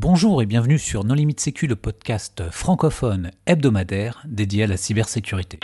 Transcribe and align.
Bonjour 0.00 0.40
et 0.42 0.46
bienvenue 0.46 0.78
sur 0.78 1.02
Non 1.02 1.14
Limite 1.14 1.40
Sécu, 1.40 1.66
le 1.66 1.74
podcast 1.74 2.44
francophone 2.52 3.32
hebdomadaire 3.46 4.22
dédié 4.28 4.62
à 4.62 4.66
la 4.68 4.76
cybersécurité. 4.76 5.58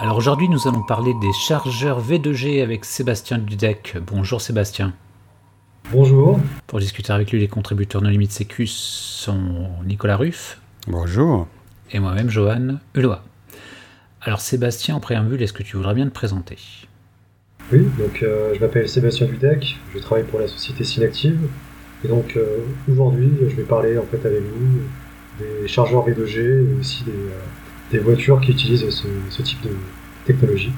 Alors 0.00 0.16
aujourd'hui, 0.16 0.48
nous 0.48 0.66
allons 0.66 0.82
parler 0.82 1.12
des 1.20 1.32
chargeurs 1.34 2.02
V2G 2.02 2.62
avec 2.62 2.86
Sébastien 2.86 3.36
Dudek. 3.36 3.98
Bonjour 4.06 4.40
Sébastien. 4.40 4.94
Bonjour. 5.92 6.40
Pour 6.66 6.80
discuter 6.80 7.12
avec 7.12 7.30
lui, 7.30 7.40
les 7.40 7.48
contributeurs 7.48 8.00
Non 8.00 8.08
Limite 8.08 8.32
Sécu 8.32 8.66
sont 8.66 9.68
Nicolas 9.84 10.16
Ruff. 10.16 10.62
Bonjour. 10.86 11.46
Et 11.90 11.98
moi-même, 11.98 12.30
Johan 12.30 12.78
Uloa. 12.94 13.22
Alors 14.26 14.40
Sébastien, 14.40 14.94
en 14.96 15.00
préambule, 15.00 15.42
est-ce 15.42 15.52
que 15.52 15.62
tu 15.62 15.76
voudrais 15.76 15.92
bien 15.92 16.06
te 16.06 16.14
présenter? 16.14 16.56
Oui, 17.70 17.86
donc 17.98 18.22
euh, 18.22 18.54
je 18.54 18.60
m'appelle 18.60 18.88
Sébastien 18.88 19.26
Dudek, 19.26 19.76
je 19.94 19.98
travaille 19.98 20.24
pour 20.24 20.40
la 20.40 20.48
société 20.48 20.82
Synactive. 20.82 21.38
Et 22.02 22.08
donc 22.08 22.34
euh, 22.36 22.60
aujourd'hui, 22.90 23.30
je 23.46 23.54
vais 23.54 23.64
parler 23.64 23.98
en 23.98 24.04
fait 24.04 24.26
avec 24.26 24.40
vous 24.40 24.80
des 25.38 25.68
chargeurs 25.68 26.08
V2G 26.08 26.38
et 26.38 26.80
aussi 26.80 27.04
des, 27.04 27.10
euh, 27.10 27.40
des 27.92 27.98
voitures 27.98 28.40
qui 28.40 28.52
utilisent 28.52 28.88
ce, 28.88 29.06
ce 29.28 29.42
type 29.42 29.60
de 29.62 29.70
technologie. 30.24 30.72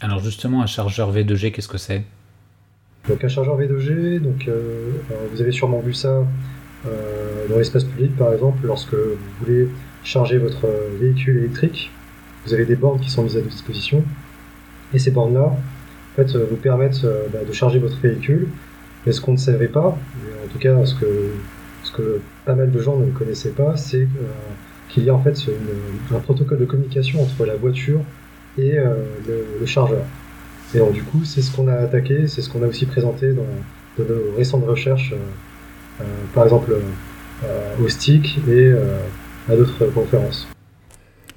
Alors 0.00 0.18
justement, 0.18 0.60
un 0.60 0.66
chargeur 0.66 1.12
V2G, 1.14 1.52
qu'est-ce 1.52 1.68
que 1.68 1.78
c'est? 1.78 2.02
Donc 3.08 3.22
un 3.22 3.28
chargeur 3.28 3.56
V2G, 3.60 4.18
donc 4.18 4.48
vous 5.30 5.40
avez 5.40 5.52
sûrement 5.52 5.80
vu 5.80 5.92
ça 5.92 6.24
dans 6.84 7.58
l'espace 7.58 7.84
public 7.84 8.16
par 8.16 8.32
exemple, 8.32 8.66
lorsque 8.66 8.94
vous 8.94 9.16
voulez 9.40 9.68
charger 10.02 10.38
votre 10.38 10.66
véhicule 10.98 11.36
électrique, 11.36 11.90
vous 12.46 12.54
avez 12.54 12.64
des 12.64 12.76
bornes 12.76 13.00
qui 13.00 13.10
sont 13.10 13.22
mises 13.22 13.36
à 13.36 13.40
disposition. 13.40 14.04
Et 14.92 14.98
ces 14.98 15.10
bornes-là, 15.10 15.46
en 15.46 16.16
fait, 16.16 16.34
euh, 16.36 16.46
vous 16.48 16.56
permettent 16.56 17.04
euh, 17.04 17.26
bah, 17.32 17.40
de 17.46 17.52
charger 17.52 17.78
votre 17.78 17.98
véhicule. 18.00 18.48
Mais 19.06 19.12
ce 19.12 19.20
qu'on 19.20 19.32
ne 19.32 19.38
savait 19.38 19.68
pas, 19.68 19.88
en 19.88 20.48
tout 20.50 20.58
cas 20.58 20.74
ce 20.86 20.94
que, 20.94 22.20
pas 22.46 22.54
mal 22.54 22.70
de 22.70 22.80
gens 22.80 22.96
ne 22.96 23.10
connaissaient 23.10 23.50
pas, 23.50 23.76
c'est 23.76 24.02
euh, 24.02 24.06
qu'il 24.88 25.04
y 25.04 25.10
a 25.10 25.14
en 25.14 25.22
fait 25.22 25.36
un 26.14 26.20
protocole 26.20 26.58
de 26.58 26.64
communication 26.64 27.22
entre 27.22 27.44
la 27.44 27.54
voiture 27.54 28.00
et 28.56 28.78
le, 28.78 29.66
chargeur. 29.66 30.04
Et 30.74 30.78
donc 30.78 30.92
du 30.92 31.02
coup, 31.02 31.22
c'est 31.24 31.42
ce 31.42 31.54
qu'on 31.54 31.68
a 31.68 31.74
attaqué, 31.74 32.28
c'est 32.28 32.40
ce 32.40 32.48
qu'on 32.48 32.62
a 32.62 32.66
aussi 32.66 32.86
présenté 32.86 33.32
dans, 33.32 33.44
nos 33.98 34.36
récentes 34.38 34.64
recherches, 34.66 35.14
par 36.34 36.44
exemple 36.44 36.74
au 37.82 37.88
STIC 37.88 38.38
et 38.48 38.72
à 39.50 39.56
d'autres 39.56 39.84
conférences. 39.86 40.53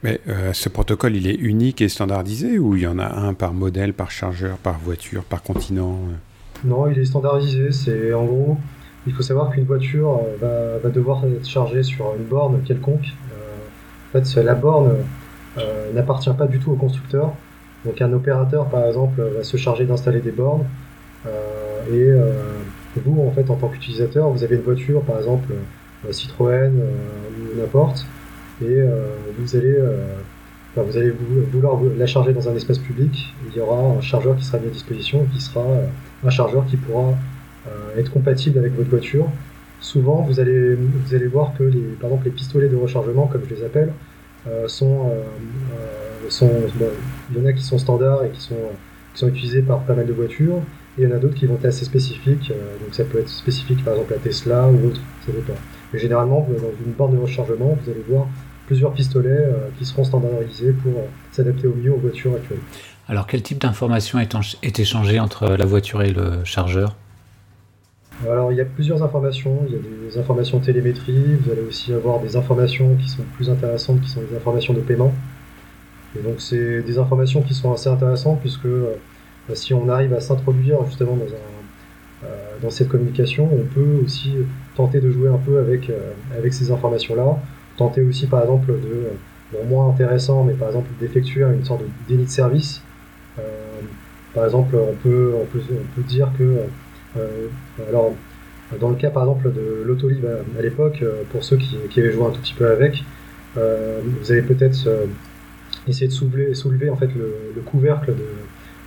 Mais 0.03 0.19
euh, 0.27 0.53
ce 0.53 0.69
protocole, 0.69 1.15
il 1.15 1.27
est 1.27 1.35
unique 1.35 1.81
et 1.81 1.89
standardisé 1.89 2.59
ou 2.59 2.75
il 2.75 2.83
y 2.83 2.87
en 2.87 2.99
a 2.99 3.07
un 3.07 3.33
par 3.33 3.53
modèle, 3.53 3.93
par 3.93 4.11
chargeur, 4.11 4.57
par 4.57 4.77
voiture, 4.79 5.23
par 5.23 5.41
continent 5.41 5.99
euh? 6.09 6.67
Non, 6.67 6.89
il 6.89 6.99
est 6.99 7.05
standardisé. 7.05 7.71
C'est 7.71 8.13
en 8.13 8.25
gros, 8.25 8.57
il 9.07 9.13
faut 9.13 9.23
savoir 9.23 9.51
qu'une 9.51 9.65
voiture 9.65 10.19
euh, 10.43 10.79
va, 10.83 10.89
devoir 10.89 11.23
être 11.25 11.47
chargée 11.47 11.83
sur 11.83 12.13
une 12.17 12.25
borne 12.25 12.61
quelconque. 12.63 13.07
En 14.09 14.19
fait, 14.19 14.41
la 14.41 14.55
borne 14.55 14.95
n'appartient 15.93 16.33
pas 16.37 16.47
du 16.47 16.59
tout 16.59 16.71
au 16.71 16.75
constructeur. 16.75 17.33
Donc, 17.83 18.01
un 18.01 18.13
opérateur, 18.13 18.67
par 18.67 18.85
exemple, 18.85 19.21
va 19.21 19.43
se 19.43 19.57
charger 19.57 19.85
d'installer 19.85 20.21
des 20.21 20.31
bornes. 20.31 20.63
Et 21.91 22.09
vous, 23.05 23.21
en 23.27 23.31
fait, 23.31 23.49
en 23.49 23.55
tant 23.55 23.67
qu'utilisateur, 23.67 24.29
vous 24.29 24.45
avez 24.45 24.55
une 24.55 24.61
voiture, 24.61 25.01
par 25.01 25.17
exemple, 25.17 25.53
Citroën 26.09 26.71
ou 26.71 27.59
n'importe, 27.59 28.07
et 28.61 28.65
euh, 28.65 29.07
vous 29.37 29.55
allez 29.55 29.75
euh, 29.77 30.05
vous 30.75 30.97
allez 30.97 31.09
vou- 31.09 31.41
vouloir 31.51 31.79
la 31.97 32.05
charger 32.05 32.33
dans 32.33 32.47
un 32.49 32.55
espace 32.55 32.77
public, 32.77 33.33
il 33.49 33.57
y 33.57 33.59
aura 33.59 33.79
un 33.97 34.01
chargeur 34.01 34.35
qui 34.35 34.45
sera 34.45 34.59
mis 34.59 34.67
à 34.67 34.69
disposition, 34.69 35.25
qui 35.33 35.41
sera 35.41 35.61
euh, 35.65 35.87
un 36.23 36.29
chargeur 36.29 36.65
qui 36.65 36.77
pourra 36.77 37.13
être 37.97 38.11
compatible 38.11 38.59
avec 38.59 38.73
votre 38.75 38.89
voiture. 38.89 39.25
Souvent, 39.81 40.21
vous 40.21 40.39
allez, 40.39 40.75
vous 40.75 41.13
allez 41.13 41.27
voir 41.27 41.51
que 41.57 41.63
les, 41.63 41.81
par 41.99 42.09
exemple, 42.09 42.25
les 42.25 42.31
pistolets 42.31 42.69
de 42.69 42.77
rechargement, 42.77 43.27
comme 43.27 43.41
je 43.49 43.55
les 43.55 43.63
appelle, 43.63 43.91
sont, 44.67 45.11
sont 46.29 46.47
bon, 46.75 46.87
il 47.31 47.37
y 47.37 47.43
en 47.43 47.45
a 47.45 47.51
qui 47.51 47.63
sont 47.63 47.77
standards 47.77 48.23
et 48.23 48.29
qui 48.29 48.39
sont, 48.39 48.55
qui 49.13 49.19
sont 49.19 49.27
utilisés 49.27 49.61
par 49.63 49.79
pas 49.81 49.95
mal 49.95 50.05
de 50.07 50.13
voitures, 50.13 50.59
et 50.97 51.01
il 51.01 51.09
y 51.09 51.11
en 51.11 51.15
a 51.15 51.19
d'autres 51.19 51.35
qui 51.35 51.45
vont 51.45 51.55
être 51.55 51.65
assez 51.65 51.83
spécifiques, 51.83 52.53
donc 52.81 52.93
ça 52.93 53.03
peut 53.03 53.19
être 53.19 53.29
spécifique 53.29 53.83
par 53.83 53.95
exemple 53.95 54.13
à 54.13 54.17
Tesla 54.17 54.67
ou 54.69 54.87
autre, 54.87 55.01
ça 55.25 55.33
dépend. 55.33 55.59
Mais 55.91 55.99
généralement, 55.99 56.47
dans 56.49 56.85
une 56.85 56.93
borne 56.93 57.15
de 57.15 57.19
rechargement, 57.21 57.77
vous 57.83 57.91
allez 57.91 58.03
voir 58.07 58.27
plusieurs 58.67 58.93
pistolets 58.93 59.29
euh, 59.29 59.69
qui 59.79 59.85
seront 59.85 60.03
standardisés 60.03 60.73
pour 60.73 60.91
euh, 60.91 61.05
s'adapter 61.31 61.67
au 61.67 61.73
mieux 61.73 61.91
aux 61.91 61.97
voitures 61.97 62.35
actuelles. 62.35 62.59
Alors 63.09 63.25
quel 63.25 63.41
type 63.41 63.59
d'information 63.59 64.19
est, 64.19 64.35
est 64.61 64.79
échangé 64.79 65.19
entre 65.19 65.55
la 65.55 65.65
voiture 65.65 66.03
et 66.03 66.11
le 66.11 66.43
chargeur? 66.43 66.95
Alors 68.25 68.51
il 68.51 68.57
y 68.57 68.61
a 68.61 68.65
plusieurs 68.65 69.03
informations, 69.03 69.61
il 69.67 69.73
y 69.73 69.75
a 69.75 70.09
des 70.09 70.17
informations 70.17 70.59
télémétrie, 70.59 71.35
vous 71.41 71.51
allez 71.51 71.61
aussi 71.61 71.93
avoir 71.93 72.19
des 72.19 72.35
informations 72.35 72.95
qui 72.95 73.09
sont 73.09 73.23
plus 73.35 73.49
intéressantes, 73.49 74.01
qui 74.01 74.09
sont 74.09 74.21
des 74.21 74.35
informations 74.35 74.73
de 74.73 74.81
paiement. 74.81 75.13
Et 76.17 76.21
donc 76.21 76.41
c'est 76.41 76.81
des 76.81 76.97
informations 76.97 77.41
qui 77.41 77.53
sont 77.53 77.71
assez 77.71 77.89
intéressantes 77.89 78.39
puisque 78.41 78.65
euh, 78.65 78.95
si 79.53 79.73
on 79.73 79.87
arrive 79.87 80.13
à 80.13 80.19
s'introduire 80.19 80.83
justement 80.87 81.15
dans, 81.15 81.25
un, 81.25 82.27
euh, 82.27 82.57
dans 82.61 82.71
cette 82.71 82.89
communication, 82.89 83.49
on 83.53 83.63
peut 83.73 84.01
aussi 84.03 84.33
tenter 84.75 84.99
de 84.99 85.11
jouer 85.11 85.29
un 85.29 85.37
peu 85.37 85.59
avec, 85.59 85.89
euh, 85.89 86.11
avec 86.37 86.53
ces 86.53 86.71
informations-là, 86.71 87.39
tenter 87.77 88.01
aussi 88.01 88.27
par 88.27 88.41
exemple 88.41 88.67
de, 88.71 89.55
euh, 89.55 89.63
moins 89.69 89.89
intéressant, 89.89 90.43
mais 90.43 90.53
par 90.53 90.67
exemple 90.69 90.89
d'effectuer 90.99 91.41
une 91.43 91.63
sorte 91.65 91.81
de 91.81 91.87
déni 92.07 92.25
de 92.25 92.29
service. 92.29 92.81
Euh, 93.39 93.41
par 94.33 94.45
exemple, 94.45 94.75
on 94.75 94.93
peut, 94.95 95.33
on 95.41 95.45
peut, 95.45 95.61
on 95.71 95.95
peut 95.95 96.07
dire 96.07 96.29
que 96.37 96.57
euh, 97.17 97.47
alors, 97.89 98.13
dans 98.79 98.89
le 98.89 98.95
cas 98.95 99.09
par 99.09 99.23
exemple 99.23 99.51
de 99.53 99.83
l'autolib 99.85 100.25
à, 100.57 100.61
l'époque, 100.61 100.99
euh, 101.01 101.23
pour 101.31 101.43
ceux 101.43 101.57
qui, 101.57 101.77
qui 101.89 101.99
avaient 102.01 102.11
joué 102.11 102.25
un 102.25 102.31
tout 102.31 102.41
petit 102.41 102.53
peu 102.53 102.67
avec, 102.67 103.03
euh, 103.57 104.01
vous 104.03 104.31
avez 104.31 104.41
peut-être 104.41 104.87
euh, 104.87 105.05
essayé 105.87 106.07
de 106.07 106.11
soulever, 106.13 106.53
soulever 106.53 106.89
en 106.89 106.97
fait 106.97 107.09
le, 107.15 107.33
le 107.55 107.61
couvercle 107.61 108.13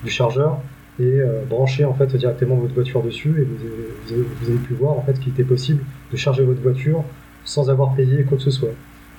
du 0.05 0.11
chargeur 0.11 0.59
et 0.99 1.21
euh, 1.21 1.43
brancher 1.49 1.85
en 1.85 1.95
fait 1.95 2.15
directement 2.17 2.57
votre 2.57 2.75
voiture 2.75 3.03
dessus 3.03 3.31
et 3.39 3.45
vous 3.45 3.57
avez, 3.65 3.89
vous 4.05 4.13
avez- 4.13 4.27
vous 4.41 4.51
avez 4.51 4.59
pu 4.59 4.75
voir 4.75 4.93
en 4.99 5.03
fait 5.03 5.19
qu'il 5.19 5.33
était 5.33 5.45
possible 5.45 5.83
de 6.13 6.17
charger 6.17 6.45
votre 6.45 6.61
voiture 6.61 7.03
sans 7.45 7.71
avoir 7.71 7.95
payé 7.95 8.25
quoi 8.25 8.37
que 8.37 8.45
ce 8.45 8.51
soit. 8.51 8.71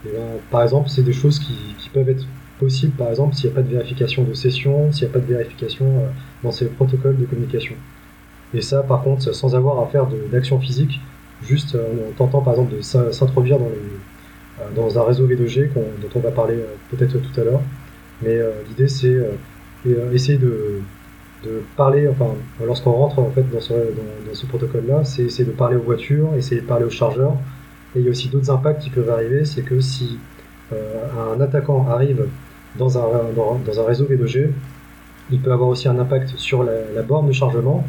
Euh, 0.07 0.37
par 0.49 0.63
exemple, 0.63 0.89
c'est 0.89 1.03
des 1.03 1.13
choses 1.13 1.39
qui, 1.39 1.53
peuvent 1.93 2.09
être 2.09 2.25
possibles 2.59 2.93
par 2.93 3.09
exemple 3.09 3.35
s'il 3.35 3.49
n'y 3.49 3.53
a 3.53 3.55
pas 3.55 3.61
de 3.63 3.69
vérification 3.73 4.23
de 4.23 4.33
session, 4.33 4.91
s'il 4.91 5.05
n'y 5.05 5.11
a 5.11 5.13
pas 5.13 5.19
de 5.19 5.25
vérification 5.25 5.85
euh, 5.85 6.07
dans 6.43 6.51
ces 6.51 6.65
protocoles 6.67 7.17
de 7.17 7.25
communication. 7.25 7.75
Et 8.53 8.61
ça, 8.61 8.83
par 8.83 9.03
contre, 9.03 9.33
sans 9.33 9.55
avoir 9.55 9.79
à 9.81 9.87
faire 9.87 10.07
d'action 10.31 10.59
physique, 10.59 10.99
juste 11.43 11.75
euh, 11.75 12.09
en 12.09 12.13
tentant 12.13 12.41
par 12.41 12.53
exemple 12.53 12.75
de 12.75 12.81
s'in- 12.81 13.11
s'introduire 13.11 13.59
dans, 13.59 13.65
euh, 13.65 14.63
dans 14.75 14.99
un 14.99 15.03
réseau 15.03 15.27
V2G 15.27 15.69
qu'on- 15.69 15.81
dont 16.01 16.09
on 16.15 16.19
va 16.19 16.31
parler 16.31 16.57
peut-être 16.89 17.17
tout 17.19 17.41
à 17.41 17.43
l'heure. 17.43 17.61
Mais 18.21 18.37
l'idée, 18.69 18.87
c'est 18.87 19.17
essayer 20.13 20.37
de, 20.37 20.81
de 21.43 21.63
parler, 21.75 22.07
enfin, 22.07 22.27
lorsqu'on 22.63 22.91
rentre 22.91 23.19
en 23.19 23.31
fait 23.31 23.49
dans 23.51 23.59
ce, 23.59 23.73
dans, 23.73 24.27
dans 24.27 24.33
ce 24.33 24.45
protocole-là, 24.45 25.03
c'est 25.03 25.23
essayer 25.23 25.45
de 25.45 25.51
parler 25.51 25.75
aux 25.75 25.81
voitures, 25.81 26.35
essayer 26.35 26.61
de 26.61 26.67
parler 26.67 26.85
aux 26.85 26.89
chargeurs. 26.91 27.35
Et 27.95 27.99
il 27.99 28.05
y 28.05 28.07
a 28.07 28.11
aussi 28.11 28.29
d'autres 28.29 28.49
impacts 28.49 28.81
qui 28.81 28.89
peuvent 28.89 29.09
arriver, 29.09 29.45
c'est 29.45 29.63
que 29.63 29.79
si 29.79 30.19
euh, 30.71 31.33
un 31.35 31.41
attaquant 31.41 31.87
arrive 31.89 32.25
dans 32.77 32.97
un, 32.97 33.83
réseau 33.85 34.05
V2G, 34.05 34.49
il 35.31 35.39
peut 35.41 35.51
avoir 35.51 35.69
aussi 35.69 35.87
un 35.87 35.99
impact 35.99 36.37
sur 36.37 36.63
la, 36.63 36.73
la 36.95 37.01
borne 37.01 37.27
de 37.27 37.33
chargement. 37.33 37.85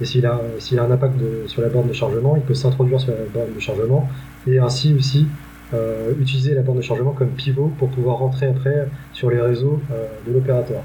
Et 0.00 0.04
s'il 0.04 0.26
a, 0.26 0.40
s'il 0.58 0.78
a 0.78 0.84
un 0.84 0.90
impact 0.90 1.16
de- 1.16 1.44
sur 1.46 1.62
la 1.62 1.68
borne 1.68 1.88
de 1.88 1.94
chargement, 1.94 2.36
il 2.36 2.42
peut 2.42 2.54
s'introduire 2.54 3.00
sur 3.00 3.12
la 3.12 3.24
borne 3.32 3.54
de 3.54 3.60
chargement 3.60 4.08
et 4.46 4.58
ainsi 4.58 4.94
aussi 4.94 5.26
euh, 5.74 6.12
utiliser 6.20 6.54
la 6.54 6.62
borne 6.62 6.78
de 6.78 6.82
chargement 6.82 7.12
comme 7.12 7.30
pivot 7.30 7.72
pour 7.78 7.88
pouvoir 7.88 8.18
rentrer 8.18 8.46
après 8.46 8.88
sur 9.12 9.30
les 9.30 9.40
réseaux 9.40 9.80
euh, 9.90 10.06
de 10.26 10.32
l'opérateur. 10.32 10.82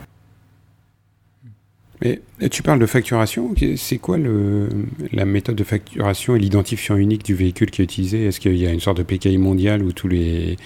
Mais 2.01 2.19
euh, 2.41 2.49
tu 2.49 2.63
parles 2.63 2.79
de 2.79 2.85
facturation. 2.85 3.53
C'est 3.77 3.97
quoi 3.97 4.17
la 4.17 5.25
méthode 5.25 5.55
de 5.55 5.63
facturation 5.63 6.35
et 6.35 6.39
l'identifiant 6.39 6.95
unique 6.95 7.23
du 7.23 7.35
véhicule 7.35 7.69
qui 7.69 7.81
est 7.81 7.85
utilisé? 7.85 8.25
Est-ce 8.25 8.39
qu'il 8.39 8.57
y 8.57 8.65
a 8.65 8.71
une 8.71 8.79
sorte 8.79 8.97
de 8.97 9.03
PKI 9.03 9.37
mondial 9.37 9.83
où 9.83 9.91
tous 9.91 10.07
les, 10.07 10.57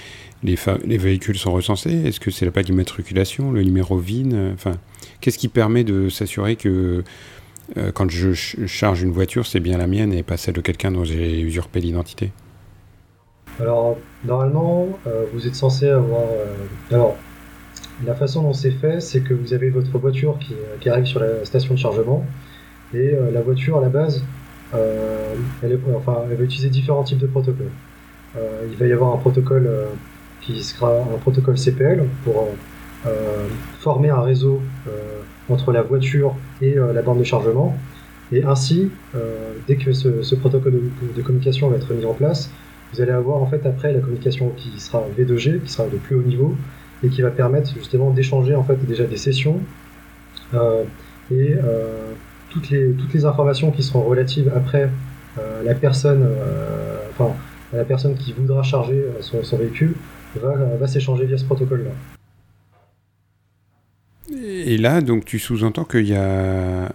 véhicules 0.44 1.38
sont 1.38 1.52
recensés? 1.52 1.94
Est-ce 2.06 2.20
que 2.20 2.32
c'est 2.32 2.46
la 2.46 2.52
plaque 2.52 2.66
d'immatriculation, 2.66 3.52
le 3.52 3.64
numéro 3.64 3.98
VIN 3.98 4.54
Enfin, 4.54 4.78
qu'est-ce 5.20 5.38
qui 5.38 5.50
permet 5.50 5.84
de 5.84 6.10
s'assurer 6.10 6.56
que 6.56 7.04
euh, 7.78 7.92
quand 7.92 8.10
je 8.10 8.34
ch- 8.34 8.58
charge 8.68 9.02
une 9.02 9.12
voiture, 9.12 9.46
c'est 9.46 9.60
bien 9.60 9.78
la 9.78 9.88
mienne 9.88 10.14
et 10.14 10.24
pas 10.24 10.38
celle 10.38 10.54
de 10.54 10.62
quelqu'un 10.62 10.92
dont 10.92 11.04
j'ai 11.04 11.42
usurpé 11.42 11.82
l'identité? 11.82 12.32
Alors, 13.60 13.98
normalement, 14.24 14.88
euh, 15.08 15.26
vous 15.34 15.48
êtes 15.48 15.56
censé 15.56 15.90
avoir. 15.90 16.22
La 18.04 18.16
façon 18.16 18.42
dont 18.44 18.54
c'est 18.54 18.72
fait, 18.72 19.00
c'est 19.00 19.22
que 19.22 19.34
vous 19.34 19.54
avez 19.54 19.70
votre 19.70 19.98
voiture 19.98 20.38
qui, 20.40 20.56
qui 20.82 20.90
arrive 20.90 21.06
sur 21.06 21.20
la 21.20 21.46
station 21.46 21.76
de 21.76 21.80
chargement, 21.80 22.26
et 22.94 23.14
euh, 23.14 23.32
la 23.32 23.42
voiture 23.42 23.78
à 23.78 23.82
la 23.82 23.90
base, 23.90 24.24
euh, 24.74 25.36
elle, 25.64 25.78
va 25.78 26.44
utiliser 26.44 26.70
différents 26.70 27.04
types 27.04 27.20
de 27.20 27.28
protocoles. 27.28 27.70
Euh, 28.36 28.68
il 28.70 28.78
va 28.78 28.88
y 28.88 28.92
avoir 28.92 29.14
un 29.14 29.18
protocole 29.18 29.68
euh, 29.68 29.86
qui 30.42 30.64
sera 30.64 31.00
un 31.00 31.18
protocole 31.20 31.58
CPL 31.58 32.06
pour 32.24 32.50
former 33.80 34.10
un 34.10 34.22
réseau 34.22 34.64
entre 35.48 35.72
la 35.72 35.84
voiture 35.84 36.36
et 36.60 36.74
la 36.74 37.02
borne 37.04 37.20
de 37.20 37.24
chargement. 37.24 37.78
Et 38.32 38.44
ainsi, 38.44 38.90
dès 39.68 39.76
que 39.76 39.92
ce, 39.94 40.36
protocole 40.36 40.82
de, 41.16 41.22
communication 41.22 41.70
va 41.70 41.78
être 41.78 41.94
mis 41.94 42.06
en 42.06 42.14
place, 42.14 42.50
vous 42.94 43.02
allez 43.02 43.12
avoir 43.12 43.42
en 43.42 43.46
fait 43.46 43.64
après 43.66 43.94
la 43.94 44.00
communication 44.00 44.52
qui 44.58 44.80
sera 44.80 45.04
V2G, 45.18 45.62
qui 45.62 45.72
sera 45.72 45.88
de 45.88 45.98
plus 45.98 46.16
haut 46.16 46.24
niveau, 46.24 46.56
et 47.06 47.10
qui 47.10 47.22
va 47.22 47.32
permettre 47.32 47.74
justement 47.76 48.12
d'échanger 48.12 48.56
en 48.56 48.64
fait 48.64 48.84
déjà 48.86 49.06
des 49.06 49.18
sessions 49.18 49.62
euh, 50.54 50.84
et 51.32 51.54
euh, 51.54 52.12
toutes, 52.50 52.70
les, 52.70 52.92
toutes 52.94 53.14
les 53.14 53.26
informations 53.26 53.72
qui 53.72 53.84
seront 53.84 54.04
relatives 54.04 54.52
après 54.56 54.90
euh, 55.38 55.64
la 55.64 55.76
personne, 55.76 56.28
enfin 57.12 57.34
la 57.74 57.84
personne 57.84 58.16
qui 58.16 58.34
voudra 58.34 58.64
charger 58.64 59.04
son, 59.22 59.44
son 59.44 59.58
véhicule 59.58 59.96
va, 60.42 60.54
va 60.80 60.88
s'échanger 60.88 61.26
via 61.26 61.38
ce 61.38 61.46
protocole-là. 61.46 61.92
Et 64.38 64.78
là, 64.78 65.02
donc, 65.02 65.26
tu 65.26 65.38
sous-entends 65.40 65.84
qu'il 65.84 66.08
y 66.08 66.16
a 66.16 66.92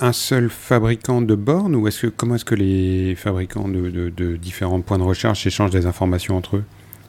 un 0.00 0.12
seul 0.12 0.50
fabricant 0.50 1.22
de 1.22 1.34
bornes 1.34 1.74
ou 1.74 1.88
est-ce 1.88 2.06
que 2.06 2.06
comment 2.08 2.34
est-ce 2.34 2.44
que 2.44 2.54
les 2.54 3.14
fabricants 3.14 3.68
de, 3.68 4.10
de, 4.10 4.36
différents 4.36 4.80
points 4.80 4.98
de 4.98 5.02
recharge 5.02 5.42
s'échangent 5.42 5.70
des 5.70 5.86
informations 5.86 6.36
entre 6.36 6.56
eux? 6.56 6.64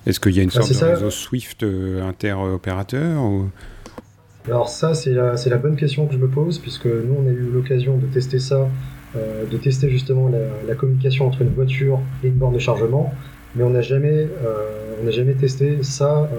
Est-ce 0.06 0.20
qu'il 0.20 0.36
y 0.36 0.40
a 0.40 0.44
une 0.44 0.50
bah, 0.50 0.62
sorte 0.62 0.80
de 0.80 0.86
réseau 0.86 1.10
Swift 1.10 1.64
euh, 1.64 2.08
interopérateur 2.08 3.22
ou... 3.22 3.50
Alors 4.48 4.70
ça 4.70 4.94
c'est 4.94 5.12
la, 5.12 5.34
la, 5.34 5.58
bonne 5.58 5.76
question 5.76 6.08
que 6.08 6.14
je 6.14 6.18
me 6.18 6.30
pose 6.30 6.60
puisque 6.60 6.86
nous 6.86 7.16
on 7.22 7.28
a 7.28 7.32
eu 7.32 7.50
l'occasion 7.54 7.98
de 7.98 8.06
tester 8.06 8.40
ça, 8.40 8.70
euh, 9.18 9.46
de 9.46 9.58
tester 9.58 9.90
justement 9.90 10.30
la, 10.66 10.76
communication 10.76 11.28
entre 11.28 11.42
une 11.42 11.50
voiture 11.50 12.00
et 12.24 12.28
une 12.28 12.36
borne 12.36 12.54
de 12.54 12.60
chargement, 12.60 13.14
mais 13.56 13.64
on 13.64 13.72
n'a 13.72 13.82
jamais, 13.82 14.28
euh, 14.46 15.12
jamais 15.12 15.34
testé 15.34 15.84
ça 15.84 16.30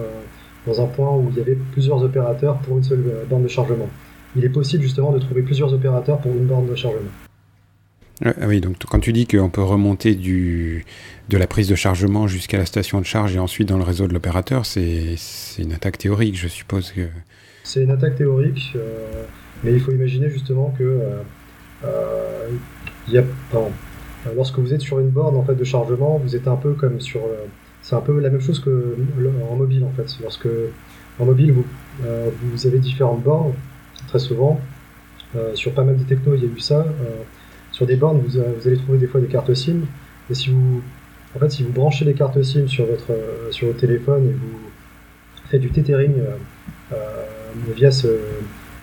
dans 0.66 0.82
un 0.82 0.86
point 0.86 1.10
où 1.10 1.28
il 1.30 1.36
y 1.36 1.40
avait 1.40 1.58
plusieurs 1.72 2.02
opérateurs 2.02 2.56
pour 2.58 2.78
une 2.78 2.84
seule 2.84 3.04
borne 3.28 3.42
de 3.42 3.48
chargement 3.48 3.88
il 4.36 4.44
est 4.44 4.50
possible 4.50 4.82
justement 4.82 5.12
de 5.12 5.18
trouver 5.18 5.42
plusieurs 5.42 5.72
opérateurs 5.72 6.18
pour 6.18 6.32
une 6.32 6.46
borne 6.46 6.66
de 6.66 6.74
chargement. 6.74 7.10
Ah 8.24 8.32
oui, 8.48 8.60
donc 8.60 8.76
quand 8.88 8.98
tu 8.98 9.12
dis 9.12 9.28
qu'on 9.28 9.48
peut 9.48 9.62
remonter 9.62 10.16
du, 10.16 10.84
de 11.28 11.38
la 11.38 11.46
prise 11.46 11.68
de 11.68 11.76
chargement 11.76 12.26
jusqu'à 12.26 12.58
la 12.58 12.66
station 12.66 13.00
de 13.00 13.06
charge 13.06 13.36
et 13.36 13.38
ensuite 13.38 13.68
dans 13.68 13.78
le 13.78 13.84
réseau 13.84 14.08
de 14.08 14.12
l'opérateur, 14.12 14.66
c'est 14.66 15.16
une 15.58 15.72
attaque 15.72 15.98
théorique, 15.98 16.36
je 16.36 16.48
suppose 16.48 16.90
que... 16.90 17.02
C'est 17.62 17.82
une 17.82 17.92
attaque 17.92 18.16
théorique, 18.16 18.72
euh, 18.74 19.24
mais 19.62 19.72
il 19.72 19.80
faut 19.80 19.92
imaginer 19.92 20.30
justement 20.30 20.74
que 20.76 20.82
euh, 20.82 21.22
euh, 21.84 22.48
y 23.08 23.18
a, 23.18 23.24
lorsque 24.34 24.58
vous 24.58 24.74
êtes 24.74 24.80
sur 24.80 24.98
une 24.98 25.10
borne 25.10 25.36
en 25.36 25.44
fait, 25.44 25.54
de 25.54 25.64
chargement, 25.64 26.18
vous 26.18 26.34
êtes 26.34 26.48
un 26.48 26.56
peu 26.56 26.72
comme 26.72 27.00
sur... 27.00 27.20
c'est 27.82 27.94
un 27.94 28.00
peu 28.00 28.18
la 28.18 28.30
même 28.30 28.40
chose 28.40 28.58
que 28.58 28.96
en 29.48 29.54
mobile 29.54 29.84
en 29.84 29.92
fait. 29.92 30.18
Lorsque 30.20 30.48
en 31.20 31.24
mobile, 31.24 31.52
vous, 31.52 31.64
vous 32.02 32.66
avez 32.66 32.78
différentes 32.78 33.22
bornes, 33.22 33.52
très 34.08 34.18
souvent. 34.18 34.60
Sur 35.54 35.72
pas 35.72 35.84
mal 35.84 35.96
de 35.96 36.02
techno, 36.02 36.34
il 36.34 36.42
y 36.42 36.46
a 36.46 36.48
eu 36.48 36.58
ça. 36.58 36.84
Euh, 37.78 37.84
sur 37.84 37.86
des 37.86 37.96
bornes, 37.96 38.20
vous, 38.20 38.40
vous, 38.40 38.68
allez 38.68 38.76
trouver 38.76 38.98
des 38.98 39.06
fois 39.06 39.20
des 39.20 39.26
cartes 39.26 39.52
SIM. 39.54 39.80
Et 40.30 40.34
si 40.34 40.50
vous, 40.50 40.82
en 41.34 41.38
fait, 41.38 41.50
si 41.50 41.62
vous 41.62 41.72
branchez 41.72 42.04
les 42.04 42.14
cartes 42.14 42.42
SIM 42.42 42.66
sur 42.66 42.86
votre, 42.86 43.10
euh, 43.12 43.50
sur 43.50 43.74
téléphone 43.76 44.28
et 44.28 44.32
vous 44.32 44.58
faites 45.50 45.60
du 45.60 45.70
tethering 45.70 46.14
via, 47.74 47.90
ce, 47.90 48.08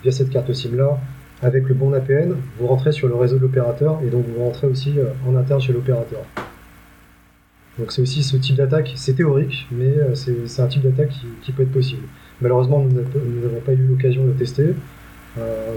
via 0.02 0.10
cette 0.10 0.30
carte 0.30 0.52
SIM-là, 0.52 0.98
avec 1.42 1.68
le 1.68 1.74
bon 1.74 1.92
APN, 1.92 2.34
vous 2.58 2.66
rentrez 2.66 2.92
sur 2.92 3.08
le 3.08 3.14
réseau 3.14 3.36
de 3.36 3.42
l'opérateur 3.42 4.00
et 4.04 4.08
donc 4.08 4.24
vous 4.26 4.42
rentrez 4.42 4.66
aussi 4.66 4.94
en 5.28 5.36
interne 5.36 5.60
chez 5.60 5.72
l'opérateur. 5.72 6.24
Donc 7.78 7.92
c'est 7.92 8.02
aussi 8.02 8.24
ce 8.24 8.36
type 8.36 8.56
d'attaque, 8.56 8.92
c'est 8.96 9.14
théorique, 9.14 9.68
mais 9.70 9.94
c'est 10.14 10.60
un 10.60 10.66
type 10.66 10.82
d'attaque 10.82 11.12
qui, 11.42 11.52
peut 11.52 11.62
être 11.62 11.70
possible. 11.70 12.02
Malheureusement, 12.40 12.80
nous 12.80 13.42
n'avons 13.42 13.60
pas 13.60 13.74
eu 13.74 13.86
l'occasion 13.86 14.24
de 14.24 14.32
tester. 14.32 14.74
Euh, 15.38 15.74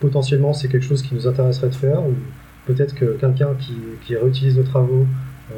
potentiellement 0.00 0.52
c'est 0.52 0.68
quelque 0.68 0.84
chose 0.84 1.02
qui 1.02 1.14
nous 1.14 1.26
intéresserait 1.26 1.68
de 1.68 1.74
faire 1.74 2.00
ou 2.02 2.14
peut-être 2.66 2.94
que 2.94 3.16
quelqu'un 3.16 3.54
qui, 4.04 4.14
réutilise 4.16 4.56
nos 4.56 4.62
travaux 4.62 5.06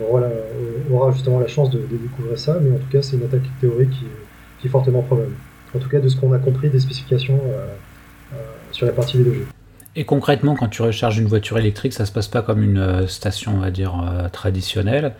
aura, 0.09 1.11
justement 1.13 1.41
la 1.41 1.49
chance 1.49 1.71
de, 1.71 1.81
découvrir 1.91 2.39
ça, 2.39 2.59
mais 2.63 2.71
en 2.71 2.79
tout 2.79 2.89
cas 2.91 3.03
c'est 3.03 3.17
une 3.17 3.25
attaque 3.25 3.43
théorique 3.61 3.91
qui, 3.91 4.67
est 4.67 4.71
fortement 4.71 5.03
probable. 5.03 5.33
En 5.75 5.79
tout 5.79 5.89
cas 5.89 6.01
de 6.01 6.09
ce 6.09 6.17
qu'on 6.17 6.33
a 6.33 6.39
compris 6.39 6.69
des 6.69 6.81
spécifications 6.81 7.41
euh, 7.45 7.67
euh, 8.35 8.37
sur 8.73 8.87
la 8.87 8.93
partie 8.93 9.19
V2G. 9.19 9.43
Et 9.97 10.05
concrètement, 10.05 10.55
quand 10.55 10.69
tu 10.69 10.83
recharges 10.83 11.19
une 11.19 11.27
voiture 11.27 11.59
électrique, 11.59 11.93
ça 11.93 12.07
se 12.07 12.13
passe 12.13 12.29
pas 12.29 12.43
comme 12.43 12.63
une 12.63 13.09
station, 13.09 13.57
on 13.57 13.61
va 13.61 13.73
dire, 13.73 13.93
traditionnelle. 14.31 15.15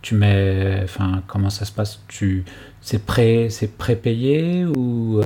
Tu 0.00 0.14
mets, 0.14 0.80
enfin, 0.84 1.22
comment 1.26 1.50
ça 1.50 1.64
se 1.64 1.72
passe? 1.72 2.00
Tu, 2.06 2.44
c'est 2.80 3.04
pré, 3.04 3.48
c'est 3.50 3.76
prépayé 3.76 4.64
ou 4.64 5.20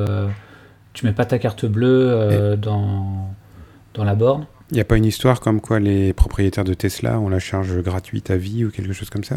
tu 0.96 1.04
mets 1.04 1.12
pas 1.12 1.26
ta 1.26 1.38
carte 1.38 1.66
bleue 1.66 2.08
euh, 2.10 2.56
dans, 2.56 3.28
dans 3.92 4.02
la 4.02 4.14
borne. 4.14 4.46
Il 4.70 4.74
n'y 4.74 4.80
a 4.80 4.84
pas 4.84 4.96
une 4.96 5.04
histoire 5.04 5.40
comme 5.40 5.60
quoi 5.60 5.78
les 5.78 6.14
propriétaires 6.14 6.64
de 6.64 6.72
Tesla 6.72 7.20
ont 7.20 7.28
la 7.28 7.38
charge 7.38 7.82
gratuite 7.82 8.30
à 8.30 8.38
vie 8.38 8.64
ou 8.64 8.70
quelque 8.70 8.94
chose 8.94 9.10
comme 9.10 9.22
ça? 9.22 9.36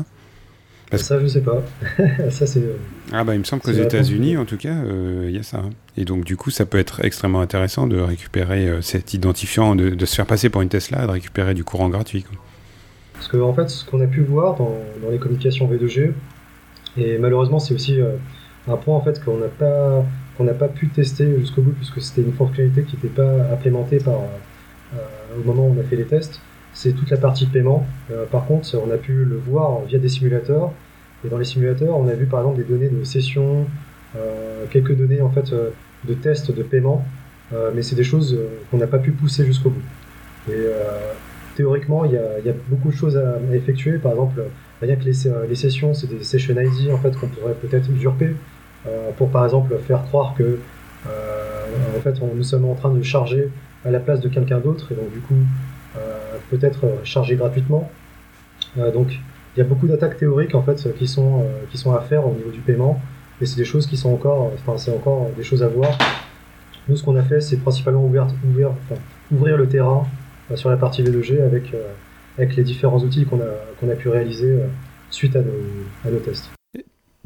Parce... 0.90 1.04
Ça, 1.04 1.20
je 1.20 1.28
sais 1.28 1.42
pas. 1.42 1.62
ça, 2.30 2.48
c'est. 2.48 2.62
Euh, 2.62 2.78
ah, 3.12 3.26
bah, 3.26 3.36
il 3.36 3.40
me 3.40 3.44
semble 3.44 3.62
qu'aux 3.62 3.74
États-Unis, 3.74 4.38
en 4.38 4.46
tout 4.46 4.56
cas, 4.56 4.74
euh, 4.74 5.26
il 5.28 5.36
y 5.36 5.38
a 5.38 5.44
ça. 5.44 5.58
Hein. 5.58 5.72
Et 5.98 6.06
donc, 6.06 6.24
du 6.24 6.38
coup, 6.38 6.50
ça 6.50 6.66
peut 6.66 6.80
être 6.80 7.04
extrêmement 7.04 7.42
intéressant 7.42 7.88
de 7.88 8.00
récupérer 8.00 8.80
cet 8.82 9.14
identifiant, 9.14 9.76
de, 9.76 10.06
se 10.06 10.16
faire 10.16 10.26
passer 10.26 10.50
pour 10.50 10.62
une 10.62 10.70
Tesla, 10.70 11.06
de 11.06 11.12
récupérer 11.12 11.54
du 11.54 11.66
courant 11.66 11.90
gratuit. 11.90 12.26
Parce 13.14 13.28
que, 13.28 13.38
en 13.38 13.54
fait, 13.54 13.70
ce 13.70 13.84
qu'on 13.84 14.00
a 14.00 14.08
pu 14.08 14.22
voir 14.22 14.56
dans, 14.56 14.78
dans, 15.04 15.12
les 15.12 15.18
communications 15.20 15.70
V2G, 15.70 16.14
et 16.98 17.18
malheureusement, 17.18 17.60
c'est 17.60 17.74
aussi 17.74 18.00
un 18.68 18.78
point 18.78 18.96
en 18.96 19.02
fait 19.02 19.24
qu'on 19.24 19.38
n'a 19.38 19.48
pas 19.48 20.06
qu'on 20.40 20.46
n'a 20.46 20.54
pas 20.54 20.70
pu 20.70 20.88
tester 20.88 21.38
jusqu'au 21.38 21.62
bout 21.62 21.74
puisque 21.74 22.02
c'était 22.02 22.22
une 22.22 22.32
fonctionnalité 22.32 22.84
qui 22.84 22.96
n'était 22.96 23.10
pas 23.10 23.52
implémentée 23.52 23.98
par, 23.98 24.22
euh, 24.94 24.98
au 25.38 25.44
moment 25.44 25.68
où 25.68 25.76
on 25.78 25.80
a 25.82 25.84
fait 25.84 25.98
les 25.98 26.06
tests. 26.06 26.40
C'est 26.74 26.94
toute 26.94 27.10
la 27.10 27.18
partie 27.18 27.46
paiement. 27.46 27.86
Euh, 28.10 28.26
par 28.26 28.46
contre, 28.46 28.70
on 28.82 28.90
a 28.90 28.96
pu 28.96 29.26
le 29.26 29.36
voir 29.36 29.82
via 29.82 30.00
des 30.00 30.08
simulateurs. 30.08 30.72
Et 31.26 31.28
dans 31.28 31.38
les 31.38 31.44
simulateurs, 31.44 31.98
on 31.98 32.08
a 32.08 32.14
vu 32.14 32.26
par 32.26 32.40
exemple 32.40 32.58
des 32.58 32.64
données 32.64 32.88
de 32.88 33.04
session, 33.04 33.68
euh, 34.16 34.64
quelques 34.72 34.96
données 34.96 35.22
en 35.22 35.30
fait 35.30 35.54
de 35.54 36.14
tests 36.14 36.56
de 36.56 36.64
paiement, 36.64 37.06
mais 37.76 37.82
c'est 37.82 37.98
des 37.98 38.06
choses 38.06 38.40
qu'on 38.72 38.78
n'a 38.78 38.88
pas 38.88 39.00
pu 39.00 39.12
pousser 39.12 39.46
jusqu'au 39.46 39.72
bout. 39.72 39.84
Et 40.50 40.68
théoriquement, 41.56 42.06
il 42.06 42.14
y, 42.14 42.18
a, 42.18 42.54
beaucoup 42.70 42.88
de 42.88 42.96
choses 42.96 43.18
à, 43.18 43.38
effectuer. 43.54 43.98
Par 43.98 44.14
exemple, 44.14 44.44
rien 44.82 44.96
que 44.96 45.04
les, 45.04 45.30
les 45.50 45.56
sessions, 45.56 45.94
c'est 45.94 46.08
des 46.08 46.24
session 46.24 46.56
ID 46.58 46.92
en 46.92 46.98
fait 47.00 47.14
qu'on 47.18 47.28
pourrait 47.28 47.56
peut-être 47.56 47.90
usurper. 47.92 48.36
Euh, 48.88 49.12
pour 49.18 49.30
par 49.30 49.44
exemple 49.44 49.78
faire 49.80 50.04
croire 50.04 50.36
que 50.36 50.58
euh, 51.08 51.66
en 51.98 52.00
fait 52.00 52.16
nous 52.22 52.44
sommes 52.44 52.64
en 52.64 52.76
train 52.76 52.92
de 52.92 53.02
charger 53.04 53.50
à 53.84 53.92
la 53.92 54.00
place 54.00 54.22
de 54.22 54.30
quelqu'un 54.30 54.60
d'autre 54.60 54.94
et 54.94 54.96
donc 54.96 55.12
du 55.12 55.20
coup 55.20 55.36
euh, 55.98 56.38
peut-être 56.50 56.86
charger 57.04 57.36
gratuitement. 57.36 57.90
donc 58.94 59.20
il 59.56 59.60
y 59.60 59.62
a 59.62 59.66
beaucoup 59.66 59.88
d'attaques 59.88 60.16
théoriques 60.16 60.56
en 60.56 60.62
fait 60.62 60.96
qui 60.98 61.08
sont 61.08 61.44
qui 61.72 61.78
sont 61.78 61.94
à 61.94 62.00
faire 62.00 62.26
au 62.26 62.32
niveau 62.32 62.52
du 62.52 62.60
paiement 62.60 63.02
et 63.42 63.46
c'est 63.46 63.58
des 63.58 63.66
choses 63.66 63.86
qui 63.86 63.98
sont 63.98 64.14
encore 64.14 64.52
enfin 64.54 64.78
c'est 64.78 64.96
encore 64.96 65.30
des 65.36 65.44
choses 65.44 65.62
à 65.62 65.68
voir 65.68 65.98
nous 66.88 66.96
ce 66.96 67.04
qu'on 67.04 67.18
a 67.18 67.24
fait 67.24 67.42
c'est 67.42 67.58
principalement 67.58 68.06
ouvrir 68.06 68.28
ouvrir, 68.48 68.72
ouvrir 69.30 69.58
le 69.58 69.68
terrain 69.68 70.08
sur 70.56 70.70
la 70.70 70.78
partie 70.78 71.04
V2G 71.04 71.44
avec 71.44 71.76
avec 72.38 72.56
les 72.56 72.64
différents 72.64 73.00
outils 73.00 73.26
qu'on 73.26 73.42
a 73.42 73.52
qu'on 73.80 73.90
a 73.90 73.96
pu 73.96 74.08
réaliser 74.08 74.58
suite 75.10 75.36
à 75.36 75.42
nos, 75.42 75.52
à 76.06 76.12
nos 76.12 76.20
tests 76.20 76.50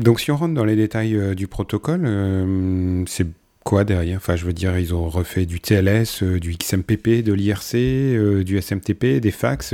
donc 0.03 0.19
si 0.19 0.31
on 0.31 0.37
rentre 0.37 0.53
dans 0.53 0.65
les 0.65 0.75
détails 0.75 1.15
euh, 1.15 1.33
du 1.33 1.47
protocole, 1.47 2.03
euh, 2.05 3.03
c'est 3.07 3.27
quoi 3.63 3.83
derrière? 3.83 4.17
Enfin, 4.17 4.35
je 4.35 4.45
veux 4.45 4.53
dire, 4.53 4.77
ils 4.77 4.93
ont 4.93 5.07
refait 5.07 5.45
du 5.45 5.59
TLS, 5.59 6.21
euh, 6.21 6.39
du 6.39 6.55
XMPP, 6.55 7.23
de 7.23 7.33
l'IRC, 7.33 8.43
du 8.43 8.61
SMTP, 8.61 9.19
des 9.19 9.31
fax, 9.31 9.73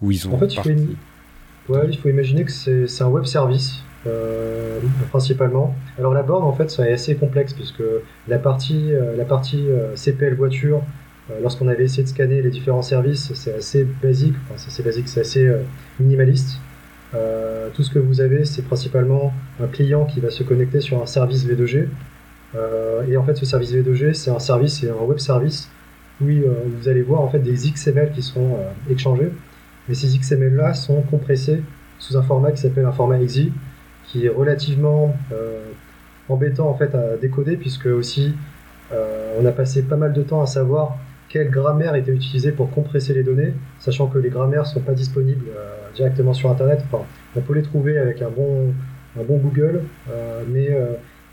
où 0.00 0.10
ils 0.10 0.26
ont. 0.26 0.34
En 0.34 0.38
fait, 0.38 0.54
il 0.54 0.86
faut, 1.66 1.74
ouais, 1.74 1.86
il 1.90 1.98
faut 1.98 2.08
imaginer 2.08 2.44
que 2.44 2.50
c'est 2.50 3.02
un 3.02 3.08
web 3.08 3.24
service. 3.24 3.82
principalement. 5.10 5.74
Alors 5.98 6.14
la 6.14 6.22
borne 6.22 6.44
en 6.44 6.52
fait 6.52 6.70
c'est 6.70 6.92
assez 6.92 7.16
complexe 7.16 7.52
puisque 7.52 7.82
la 8.28 8.38
partie, 8.38 8.92
la 9.16 9.24
partie 9.24 9.66
CPL 9.96 10.34
voiture, 10.34 10.80
lorsqu'on 11.42 11.66
avait 11.66 11.84
essayé 11.84 12.04
de 12.04 12.08
scanner 12.08 12.40
les 12.40 12.50
différents 12.50 12.82
services, 12.82 13.32
c'est 13.34 13.54
assez 13.54 13.84
basique, 14.00 14.36
enfin 14.44 14.54
c'est 14.58 14.68
assez 14.68 14.84
basique, 14.84 15.08
c'est 15.08 15.22
assez 15.22 15.50
minimaliste. 15.98 16.60
Tout 17.74 17.82
ce 17.82 17.90
que 17.90 17.98
vous 17.98 18.20
avez, 18.20 18.44
c'est 18.44 18.62
principalement 18.62 19.32
un 19.60 19.66
client 19.66 20.04
qui 20.04 20.20
va 20.20 20.30
se 20.30 20.42
connecter 20.42 20.80
sur 20.80 21.02
un 21.02 21.06
service 21.06 21.46
V2G. 21.46 21.88
Euh, 22.54 23.04
et 23.08 23.16
en 23.16 23.24
fait, 23.24 23.34
ce 23.34 23.44
service 23.44 23.72
V2G, 23.72 24.14
c'est 24.14 24.30
un 24.30 24.38
service, 24.38 24.80
c'est 24.80 24.90
un 24.90 25.04
web 25.04 25.18
service 25.18 25.70
où 26.20 26.28
euh, 26.28 26.64
vous 26.78 26.88
allez 26.88 27.02
voir 27.02 27.20
en 27.20 27.28
fait 27.28 27.38
des 27.38 27.54
XML 27.54 28.12
qui 28.12 28.22
seront 28.22 28.58
échangés. 28.90 29.30
Mais 29.88 29.94
ces 29.94 30.18
XML-là 30.18 30.74
sont 30.74 31.02
compressés 31.02 31.62
sous 31.98 32.16
un 32.16 32.22
format 32.22 32.52
qui 32.52 32.60
s'appelle 32.60 32.84
un 32.86 32.92
format 32.92 33.18
EXI, 33.20 33.52
qui 34.04 34.26
est 34.26 34.28
relativement 34.28 35.16
embêtant 36.28 36.68
en 36.68 36.74
fait 36.74 36.94
à 36.94 37.16
décoder 37.16 37.56
puisque 37.56 37.86
aussi 37.86 38.34
on 38.90 39.46
a 39.46 39.52
passé 39.52 39.82
pas 39.82 39.96
mal 39.96 40.12
de 40.12 40.22
temps 40.22 40.42
à 40.42 40.46
savoir 40.46 40.98
quelle 41.28 41.50
grammaire 41.50 41.94
était 41.94 42.10
utilisée 42.10 42.50
pour 42.50 42.70
compresser 42.70 43.14
les 43.14 43.22
données, 43.22 43.54
sachant 43.78 44.08
que 44.08 44.18
les 44.18 44.28
grammaires 44.28 44.66
sont 44.66 44.80
pas 44.80 44.92
disponibles 44.92 45.46
directement 45.94 46.34
sur 46.34 46.50
Internet. 46.50 46.82
Enfin, 46.90 47.04
on 47.36 47.40
peut 47.40 47.54
les 47.54 47.62
trouver 47.62 47.98
avec 47.98 48.22
un 48.22 48.30
bon, 48.30 48.74
un 49.18 49.24
bon 49.24 49.38
Google, 49.38 49.82
mais 50.48 50.70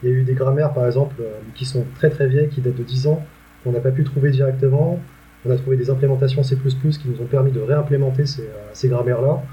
il 0.01 0.09
y 0.09 0.11
a 0.11 0.15
eu 0.15 0.23
des 0.23 0.33
grammaires, 0.33 0.73
par 0.73 0.85
exemple, 0.85 1.15
qui 1.55 1.65
sont 1.65 1.85
très 1.95 2.09
très 2.09 2.27
vieilles, 2.27 2.49
qui 2.49 2.61
datent 2.61 2.75
de 2.75 2.83
10 2.83 3.07
ans, 3.07 3.23
qu'on 3.63 3.71
n'a 3.71 3.79
pas 3.79 3.91
pu 3.91 4.03
trouver 4.03 4.31
directement. 4.31 4.99
On 5.45 5.51
a 5.51 5.57
trouvé 5.57 5.75
des 5.75 5.89
implémentations 5.89 6.43
C++ 6.43 6.55
qui 6.55 7.09
nous 7.09 7.21
ont 7.21 7.25
permis 7.25 7.51
de 7.51 7.59
réimplémenter 7.59 8.25
ces, 8.25 8.87
grammaires-là. 8.87 9.43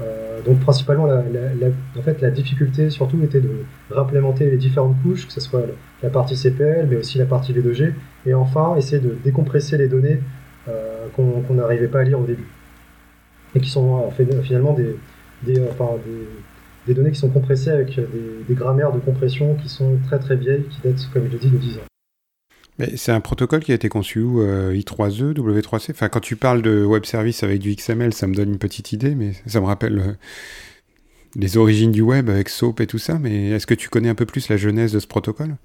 Euh, 0.00 0.40
donc 0.42 0.60
principalement, 0.60 1.06
la, 1.06 1.22
en 1.98 2.02
fait, 2.02 2.20
la 2.20 2.30
difficulté 2.30 2.90
surtout 2.90 3.22
était 3.22 3.40
de 3.40 3.50
réimplémenter 3.90 4.50
les 4.50 4.56
différentes 4.56 4.96
couches, 5.02 5.26
que 5.26 5.32
ce 5.32 5.40
soit 5.40 5.62
la 6.02 6.10
partie 6.10 6.36
CPL, 6.36 6.86
mais 6.88 6.96
aussi 6.96 7.18
la 7.18 7.26
partie 7.26 7.52
V2G, 7.52 7.92
et 8.26 8.34
enfin 8.34 8.76
essayer 8.76 9.00
de 9.00 9.16
décompresser 9.22 9.76
les 9.76 9.88
données 9.88 10.20
euh, 10.68 11.06
qu'on 11.14 11.54
n'arrivait 11.54 11.88
pas 11.88 12.00
à 12.00 12.04
lire 12.04 12.18
au 12.18 12.24
début, 12.24 12.46
et 13.54 13.60
qui 13.60 13.68
sont 13.68 14.10
euh, 14.18 14.42
finalement 14.42 14.72
des, 14.72 14.96
données 16.94 17.10
qui 17.10 17.18
sont 17.18 17.30
compressées 17.30 17.70
avec 17.70 17.96
des, 17.96 18.04
des, 18.48 18.54
grammaires 18.54 18.92
de 18.92 18.98
compression 18.98 19.54
qui 19.54 19.68
sont 19.68 19.98
très 20.06 20.18
très 20.18 20.36
vieilles, 20.36 20.64
qui 20.64 20.80
datent, 20.82 21.08
comme 21.12 21.26
je 21.26 21.32
l'ai 21.32 21.38
dit, 21.38 21.50
de 21.50 21.58
10 21.58 21.78
ans 21.78 21.90
c'est 22.96 23.12
un 23.12 23.20
protocole 23.20 23.60
qui 23.60 23.72
a 23.72 23.74
été 23.74 23.88
conçu 23.88 24.20
où 24.20 24.40
euh, 24.40 24.74
I3E, 24.74 25.34
W3C 25.34 25.90
Enfin, 25.90 26.08
quand 26.08 26.20
tu 26.20 26.36
parles 26.36 26.62
de 26.62 26.84
web 26.84 27.04
service 27.04 27.42
avec 27.42 27.60
du 27.60 27.74
XML, 27.74 28.12
ça 28.12 28.26
me 28.26 28.34
donne 28.34 28.50
une 28.50 28.58
petite 28.58 28.92
idée, 28.92 29.14
mais 29.14 29.32
ça 29.46 29.60
me 29.60 29.66
rappelle 29.66 29.98
euh, 29.98 30.12
les 31.36 31.56
origines 31.56 31.92
du 31.92 32.02
web 32.02 32.30
avec 32.30 32.48
SOAP 32.48 32.80
et 32.80 32.86
tout 32.86 32.98
ça. 32.98 33.18
Mais 33.18 33.50
est-ce 33.50 33.66
que 33.66 33.74
tu 33.74 33.88
connais 33.88 34.08
un 34.08 34.14
peu 34.14 34.26
plus 34.26 34.48
la 34.48 34.56
genèse 34.56 34.92
de 34.92 34.98
ce 34.98 35.06
protocole? 35.06 35.56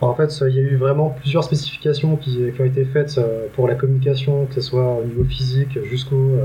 En 0.00 0.14
fait, 0.14 0.30
il 0.48 0.54
y 0.54 0.58
a 0.58 0.62
eu 0.62 0.76
vraiment 0.76 1.10
plusieurs 1.10 1.44
spécifications 1.44 2.16
qui, 2.16 2.52
ont 2.58 2.64
été 2.64 2.84
faites 2.84 3.16
euh, 3.18 3.46
pour 3.54 3.66
la 3.66 3.74
communication, 3.74 4.46
que 4.46 4.54
ce 4.54 4.60
soit 4.60 4.98
au 4.98 5.04
niveau 5.04 5.24
physique 5.24 5.78
jusqu'au 5.84 6.38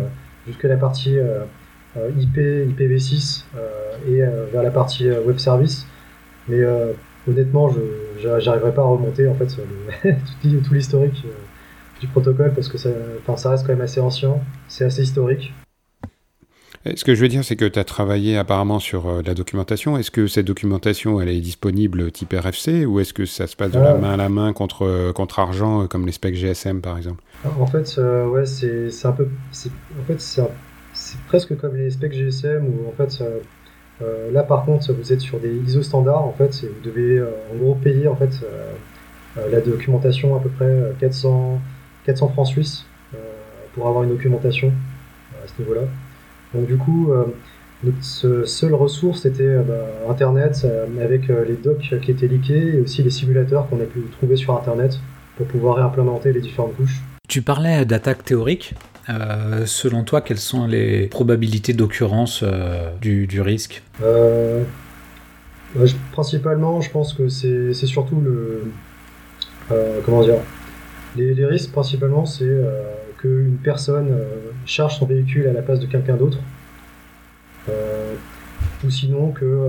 jusqu'à 0.48 0.68
la 0.68 0.78
partie 0.78 1.18
IP, 1.96 2.38
IPv6 2.38 3.44
et 4.08 4.22
vers 4.52 4.64
la 4.64 4.72
partie 4.72 5.10
web 5.10 5.38
service. 5.38 5.86
Mais 6.48 6.64
honnêtement, 7.28 7.70
je 8.20 8.28
n'arriverai 8.28 8.74
pas 8.74 8.82
à 8.82 8.86
remonter 8.86 9.28
en 9.28 9.36
fait 9.36 9.48
tout, 10.42 10.74
l'historique 10.74 11.24
euh, 11.26 11.30
du 12.00 12.08
protocole 12.08 12.54
parce 12.54 12.68
que 12.68 12.78
ça, 12.78 12.90
ça 13.38 13.50
reste 13.50 13.66
quand 13.66 13.74
même 13.74 13.82
assez 13.82 14.00
ancien, 14.00 14.36
c'est 14.68 14.86
assez 14.86 15.04
historique. 15.04 15.54
Ce 16.96 17.06
que 17.06 17.14
je 17.14 17.22
veux 17.22 17.28
dire, 17.28 17.46
c'est 17.46 17.56
que 17.56 17.66
tu 17.66 17.78
as 17.78 17.84
travaillé 17.84 18.38
apparemment 18.38 18.80
sur 18.80 19.08
euh, 19.08 19.22
la 19.24 19.36
documentation. 19.36 20.00
Est-ce 20.00 20.10
que 20.10 20.26
cette 20.26 20.48
documentation, 20.48 21.22
elle 21.22 21.30
est 21.30 21.40
disponible 21.40 22.12
type 22.12 22.34
RFC 22.34 22.88
ou 22.88 23.00
est-ce 23.00 23.14
que 23.14 23.28
ça 23.28 23.46
se 23.46 23.56
passe 23.56 23.70
de 23.70 23.78
la 23.78 23.92
ah. 23.92 23.98
main 24.00 24.14
à 24.14 24.18
la 24.18 24.30
main 24.30 24.52
contre, 24.52 24.88
euh, 24.88 25.14
contre 25.14 25.38
argent, 25.38 25.86
comme 25.86 26.08
les 26.08 26.12
specs 26.12 26.34
GSM 26.34 26.82
par 26.82 26.98
exemple? 26.98 27.22
En 27.60 27.68
fait, 27.68 28.00
ouais, 28.00 28.46
c'est 28.48 29.06
un 29.06 29.12
peu. 29.12 29.28
En 30.00 30.04
fait, 30.08 30.20
c'est 30.20 30.42
presque 31.28 31.58
comme 31.58 31.76
les 31.76 31.92
specs 31.92 32.14
GSM 32.14 32.66
où 32.66 32.90
en 32.90 32.92
fait, 32.92 33.24
euh, 34.02 34.32
là, 34.32 34.44
par 34.44 34.66
contre, 34.66 34.92
vous 34.94 35.14
êtes 35.14 35.22
sur 35.22 35.40
des 35.40 35.54
ISO 35.54 35.84
standards, 35.84 36.24
en 36.24 36.34
fait, 36.34 36.64
et 36.64 36.68
vous 36.68 36.82
devez 36.84 37.18
euh, 37.18 37.30
en 37.54 37.58
gros 37.58 37.76
payer 37.76 38.08
en 38.08 38.16
fait 38.16 38.32
euh, 38.44 39.50
la 39.52 39.62
documentation 39.62 40.36
à 40.36 40.40
peu 40.40 40.50
près 40.50 40.94
400, 41.00 41.60
400 42.06 42.30
francs 42.30 42.48
suisses 42.48 42.86
pour 43.74 43.88
avoir 43.88 44.04
une 44.04 44.10
documentation 44.10 44.74
à 45.42 45.48
ce 45.48 45.62
niveau-là. 45.62 45.84
Donc 46.54 46.68
du 46.68 46.76
coup, 46.76 47.14
notre 47.86 48.46
seule 48.46 48.74
ressource 48.74 49.26
était 49.26 49.56
bah, 49.60 49.88
Internet 50.10 50.68
avec 51.02 51.30
les 51.30 51.56
docs 51.56 51.98
qui 52.02 52.12
étaient 52.12 52.28
leakés 52.28 52.76
et 52.76 52.82
aussi 52.82 53.04
les 53.04 53.10
simulateurs 53.10 53.70
qu'on 53.70 53.80
a 53.80 53.86
pu 53.86 54.02
trouver 54.12 54.36
sur 54.36 54.58
Internet 54.58 55.00
pour 55.38 55.48
pouvoir 55.48 55.78
réimplémenter 55.78 56.34
les 56.34 56.42
différentes 56.42 56.76
couches. 56.76 57.02
Tu 57.30 57.42
parlais 57.42 57.86
d'attaques 57.86 58.26
théoriques. 58.26 58.76
Euh, 59.12 59.66
selon 59.66 60.04
toi, 60.04 60.22
quelles 60.22 60.40
sont 60.40 60.68
les 60.68 61.08
probabilités 61.08 61.74
d'occurrence 61.74 62.42
euh, 62.44 62.92
du, 63.00 63.42
risque? 63.42 63.84
Euh, 64.04 64.64
Principalement, 66.12 66.82
je 66.82 66.92
pense 66.92 67.14
que 67.14 67.30
c'est 67.30 67.74
surtout 67.74 68.20
le. 68.22 68.72
comment 70.06 70.22
dire 70.22 70.36
les, 71.16 71.46
risques, 71.46 71.72
principalement, 71.72 72.26
c'est 72.26 72.50
qu'une 73.18 73.58
personne 73.64 74.18
charge 74.66 74.98
son 75.00 75.06
véhicule 75.06 75.48
à 75.48 75.54
la 75.54 75.62
place 75.62 75.80
de 75.80 75.86
quelqu'un 75.86 76.16
d'autre. 76.16 76.40
ou 77.70 78.90
sinon 78.90 79.32
que 79.32 79.68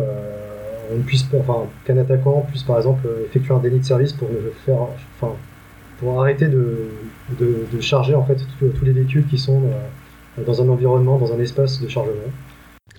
qu'un 1.85 1.99
attaquant 1.99 2.47
puisse 2.49 2.65
par 2.65 2.79
exemple 2.79 3.07
effectuer 3.25 3.55
un 3.55 3.59
délit 3.59 3.79
de 3.79 3.85
service 3.85 4.13
pour 4.13 4.29
faire 4.67 4.89
pour 5.99 6.21
arrêter 6.21 6.49
de, 6.49 6.89
de, 7.39 7.81
charger 7.81 8.15
en 8.15 8.25
fait 8.25 8.39
tous 8.59 8.85
les 8.85 8.93
véhicules 8.93 9.27
qui 9.27 9.39
sont 9.39 9.63
euh, 9.65 10.45
dans 10.45 10.63
un 10.63 10.69
environnement, 10.69 11.19
dans 11.19 11.33
un 11.33 11.41
espace 11.41 11.81
de 11.81 11.89
chargement. 11.89 12.17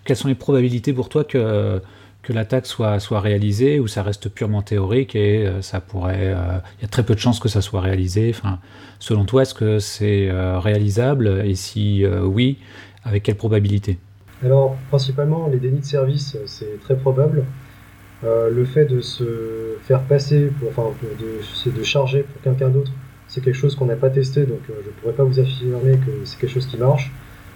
Quelles 0.06 0.18
sont 0.18 0.28
les 0.28 0.36
probabilités 0.36 0.94
pour 0.94 1.10
toi 1.10 1.24
que, 1.24 1.82
que 2.22 2.34
l'attaque 2.34 2.66
soit, 2.66 3.00
soit 3.00 3.20
réalisée 3.20 3.80
ou 3.80 3.88
ça 3.88 4.04
reste 4.04 4.30
purement 4.30 4.62
théorique 4.62 5.16
et 5.16 5.46
euh, 5.46 5.62
ça 5.62 5.80
pourrait. 5.82 6.34
Euh, 6.34 6.60
il 6.80 6.82
y 6.82 6.86
a 6.86 6.88
très 6.88 7.04
peu 7.04 7.14
de 7.14 7.20
chances 7.20 7.40
que 7.40 7.50
ça 7.50 7.62
soit 7.62 7.82
réalisé? 7.82 8.34
Enfin, 8.36 8.60
selon 9.00 9.26
toi, 9.26 9.44
est-ce 9.44 9.54
que 9.54 9.80
c'est 9.80 10.30
réalisable? 10.32 11.44
Et 11.46 11.56
si 11.56 12.06
oui, 12.06 12.58
avec 13.04 13.24
quelle 13.24 13.38
probabilité? 13.38 13.98
Alors, 14.44 14.76
principalement, 14.90 15.48
les 15.48 15.58
dénis 15.58 15.80
de 15.80 15.86
service, 15.86 16.38
c'est 16.48 16.80
très 16.82 16.98
probable. 16.98 17.46
Euh, 18.26 18.50
le 18.50 18.64
fait 18.64 18.86
de 18.86 19.02
se 19.02 19.76
faire 19.82 20.02
passer, 20.02 20.50
pour, 20.60 20.70
enfin 20.70 20.96
de, 21.02 21.72
de 21.72 21.84
charger 21.84 22.24
pour 22.24 22.42
quelqu'un 22.42 22.70
d'autre, 22.70 22.92
c'est 23.28 23.42
quelque 23.42 23.56
chose 23.56 23.76
qu'on 23.76 23.86
n'a 23.86 23.98
pas 23.98 24.10
testé, 24.10 24.46
donc 24.46 24.60
euh, 24.70 24.74
je 24.82 24.88
ne 24.88 24.94
pourrais 24.94 25.14
pas 25.14 25.24
vous 25.24 25.40
affirmer 25.40 25.98
que 25.98 26.24
c'est 26.24 26.40
quelque 26.40 26.54
chose 26.54 26.68
qui 26.68 26.78
marche. 26.78 27.12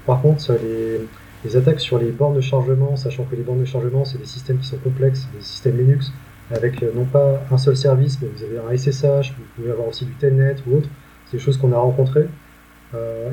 Par 0.05 0.21
contre, 0.21 0.53
les, 0.61 0.99
les, 1.45 1.55
attaques 1.57 1.79
sur 1.79 1.97
les 1.99 2.11
bornes 2.11 2.35
de 2.35 2.41
chargement, 2.41 2.97
sachant 2.97 3.23
que 3.23 3.35
les 3.35 3.43
bornes 3.43 3.61
de 3.61 3.65
chargement, 3.65 4.03
c'est 4.03 4.17
des 4.17 4.25
systèmes 4.25 4.57
qui 4.57 4.67
sont 4.67 4.77
complexes, 4.77 5.27
des 5.33 5.41
systèmes 5.41 5.77
Linux, 5.77 6.11
avec 6.51 6.83
euh, 6.83 6.91
non 6.93 7.05
pas 7.05 7.41
un 7.49 7.57
seul 7.57 7.77
service, 7.77 8.19
mais 8.21 8.27
vous 8.27 8.43
avez 8.43 8.57
un 8.57 8.75
SSH, 8.77 9.35
vous 9.37 9.43
pouvez 9.55 9.71
avoir 9.71 9.87
aussi 9.87 10.05
du 10.05 10.13
Telnet 10.13 10.55
ou 10.67 10.77
autre, 10.77 10.89
c'est 11.27 11.37
des 11.37 11.43
choses 11.43 11.57
qu'on 11.57 11.71
a 11.71 11.77
rencontrées. 11.77 12.27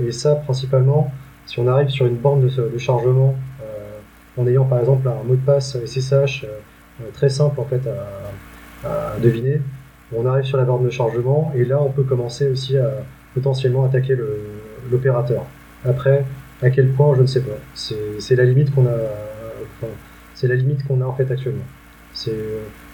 et 0.06 0.12
ça, 0.12 0.34
principalement, 0.34 1.12
si 1.46 1.58
on 1.60 1.66
arrive 1.68 1.88
sur 1.88 2.06
une 2.06 2.16
borne 2.16 2.40
de, 2.46 2.78
chargement, 2.78 3.36
en 4.36 4.46
ayant 4.48 4.64
par 4.64 4.80
exemple 4.80 5.06
un 5.08 5.22
mot 5.22 5.36
de 5.36 5.44
passe 5.46 5.78
SSH, 5.86 6.44
très 7.12 7.28
simple 7.28 7.60
en 7.60 7.64
fait 7.64 7.82
à, 8.84 9.18
deviner. 9.18 9.60
On 10.14 10.26
arrive 10.26 10.44
sur 10.44 10.58
la 10.58 10.64
borne 10.64 10.84
de 10.84 10.90
chargement 10.90 11.52
et 11.56 11.64
là 11.64 11.80
on 11.80 11.90
peut 11.90 12.02
commencer 12.02 12.48
aussi 12.48 12.76
à 12.76 12.90
potentiellement 13.32 13.84
attaquer 13.84 14.16
l'opérateur. 14.90 15.44
Après, 15.84 16.24
à 16.62 16.70
quel 16.70 16.88
point, 16.88 17.14
je 17.16 17.22
ne 17.22 17.26
sais 17.26 17.42
pas. 17.42 17.56
C'est 17.74 18.36
la 18.36 18.44
limite 18.44 18.74
qu'on 18.74 18.86
a. 18.86 18.96
la 20.42 20.54
limite 20.54 20.86
qu'on 20.86 21.00
a 21.00 21.04
en 21.04 21.14
fait 21.14 21.30
actuellement. 21.30 21.64
C'est 22.12 22.36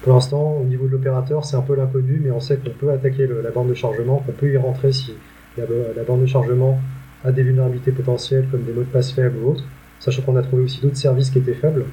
pour 0.03 0.15
l'instant 0.15 0.59
au 0.61 0.65
niveau 0.65 0.87
de 0.87 0.93
l'opérateur, 0.93 1.45
c'est 1.45 1.57
un 1.57 1.63
peu 1.63 1.77
l'inconnu, 1.77 2.21
mais 2.25 2.31
on 2.31 2.41
sait 2.41 2.57
qu'on 2.57 2.71
peut 2.71 2.91
attaquer 2.91 3.27
la 3.27 3.51
borne 3.51 3.69
de 3.69 3.75
chargement, 3.75 4.19
qu'on 4.25 4.33
peut 4.33 4.51
y 4.51 4.57
rentrer 4.57 4.93
si 4.93 5.15
la, 5.59 5.65
la, 5.95 6.03
borne 6.05 6.23
de 6.23 6.27
chargement 6.27 6.81
a 7.25 7.33
des 7.33 7.43
vulnérabilités 7.43 7.93
potentielles 7.93 8.47
comme 8.51 8.63
des 8.63 8.73
mots 8.73 8.81
de 8.81 8.87
passe 8.87 9.13
faibles 9.13 9.37
ou 9.43 9.51
autres. 9.51 9.65
Sachant 9.99 10.23
qu'on 10.23 10.37
a 10.37 10.43
trouvé 10.43 10.63
aussi 10.63 10.81
d'autres 10.81 10.97
services 10.97 11.29
qui 11.29 11.39
étaient 11.39 11.55
faibles. 11.55 11.85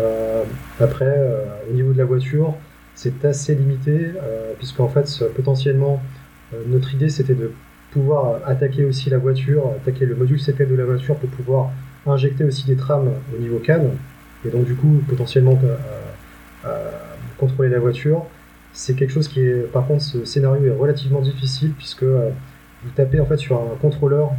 Euh, 0.00 0.44
après, 0.80 1.04
euh, 1.06 1.44
au 1.70 1.72
niveau 1.72 1.92
de 1.92 1.98
la 1.98 2.04
voiture, 2.04 2.54
c'est 2.94 3.24
assez 3.24 3.54
limité, 3.54 4.12
euh, 4.16 4.52
puisqu'en 4.58 4.88
fait, 4.88 5.24
potentiellement, 5.34 6.02
notre 6.66 6.94
idée 6.94 7.08
c'était 7.08 7.34
de 7.34 7.52
pouvoir 7.90 8.40
attaquer 8.46 8.84
aussi 8.84 9.10
la 9.10 9.18
voiture, 9.18 9.72
attaquer 9.76 10.06
le 10.06 10.14
module 10.14 10.40
CPL 10.40 10.68
de 10.68 10.74
la 10.76 10.84
voiture 10.84 11.16
pour 11.16 11.28
pouvoir 11.30 11.70
injecter 12.06 12.44
aussi 12.44 12.64
des 12.66 12.76
trames 12.76 13.10
au 13.34 13.40
niveau 13.40 13.58
CAN, 13.58 13.86
et 14.44 14.50
donc 14.50 14.64
du 14.64 14.74
coup 14.76 15.02
potentiellement 15.08 15.58
contrôler 17.38 17.70
la 17.70 17.80
voiture. 17.80 18.24
C'est 18.72 18.94
quelque 18.94 19.10
chose 19.10 19.26
qui 19.26 19.40
est, 19.40 19.72
par 19.72 19.86
contre, 19.86 20.02
ce 20.02 20.24
scénario 20.24 20.64
est 20.64 20.76
relativement 20.76 21.20
difficile 21.20 21.72
puisque 21.72 22.04
vous 22.04 22.90
tapez 22.94 23.18
en 23.18 23.26
fait 23.26 23.38
sur 23.38 23.56
un 23.56 23.76
contrôleur, 23.80 24.30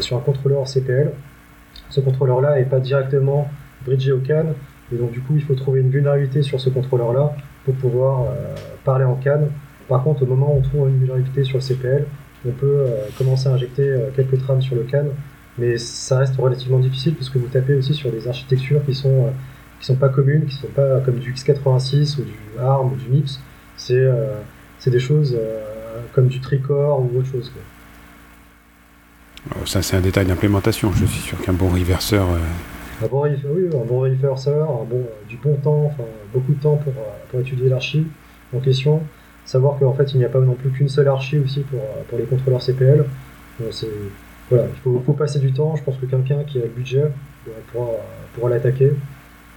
sur 0.00 0.16
un 0.16 0.20
contrôleur 0.20 0.66
CPL. 0.66 1.12
Ce 1.90 2.00
contrôleur-là 2.00 2.56
n'est 2.56 2.64
pas 2.64 2.80
directement 2.80 3.48
bridger 3.84 4.12
au 4.12 4.18
CAN. 4.18 4.54
Et 4.92 4.96
donc, 4.96 5.12
du 5.12 5.20
coup, 5.20 5.34
il 5.36 5.42
faut 5.42 5.54
trouver 5.54 5.80
une 5.80 5.90
vulnérabilité 5.90 6.42
sur 6.42 6.60
ce 6.60 6.70
contrôleur-là 6.70 7.34
pour 7.64 7.74
pouvoir 7.74 8.22
euh, 8.22 8.54
parler 8.84 9.04
en 9.04 9.16
CAN. 9.16 9.48
Par 9.88 10.02
contre, 10.02 10.22
au 10.22 10.26
moment 10.26 10.54
où 10.54 10.58
on 10.58 10.62
trouve 10.62 10.88
une 10.88 10.98
vulnérabilité 10.98 11.44
sur 11.44 11.58
le 11.58 11.62
CPL, 11.62 12.06
on 12.46 12.52
peut 12.52 12.66
euh, 12.66 13.06
commencer 13.16 13.48
à 13.48 13.52
injecter 13.52 13.88
euh, 13.88 14.10
quelques 14.14 14.38
trames 14.38 14.62
sur 14.62 14.76
le 14.76 14.82
CAN. 14.84 15.04
Mais 15.58 15.76
ça 15.76 16.18
reste 16.18 16.36
relativement 16.36 16.78
difficile 16.78 17.14
puisque 17.14 17.36
vous 17.36 17.48
tapez 17.48 17.74
aussi 17.74 17.92
sur 17.92 18.10
des 18.12 18.28
architectures 18.28 18.84
qui 18.86 18.94
sont, 18.94 19.32
sont 19.80 19.96
pas 19.96 20.08
communes, 20.08 20.46
qui 20.46 20.54
sont 20.54 20.68
pas 20.68 21.00
comme 21.00 21.18
du 21.18 21.32
x86 21.34 22.20
ou 22.20 22.22
du 22.22 22.60
ARM 22.60 22.92
ou 22.92 22.96
du 22.96 23.08
MIPS. 23.08 23.40
C'est 23.76 24.90
des 24.90 25.00
choses 25.00 25.36
comme 26.12 26.28
du 26.28 26.38
Tricore 26.38 27.00
ou 27.00 27.18
autre 27.18 27.26
chose. 27.26 27.50
Oh, 29.50 29.66
ça, 29.66 29.82
c'est 29.82 29.96
un 29.96 30.00
détail 30.00 30.26
d'implémentation. 30.26 30.92
Je 30.92 31.06
suis 31.06 31.22
sûr 31.22 31.40
qu'un 31.40 31.54
bon 31.54 31.70
reverseur 31.70 32.28
un 33.02 33.06
bon, 33.06 33.24
oui, 33.24 33.68
un 33.72 33.84
bon 33.84 34.08
bon, 34.84 35.06
du 35.28 35.36
bon 35.36 35.54
temps, 35.56 35.84
enfin 35.86 36.04
beaucoup 36.32 36.52
de 36.52 36.60
temps 36.60 36.76
pour, 36.76 36.92
euh, 36.92 37.06
pour 37.30 37.40
étudier 37.40 37.68
l'archi 37.68 38.06
en 38.54 38.60
question. 38.60 39.02
Savoir 39.44 39.78
qu'en 39.78 39.94
fait 39.94 40.12
il 40.12 40.18
n'y 40.18 40.24
a 40.24 40.28
pas 40.28 40.40
non 40.40 40.54
plus 40.54 40.70
qu'une 40.70 40.88
seule 40.88 41.08
archi 41.08 41.38
aussi 41.38 41.60
pour, 41.60 41.80
euh, 41.80 42.02
pour 42.08 42.18
les 42.18 42.24
contrôleurs 42.24 42.62
CPL. 42.62 43.04
voilà, 44.50 44.66
il 44.74 44.80
faut, 44.82 45.02
faut, 45.04 45.12
passer 45.12 45.38
du 45.38 45.52
temps. 45.52 45.76
Je 45.76 45.82
pense 45.82 45.96
que 45.96 46.06
quelqu'un 46.06 46.42
qui 46.44 46.58
a 46.58 46.62
le 46.62 46.68
budget 46.68 47.04
pourra, 47.72 47.90
pourra 48.34 48.50
l'attaquer. 48.50 48.92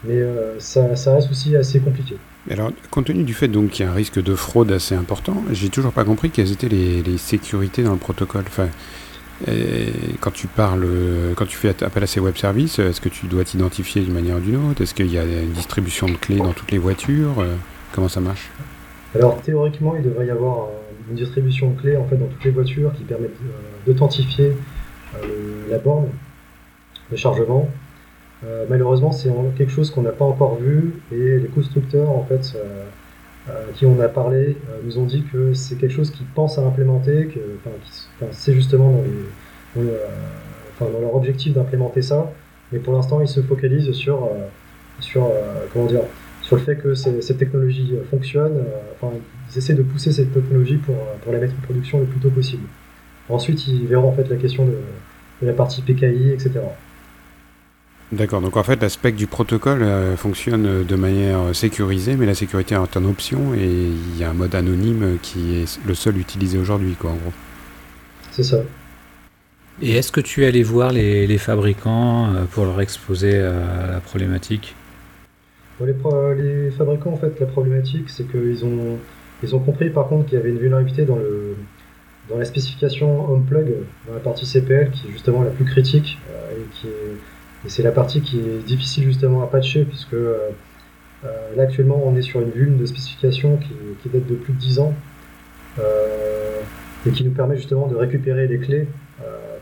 mais 0.04 0.22
ça, 0.60 0.96
ça, 0.96 1.16
reste 1.16 1.32
aussi 1.32 1.56
assez 1.56 1.80
compliqué. 1.80 2.18
Alors, 2.50 2.72
compte 2.90 3.06
tenu 3.06 3.24
du 3.24 3.34
fait 3.34 3.48
donc 3.48 3.70
qu'il 3.70 3.86
y 3.86 3.88
a 3.88 3.92
un 3.92 3.96
risque 3.96 4.22
de 4.22 4.36
fraude 4.36 4.72
assez 4.72 4.96
important, 4.96 5.44
j'ai 5.52 5.70
toujours 5.70 5.94
pas 5.94 6.04
compris 6.04 6.32
quelles 6.32 6.52
étaient 6.52 6.70
les, 6.70 7.04
les 7.04 7.18
sécurités 7.18 7.84
dans 7.84 7.94
le 7.94 8.00
protocole. 8.00 8.44
Enfin, 8.48 8.68
quand 10.20 10.32
tu 10.32 10.48
parles, 10.48 10.88
quand 11.36 11.46
tu 11.46 11.58
fais 11.58 11.70
appel 11.84 12.04
à 12.04 12.08
ces 12.08 12.20
web 12.20 12.36
services, 12.36 12.80
est-ce 12.80 13.02
que 13.02 13.10
tu 13.10 13.28
dois 13.28 13.44
t'identifier 13.44 14.02
d'une 14.02 14.14
manière 14.14 14.38
ou 14.38 14.40
d'une 14.40 14.70
autre? 14.70 14.82
Est-ce 14.82 14.94
qu'il 14.94 15.12
y 15.12 15.18
a 15.18 15.24
une 15.24 15.52
distribution 15.52 16.08
de 16.08 16.14
clés 16.14 16.38
dans 16.38 16.54
toutes 16.54 16.72
les 16.72 16.78
voitures? 16.78 17.44
Comment 17.94 18.10
ça 18.10 18.22
marche? 18.22 18.50
Alors 19.14 19.42
théoriquement, 19.42 19.96
il 19.96 20.04
devrait 20.04 20.28
y 20.28 20.32
avoir 20.32 20.70
une 21.10 21.16
distribution 21.16 21.72
de 21.72 21.82
clés 21.82 21.98
en 21.98 22.06
fait 22.06 22.16
dans 22.16 22.28
toutes 22.28 22.44
les 22.44 22.52
voitures 22.52 22.94
qui 22.94 23.04
permettent 23.04 23.32
euh, 23.44 23.86
d'authentifier 23.86 24.54
euh, 25.16 25.70
la 25.70 25.78
borne 25.78 26.08
de 27.12 27.16
chargement. 27.16 27.70
Euh, 28.46 28.66
malheureusement, 28.70 29.12
c'est 29.12 29.30
quelque 29.58 29.72
chose 29.72 29.92
qu'on 29.92 30.02
n'a 30.02 30.12
pas 30.12 30.26
encore 30.26 30.56
vu 30.56 30.94
et 31.12 31.40
les 31.40 31.48
constructeurs 31.54 32.10
en 32.10 32.24
fait 32.24 32.58
qui 33.76 33.86
on 33.86 34.00
a 34.00 34.08
parlé 34.08 34.56
nous 34.84 35.00
ont 35.00 35.06
dit 35.06 35.24
que 35.32 35.54
c'est 35.54 35.76
quelque 35.76 35.94
chose 35.94 36.12
qu'ils 36.12 36.28
pensent 36.28 36.58
à 36.58 36.62
implémenter, 36.62 37.28
que 37.28 37.40
c'est 38.32 38.54
justement 38.54 39.04
dans, 39.76 39.82
dans, 40.80 41.00
leur 41.00 41.16
objectif 41.16 41.54
d'implémenter 41.54 42.02
ça, 42.02 42.32
mais 42.72 42.80
pour 42.80 42.94
l'instant 42.94 43.20
ils 43.20 43.28
se 43.28 43.42
focalisent 43.42 43.92
sur, 43.94 44.30
sur 45.00 45.28
comment 45.74 45.88
dire, 45.88 46.02
sur 46.44 46.56
le 46.56 46.62
fait 46.62 46.76
que 46.76 46.94
cette 46.94 47.38
technologie 47.38 47.94
fonctionne. 48.10 48.64
ils 49.04 49.58
essaient 49.58 49.74
de 49.74 49.84
pousser 49.84 50.12
cette 50.12 50.34
technologie 50.34 50.78
pour, 50.78 50.96
pour 51.24 51.34
la 51.34 51.40
mettre 51.40 51.56
en 51.60 51.62
production 51.64 52.00
le 52.00 52.06
plus 52.06 52.20
tôt 52.20 52.30
possible. 52.30 52.64
Ensuite, 53.32 53.68
ils 53.68 53.88
verront 53.88 54.10
en 54.10 54.14
fait 54.14 54.28
la 54.30 54.36
question 54.36 54.66
de, 54.66 54.78
la 55.42 55.54
partie 55.54 55.82
PKI, 55.82 56.32
etc. 56.32 56.60
D'accord, 58.12 58.42
donc 58.42 58.58
en 58.58 58.64
fait 58.64 58.82
l'aspect 58.82 59.14
du 59.14 59.26
protocole 59.26 59.84
euh, 59.84 60.18
fonctionne 60.18 60.84
de 60.84 60.96
manière 60.96 61.56
sécurisée, 61.56 62.18
mais 62.18 62.26
la 62.26 62.36
sécurité 62.36 62.76
est 62.76 62.98
en 62.98 63.06
option 63.06 63.54
et 63.54 63.66
il 63.66 64.18
y 64.18 64.24
a 64.24 64.30
un 64.30 64.34
mode 64.34 64.54
anonyme 64.54 65.18
qui 65.22 65.56
est 65.56 65.80
le 65.86 65.94
seul 65.94 66.18
utilisé 66.18 66.58
aujourd'hui, 66.58 66.96
quoi, 66.96 67.12
en 67.12 67.16
gros. 67.16 67.34
C'est 68.32 68.44
ça. 68.44 68.58
Et 69.82 69.94
est-ce 69.94 70.12
que 70.12 70.22
tu 70.22 70.44
es 70.44 70.48
allé 70.48 70.62
voir 70.62 70.92
les, 70.92 71.26
les 71.26 71.38
fabricants 71.38 72.34
euh, 72.34 72.46
pour 72.46 72.66
leur 72.66 72.80
exposer 72.82 73.32
euh, 73.34 73.92
la 73.92 74.00
problématique? 74.00 74.76
Les, 75.80 75.94
les, 76.38 76.72
fabricants, 76.72 77.14
en 77.14 77.18
fait, 77.18 77.40
la 77.40 77.48
problématique, 77.48 78.10
c'est 78.10 78.30
qu'ils 78.30 78.64
ont, 78.64 79.00
ils 79.42 79.56
ont 79.56 79.60
compris 79.60 79.90
par 79.90 80.08
contre 80.08 80.28
qu'il 80.28 80.38
y 80.38 80.42
avait 80.42 80.52
une 80.52 80.60
vulnérabilité 80.60 81.06
dans, 81.06 81.16
le, 81.16 81.56
dans 82.30 82.38
la 82.38 82.46
spécification 82.46 83.32
HomePlug, 83.32 83.74
dans 84.08 84.14
la 84.14 84.20
partie 84.20 84.46
CPL, 84.46 84.92
qui 84.92 85.08
est 85.08 85.12
justement 85.12 85.42
la 85.42 85.50
plus 85.50 85.66
critique, 85.66 86.20
euh, 86.30 86.58
et, 86.58 86.66
qui 86.76 86.88
et 87.66 87.70
c'est 87.70 87.84
la 87.84 87.92
partie 87.92 88.22
qui 88.22 88.40
est 88.40 88.66
difficile 88.66 89.04
justement 89.04 89.44
à 89.44 89.48
patcher, 89.48 89.86
puisque 89.86 90.14
euh, 90.14 90.50
euh, 91.26 91.56
là 91.56 91.64
actuellement 91.64 92.02
on 92.06 92.16
est 92.16 92.22
sur 92.22 92.42
une 92.42 92.50
vulne 92.50 92.78
de 92.78 92.86
spécification 92.86 93.58
qui, 93.58 93.74
qui, 94.02 94.10
date 94.10 94.28
de 94.28 94.36
plus 94.36 94.54
de 94.54 94.60
10 94.60 94.80
ans, 94.80 94.94
et 97.06 97.12
qui 97.12 97.24
nous 97.24 97.32
permet 97.32 97.56
justement 97.56 97.88
de 97.88 97.96
récupérer 97.96 98.48
les 98.48 98.60
clés 98.60 98.88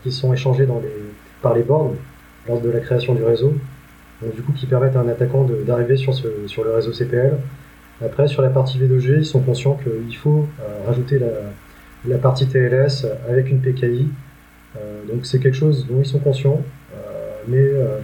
qui 0.02 0.10
sont 0.10 0.32
échangées 0.32 0.66
dans 0.66 0.80
les, 0.80 0.92
par 1.40 1.54
les 1.54 1.62
bornes 1.62 1.94
lors 2.48 2.60
de 2.60 2.68
la 2.68 2.80
création 2.80 3.14
du 3.14 3.22
réseau, 3.22 3.54
donc 4.20 4.34
du 4.34 4.42
coup 4.42 4.52
qui 4.52 4.66
permettent 4.66 4.96
à 4.96 5.00
un 5.00 5.08
attaquant 5.08 5.46
d'arriver 5.64 5.96
sur, 5.96 6.12
sur 6.14 6.64
le 6.64 6.74
réseau 6.74 6.92
CPL 6.92 7.38
après, 8.04 8.28
sur 8.28 8.40
la 8.40 8.48
partie 8.48 8.78
V2G, 8.78 9.18
ils 9.18 9.26
sont 9.26 9.40
conscients 9.40 9.78
qu'il 9.82 10.16
faut 10.16 10.46
euh, 10.60 10.86
rajouter 10.86 11.20
la, 12.06 12.18
partie 12.18 12.46
TLS 12.46 13.06
avec 13.28 13.50
une 13.50 13.60
PKI. 13.60 14.08
Euh, 14.76 15.02
donc 15.06 15.26
c'est 15.26 15.38
quelque 15.38 15.56
chose 15.56 15.86
dont 15.86 16.00
ils 16.00 16.06
sont 16.06 16.18
conscients. 16.18 16.62
Euh, 17.48 17.98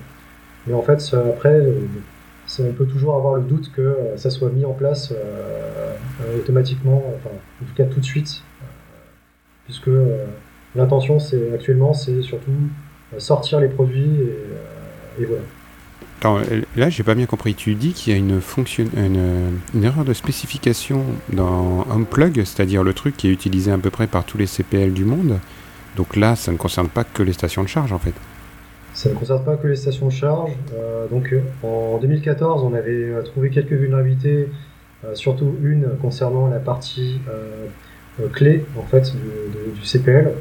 mais, 0.67 0.75
en 0.75 0.83
fait, 0.83 1.15
après, 1.15 1.61
on 2.61 2.73
peut 2.73 2.87
toujours 2.87 3.17
avoir 3.17 3.35
le 3.35 3.43
doute 3.43 3.71
que 3.75 3.97
ça 4.17 4.31
soit 4.31 4.51
mis 4.51 4.65
en 4.65 4.73
place 4.73 5.13
automatiquement, 6.37 7.03
enfin, 7.17 7.35
en 7.63 7.67
tout 7.67 7.75
cas 7.75 7.85
tout 7.85 8.01
de 8.01 8.05
suite, 8.05 8.43
puisque 9.65 9.91
l'intention 10.75 11.19
c'est 11.19 11.53
actuellement 11.53 11.93
c'est 11.93 12.23
surtout 12.23 12.53
sortir 13.19 13.61
les 13.61 13.69
produits 13.69 14.31
et 15.21 15.25
voilà. 15.25 15.43
Attends, 16.19 16.41
là, 16.77 16.89
j'ai 16.89 17.03
pas 17.03 17.15
bien 17.15 17.27
compris. 17.27 17.55
Tu 17.55 17.75
dis 17.75 17.93
qu'il 17.93 18.13
y 18.13 18.17
a 18.17 18.19
une, 18.19 18.41
fonction, 18.41 18.87
une, 18.97 19.85
erreur 19.85 20.05
de 20.05 20.15
spécification 20.15 21.05
dans 21.33 21.87
Unplug, 21.91 22.37
c'est-à-dire 22.45 22.83
le 22.83 22.95
truc 22.95 23.17
qui 23.17 23.29
est 23.29 23.31
utilisé 23.31 23.71
à 23.71 23.77
peu 23.77 23.91
près 23.91 24.07
par 24.07 24.25
tous 24.25 24.39
les 24.39 24.47
CPL 24.47 24.95
du 24.95 25.05
monde. 25.05 25.39
Donc 25.95 26.17
là, 26.17 26.35
ça 26.35 26.53
ne 26.53 26.57
concerne 26.57 26.89
pas 26.89 27.05
que 27.05 27.23
les 27.23 27.35
stations 27.35 27.63
de 27.63 27.69
charge, 27.69 27.93
en 27.93 27.99
fait. 27.99 28.15
Ça 28.97 29.11
ne 29.11 29.15
concerne 29.15 29.45
pas 29.45 29.57
que 29.57 29.69
les 29.69 29.77
stations 29.77 30.07
de 30.07 30.13
charge. 30.13 30.51
Euh, 30.75 31.07
donc, 31.07 31.35
en 31.63 31.99
2014, 31.99 32.65
on 32.65 32.75
avait 32.75 32.91
euh, 32.93 33.23
trouvé 33.23 33.51
quelques 33.51 33.73
vulnérabilités, 33.73 34.49
euh, 35.05 35.15
surtout 35.15 35.55
une 35.63 35.87
concernant 36.01 36.49
la 36.49 36.59
partie 36.59 37.21
clé 38.33 38.65
en 38.79 38.83
fait 38.83 39.13
du, 39.75 39.83
CPL. 39.85 40.33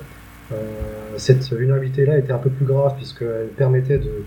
cette 1.18 1.52
vulnérabilité-là 1.52 2.18
était 2.18 2.32
un 2.32 2.38
peu 2.38 2.50
plus 2.50 2.66
grave 2.66 2.96
puisqu'elle 2.96 3.50
permettait 3.58 3.98
de 3.98 4.24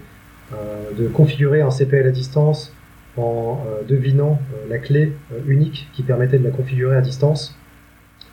euh, 0.54 0.94
de 0.96 1.08
configurer 1.08 1.60
un 1.60 1.70
CPL 1.70 2.06
à 2.06 2.10
distance 2.10 2.72
en 3.18 3.60
euh, 3.66 3.82
devinant 3.86 4.40
euh, 4.54 4.66
la 4.70 4.78
clé 4.78 5.12
unique 5.46 5.90
qui 5.92 6.02
permettait 6.02 6.38
de 6.38 6.44
la 6.44 6.50
configurer 6.50 6.96
à 6.96 7.02
distance. 7.02 7.54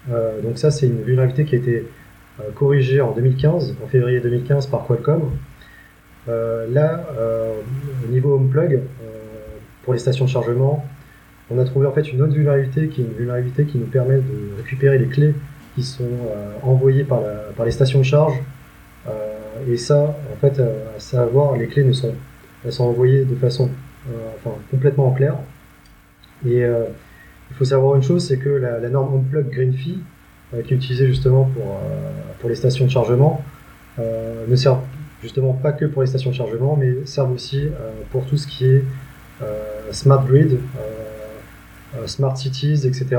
donc 0.08 0.58
ça, 0.58 0.71
c'est 0.71 0.86
une 0.86 1.01
vulnérabilité 1.01 1.43
qui 1.43 1.55
a 1.55 1.58
été 1.58 1.88
corrigée 2.53 3.01
en 3.01 3.12
2015, 3.12 3.75
en 3.84 3.88
février 3.88 4.21
2015 4.21 4.67
par 4.67 4.86
Qualcomm. 4.86 5.31
Là, 6.28 7.04
au 8.04 8.12
niveau 8.12 8.36
HomePlug, 8.36 8.82
pour 9.84 9.94
les 9.94 10.00
stations 10.00 10.26
de 10.26 10.30
chargement, 10.30 10.86
on 11.52 11.60
a 11.60 11.66
trouvé 11.66 11.86
en 11.86 11.92
fait 11.92 12.12
une 12.12 12.22
autre 12.22 12.34
vulnérabilité 12.34 12.88
qui 12.88 13.02
est 13.02 13.06
une 13.06 13.14
vulnérabilité 13.14 13.66
qui 13.66 13.78
nous 13.78 13.86
permet 13.86 14.16
de 14.16 14.58
récupérer 14.58 14.98
les 14.98 15.08
clés 15.08 15.36
qui 15.76 15.84
sont 15.84 16.10
envoyées 16.64 17.04
par, 17.04 17.22
les 17.64 17.72
stations 17.72 18.00
de 18.00 18.06
charge 18.06 18.34
et 19.68 19.78
ça, 19.78 20.16
en 20.32 20.36
fait, 20.40 20.60
euh, 20.60 20.96
à 20.96 21.00
savoir, 21.00 21.56
les 21.56 21.68
clés 21.68 21.84
ne 21.84 21.94
sont, 21.94 22.14
envoyées 22.80 23.26
de 23.26 23.36
façon 23.36 23.70
euh, 24.10 24.50
complètement 24.70 25.08
en 25.08 25.12
clair. 25.12 25.36
Et 26.46 26.64
euh, 26.64 26.86
il 27.50 27.56
faut 27.56 27.66
savoir 27.66 27.96
une 27.96 28.04
chose, 28.04 28.28
c'est 28.28 28.38
que 28.38 28.50
la, 28.50 28.90
norme 28.90 29.20
Unplug 29.20 29.50
GreenFi, 29.50 30.00
qui 30.66 30.74
est 30.74 30.76
utilisée 30.76 31.08
justement 31.08 31.46
pour, 31.46 31.80
pour 32.40 32.50
les 32.50 32.56
stations 32.56 32.86
de 32.86 32.90
chargement, 32.92 33.44
ne 33.98 34.56
sert 34.56 34.80
justement 35.21 35.54
pas 35.54 35.71
que 35.71 35.86
pour 35.86 36.01
les 36.01 36.08
stations 36.08 36.32
de 36.32 36.36
chargement, 36.36 36.75
mais 36.75 37.06
sert 37.06 37.30
aussi 37.32 37.67
pour 38.12 38.25
tout 38.25 38.38
ce 38.38 38.47
qui 38.47 38.65
est 38.65 38.84
smart 39.91 40.23
grid, 40.25 40.60
smart 42.06 42.36
cities, 42.38 42.86
etc. 42.86 43.17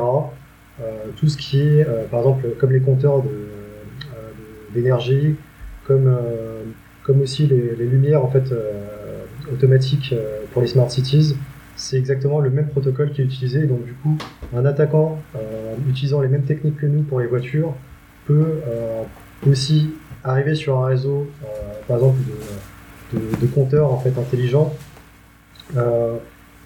tout 1.17 1.29
ce 1.29 1.37
qui 1.37 1.61
est, 1.61 1.85
par 2.11 2.21
exemple, 2.21 2.49
comme 2.59 2.73
les 2.73 2.81
compteurs 2.81 3.23
d'énergie, 4.77 5.37
comme, 5.87 6.07
euh, 6.09 7.23
aussi 7.23 7.47
les, 7.47 7.87
lumières 7.87 8.25
en 8.25 8.31
fait, 8.31 8.51
euh, 8.53 8.73
automatiques 9.53 10.13
euh, 10.13 10.41
pour 10.53 10.63
les 10.63 10.69
smart 10.69 10.91
cities. 10.91 11.37
C'est 11.77 11.99
exactement 11.99 12.41
le 12.41 12.51
même 12.51 12.69
protocole 12.69 13.13
qui 13.13 13.21
est 13.21 13.25
utilisé. 13.25 13.67
Donc 13.67 13.85
du 13.85 13.93
coup, 13.93 14.17
un 14.57 14.65
attaquant 14.65 15.19
utilisant 15.87 16.23
les 16.23 16.29
mêmes 16.29 16.45
techniques 16.45 16.79
que 16.79 16.87
nous 16.87 17.03
pour 17.03 17.21
les 17.21 17.27
voitures 17.27 17.75
peut 18.25 18.61
aussi 19.47 19.91
arriver 20.27 20.55
sur 20.55 20.79
un 20.79 20.87
réseau, 20.87 21.27
par 21.89 21.97
exemple, 21.97 22.19
de, 23.13 23.47
compteurs 23.47 23.93
en 23.93 23.99
fait 23.99 24.13
intelligents. 24.19 24.75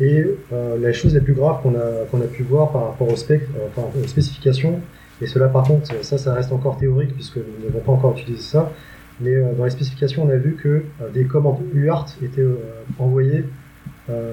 et 0.00 0.24
la 0.50 0.92
chose 0.92 1.14
la 1.14 1.20
plus 1.20 1.34
grave 1.34 1.62
qu'on 1.62 1.74
a, 1.74 2.24
a 2.24 2.26
pu 2.28 2.42
voir 2.42 2.70
par 2.70 2.88
rapport 2.88 3.08
aux, 3.08 4.06
spécifications, 4.06 4.80
et 5.22 5.26
cela 5.26 5.48
par 5.48 5.64
contre, 5.64 5.92
ça, 6.02 6.18
ça 6.18 6.34
reste 6.34 6.52
encore 6.52 6.78
théorique 6.78 7.14
puisque 7.14 7.36
nous 7.36 7.64
n'avons 7.64 7.80
pas 7.80 7.92
encore 7.92 8.12
utilisé 8.12 8.40
ça, 8.40 8.72
mais 9.20 9.34
euh, 9.34 9.52
dans 9.52 9.64
les 9.64 9.70
spécifications, 9.70 10.24
on 10.24 10.30
a 10.30 10.36
vu 10.36 10.54
que 10.54 10.68
euh, 11.00 11.10
des 11.12 11.24
commandes 11.24 11.60
UART 11.74 12.06
étaient 12.22 12.40
euh, 12.40 12.56
envoyées 12.98 13.44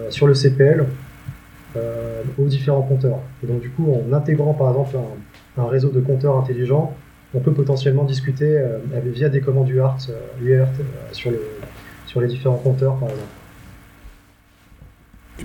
sur 0.10 0.26
le 0.26 0.34
CPL 0.34 0.88
aux 2.40 2.46
différents 2.46 2.82
compteurs. 2.82 3.20
Et 3.44 3.48
donc 3.48 3.62
du 3.62 3.70
coup, 3.70 3.94
en 3.94 4.12
intégrant 4.12 4.56
par 4.56 4.70
exemple 4.70 4.98
un, 5.56 5.68
réseau 5.68 5.90
de 5.90 6.00
compteurs 6.00 6.36
intelligents, 6.36 6.96
on 7.34 7.40
peut 7.40 7.54
potentiellement 7.54 8.04
discuter 8.04 8.62
via 9.06 9.30
des 9.30 9.42
commandes 9.42 9.70
UART, 9.70 9.98
UART 10.42 10.70
sur, 11.12 11.32
les, 11.32 11.40
sur 12.06 12.22
les 12.22 12.28
différents 12.28 12.58
compteurs 12.58 12.96
par 12.98 13.10
exemple. 13.10 13.28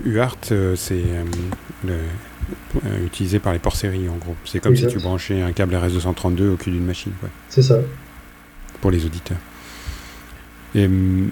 UART, 0.05 0.39
c'est 0.77 1.03
utilisé 3.05 3.39
par 3.41 3.53
les 3.53 3.59
ports 3.59 3.77
série 3.77 4.09
en 4.09 4.17
gros. 4.17 4.37
C'est 4.45 4.61
comme 4.61 4.77
si 4.77 4.87
tu 4.87 4.99
branchais 4.99 5.43
un 5.43 5.53
câble 5.53 5.75
RS232 5.75 6.51
au 6.51 6.57
cul 6.57 6.71
d'une 6.71 6.87
machine. 6.87 7.13
C'est 7.49 7.63
ça 7.63 7.79
pour 8.83 8.91
les 8.91 9.07
auditeurs. 9.07 9.39
Et 10.75 10.87
hum, 10.87 11.31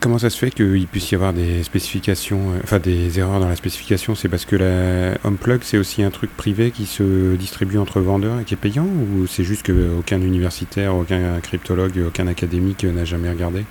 comment 0.00 0.18
ça 0.18 0.30
se 0.30 0.38
fait 0.38 0.50
qu'il 0.50 0.86
puisse 0.86 1.10
y 1.10 1.14
avoir 1.14 1.32
des 1.32 1.62
spécifications, 1.62 2.52
euh, 2.52 2.60
enfin 2.62 2.78
des 2.78 3.18
erreurs 3.18 3.40
dans 3.40 3.48
la 3.48 3.56
spécification? 3.56 4.14
C'est 4.14 4.28
parce 4.28 4.44
que 4.44 4.56
la 4.56 5.18
HomePlug, 5.24 5.60
c'est 5.62 5.78
aussi 5.78 6.02
un 6.02 6.10
truc 6.10 6.34
privé 6.36 6.70
qui 6.70 6.86
se 6.86 7.34
distribue 7.36 7.78
entre 7.78 8.00
vendeurs 8.00 8.40
et 8.40 8.44
qui 8.44 8.54
est 8.54 8.58
payant? 8.58 8.86
Ou 8.86 9.26
c'est 9.26 9.44
juste 9.44 9.66
qu'aucun 9.66 10.20
universitaire, 10.20 10.94
aucun 10.94 11.40
cryptologue, 11.40 11.98
aucun 12.06 12.26
académique 12.26 12.84
n'a 12.84 13.04
jamais 13.04 13.30
regardé? 13.30 13.64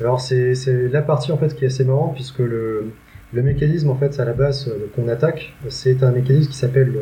Alors 0.00 0.20
c'est 0.20 0.54
la 0.92 1.02
partie 1.02 1.32
en 1.32 1.38
fait 1.38 1.54
qui 1.54 1.64
est 1.64 1.68
assez 1.68 1.84
marrante 1.84 2.14
puisque 2.14 2.40
le, 2.40 2.92
le 3.32 3.42
mécanisme, 3.42 3.90
en 3.90 3.96
fait, 3.96 4.18
à 4.20 4.24
la 4.24 4.32
base 4.32 4.72
qu'on 4.94 5.08
attaque, 5.08 5.54
c'est 5.68 6.02
un 6.02 6.12
mécanisme 6.12 6.50
qui 6.50 6.56
s'appelle 6.56 6.92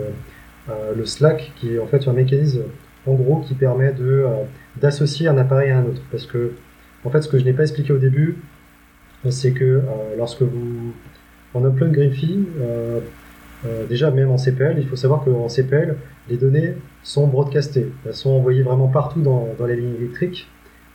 le 0.69 1.05
Slack, 1.05 1.53
qui 1.57 1.75
est 1.75 1.79
en 1.79 1.87
fait 1.87 2.09
un 2.09 2.13
mécanisme, 2.13 2.63
en 3.07 3.15
gros, 3.15 3.41
qui 3.41 3.55
permet 3.55 3.95
d'associer 4.81 5.29
un 5.29 5.37
appareil 5.37 5.71
à 5.71 5.79
un 5.79 5.85
autre. 5.85 6.01
Parce 6.11 6.27
que, 6.27 6.53
en 7.05 7.11
fait, 7.11 7.23
ce 7.23 7.29
que 7.29 7.39
je 7.39 7.45
n'ai 7.45 7.53
pas 7.53 7.63
expliqué 7.63 7.93
au 7.93 7.99
début, 7.99 8.39
c'est 9.31 9.53
que 9.53 9.83
lorsque 10.19 10.43
vous 10.43 10.93
en 11.55 11.65
upload 11.67 11.93
Griffy, 11.93 12.41
euh, 13.67 13.87
déjà, 13.87 14.11
même 14.11 14.31
en 14.31 14.37
CPL, 14.37 14.77
il 14.79 14.87
faut 14.87 14.97
savoir 14.97 15.25
qu'en 15.25 15.49
CPL, 15.49 15.97
les 16.29 16.37
données 16.37 16.75
sont 17.03 17.27
broadcastées. 17.27 17.91
Elles 18.07 18.15
sont 18.15 18.31
envoyées 18.31 18.63
vraiment 18.63 18.89
partout 18.89 19.21
dans, 19.21 19.49
les 19.67 19.77
lignes 19.77 19.95
électriques. 19.97 20.49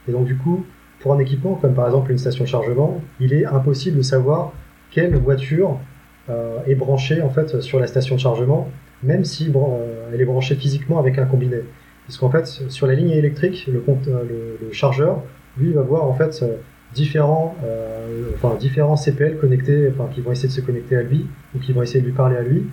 Et 0.08 0.12
donc, 0.12 0.26
du 0.26 0.38
coup, 0.38 0.66
pour 1.00 1.14
un 1.14 1.20
équipement, 1.20 1.56
comme 1.56 1.74
par 1.74 1.86
exemple 1.86 2.12
une 2.12 2.18
station 2.18 2.44
de 2.44 2.50
chargement, 2.50 3.02
il 3.20 3.34
est 3.34 3.46
impossible 3.46 3.98
de 3.98 4.02
savoir 4.02 4.54
quelle 4.92 5.16
voiture 5.16 5.80
euh, 6.30 6.60
est 6.68 6.76
branchée 6.76 7.22
en 7.22 7.30
fait 7.30 7.62
sur 7.62 7.80
la 7.80 7.88
station 7.88 8.16
de 8.16 8.20
chargement, 8.20 8.70
même 9.02 9.24
si 9.24 9.52
euh, 9.56 10.10
elle 10.14 10.22
est 10.22 10.26
branchée 10.26 10.56
physiquement 10.56 11.00
avec 11.00 11.18
un 11.18 11.26
combiné. 11.26 11.58
Parce 12.08 12.32
fait, 12.32 12.72
sur 12.72 12.88
la 12.88 12.96
ligne 12.96 13.12
électrique, 13.12 13.68
le, 13.68 13.84
le, 13.88 14.72
chargeur, 14.72 15.22
lui, 15.58 15.74
va 15.74 15.82
voir 15.82 16.06
en 16.06 16.14
fait 16.14 16.44
différents, 16.94 17.56
euh, 17.64 18.32
enfin, 18.36 18.56
différents 18.56 18.96
CPL 18.96 19.38
connectés, 19.38 19.90
enfin, 19.94 20.10
qui 20.14 20.22
vont 20.22 20.32
essayer 20.32 20.50
de 20.50 20.54
se 20.54 20.62
connecter 20.62 20.96
à 20.96 21.04
lui 21.04 21.28
ou 21.56 21.60
qui 21.60 21.74
vont 21.74 21.82
essayer 21.82 22.02
de 22.02 22.06
lui 22.06 22.14
parler 22.14 22.38
à 22.38 22.42
lui, 22.42 22.68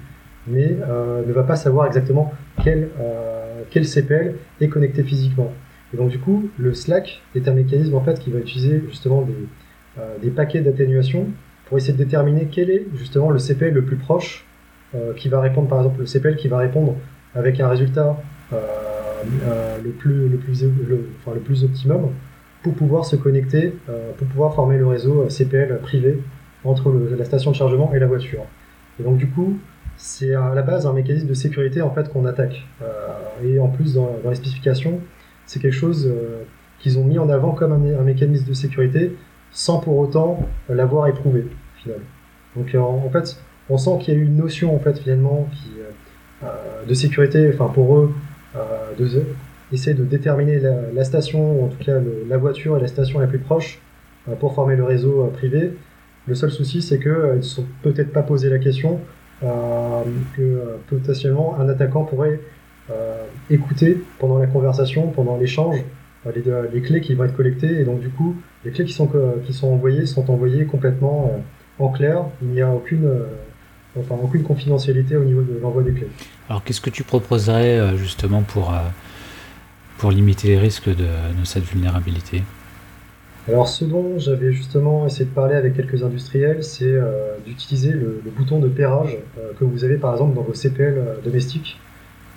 mais 0.47 0.77
euh, 0.89 1.25
ne 1.27 1.33
va 1.33 1.43
pas 1.43 1.57
savoir 1.57 1.87
exactement 1.87 2.33
quel, 2.63 2.89
euh, 3.01 3.63
quel 3.71 3.87
CPL 3.87 4.37
est 4.61 4.69
connecté 4.69 5.03
physiquement. 5.03 5.53
Et 5.93 5.97
donc 5.97 6.11
du 6.11 6.19
coup, 6.19 6.49
le 6.59 6.75
Slack 6.75 7.23
est 7.35 7.49
un 7.49 7.53
mécanisme 7.53 7.95
en 7.95 8.01
fait 8.01 8.19
qui 8.19 8.31
va 8.31 8.39
utiliser 8.39 8.83
justement 8.89 9.23
des, 9.23 9.35
des 10.21 10.31
paquets 10.31 10.61
d'atténuation 10.61 11.29
pour 11.67 11.79
essayer 11.79 11.93
de 11.93 11.99
déterminer 11.99 12.49
quel 12.51 12.71
est 12.71 12.87
justement 12.97 13.31
le 13.31 13.39
CPL 13.39 13.73
le 13.73 13.85
plus 13.85 13.97
proche 13.97 14.45
qui 15.17 15.29
va 15.29 15.41
répondre 15.41 15.69
par 15.69 15.79
exemple 15.79 16.01
le 16.01 16.07
CPL 16.07 16.37
qui 16.37 16.49
va 16.49 16.59
répondre 16.59 16.97
avec 17.35 17.61
un 17.61 17.69
résultat 17.69 18.17
le 18.53 19.91
plus 19.91 20.29
le 20.29 20.37
plus 20.39 20.65
enfin, 21.21 21.35
le 21.35 21.41
plus 21.41 21.65
optimum 21.65 22.11
pour 22.67 22.75
pouvoir 22.75 23.05
se 23.05 23.15
connecter, 23.15 23.75
euh, 23.89 24.11
pour 24.19 24.27
pouvoir 24.27 24.53
former 24.53 24.77
le 24.77 24.89
réseau 24.89 25.23
euh, 25.23 25.29
CPL 25.29 25.79
privé 25.83 26.21
entre 26.65 26.93
la 27.17 27.25
station 27.25 27.53
de 27.53 27.57
chargement 27.57 27.93
et 27.95 28.01
la 28.01 28.09
voiture. 28.09 28.41
Et 28.99 29.05
donc 29.05 29.19
du 29.19 29.29
coup, 29.29 29.57
c'est 29.97 30.35
à 30.35 30.53
la 30.53 30.63
base 30.63 30.85
un 30.85 30.93
mécanisme 30.93 31.29
de 31.29 31.35
sécurité 31.35 31.81
en 31.81 31.93
fait 31.93 32.13
qu'on 32.13 32.25
attaque. 32.25 32.67
Euh, 32.83 32.87
et 33.45 33.61
en 33.61 33.69
plus 33.69 33.95
dans, 33.95 34.11
les 34.29 34.35
spécifications, 34.35 34.99
c'est 35.47 35.63
quelque 35.63 35.77
chose 35.77 36.13
qu'ils 36.81 36.99
ont 36.99 37.05
mis 37.05 37.21
en 37.21 37.29
avant 37.29 37.53
comme 37.53 37.73
un, 37.73 38.03
mécanisme 38.03 38.49
de 38.49 38.53
sécurité 38.53 39.15
sans 39.53 39.79
pour 39.79 39.97
autant 39.99 40.41
l'avoir 40.69 41.07
éprouvé 41.07 41.47
finalement. 41.77 42.05
Donc 42.57 42.75
en, 42.75 43.09
fait, 43.11 43.41
on 43.71 43.79
sent 43.79 43.99
qu'il 44.01 44.15
y 44.15 44.17
a 44.17 44.21
eu 44.21 44.25
une 44.25 44.39
notion 44.39 44.75
en 44.75 44.81
fait 44.81 44.99
finalement 44.99 45.49
de 46.89 46.95
sécurité, 46.95 47.49
enfin 47.55 47.71
pour 47.73 47.97
eux, 47.97 48.13
essayer 49.73 49.95
de 49.95 50.05
déterminer 50.05 50.61
la, 50.61 51.05
station, 51.05 51.61
ou 51.61 51.65
en 51.65 51.69
tout 51.69 51.83
cas 51.85 51.99
la 52.29 52.37
voiture 52.37 52.77
et 52.77 52.81
la 52.81 52.87
station 52.87 53.19
la 53.19 53.27
plus 53.27 53.39
proche 53.39 53.81
euh, 54.29 54.35
pour 54.35 54.55
former 54.55 54.77
le 54.77 54.85
réseau 54.85 55.23
euh, 55.23 55.29
privé. 55.29 55.73
Le 56.27 56.35
seul 56.35 56.51
souci, 56.51 56.83
c'est 56.83 56.99
qu'ils 56.99 57.37
ne 57.37 57.41
se 57.41 57.57
sont 57.57 57.65
peut-être 57.83 58.13
pas 58.13 58.23
posé 58.23 58.49
la 58.49 58.59
question 58.59 59.01
euh, 59.43 60.03
que 60.37 60.77
potentiellement 60.89 61.57
un 61.61 61.69
attaquant 61.69 62.05
pourrait 62.05 62.41
écouter 63.51 64.01
pendant 64.21 64.39
la 64.39 64.47
conversation, 64.47 65.09
pendant 65.09 65.37
l'échange, 65.37 65.77
les, 66.25 66.43
les, 66.73 66.81
clés 66.81 67.01
qui 67.01 67.15
vont 67.15 67.25
être 67.25 67.37
collectées. 67.37 67.81
Et 67.81 67.85
donc, 67.85 67.99
du 67.99 68.09
coup, 68.09 68.37
les 68.65 68.71
clés 68.71 68.85
qui 68.85 68.93
sont, 68.93 69.11
qui 69.45 69.53
sont 69.53 69.69
envoyées 69.69 70.07
sont 70.07 70.31
envoyées 70.31 70.67
complètement 70.67 71.33
en 71.81 71.89
clair. 71.89 72.25
Il 72.43 72.49
n'y 72.49 72.63
a 72.63 72.73
aucune, 72.73 73.09
enfin, 73.99 74.15
aucune 74.23 74.45
confidentialité 74.45 75.17
au 75.17 75.25
niveau 75.25 75.43
de 75.43 75.59
l'envoi 75.61 75.83
des 75.83 75.93
clés. 75.93 76.09
Alors, 76.49 76.63
qu'est-ce 76.63 76.81
que 76.81 76.91
tu 76.91 77.03
proposerais 77.03 77.97
justement 77.97 78.43
pour 78.43 78.73
pour 79.99 80.11
limiter 80.11 80.49
les 80.49 80.59
risques 80.59 80.89
de, 80.89 81.07
cette 81.45 81.65
vulnérabilité 81.65 82.43
alors 83.49 83.69
ce 83.69 83.85
dont 83.85 84.19
j'avais 84.19 84.51
justement 84.53 85.07
essayé 85.07 85.25
de 85.25 85.31
parler 85.31 85.55
avec 85.55 85.75
quelques 85.75 86.03
industriels, 86.03 86.65
c'est 86.65 86.85
euh, 86.85 87.37
d'utiliser 87.47 87.93
le, 87.93 88.21
bouton 88.37 88.59
de 88.59 88.67
pairage 88.67 89.19
euh, 89.39 89.53
que 89.57 89.65
vous 89.65 89.85
avez 89.85 89.99
par 89.99 90.15
exemple 90.15 90.35
dans 90.35 90.43
vos 90.43 90.53
CPL 90.53 90.95
euh, 90.99 91.21
domestiques. 91.25 91.79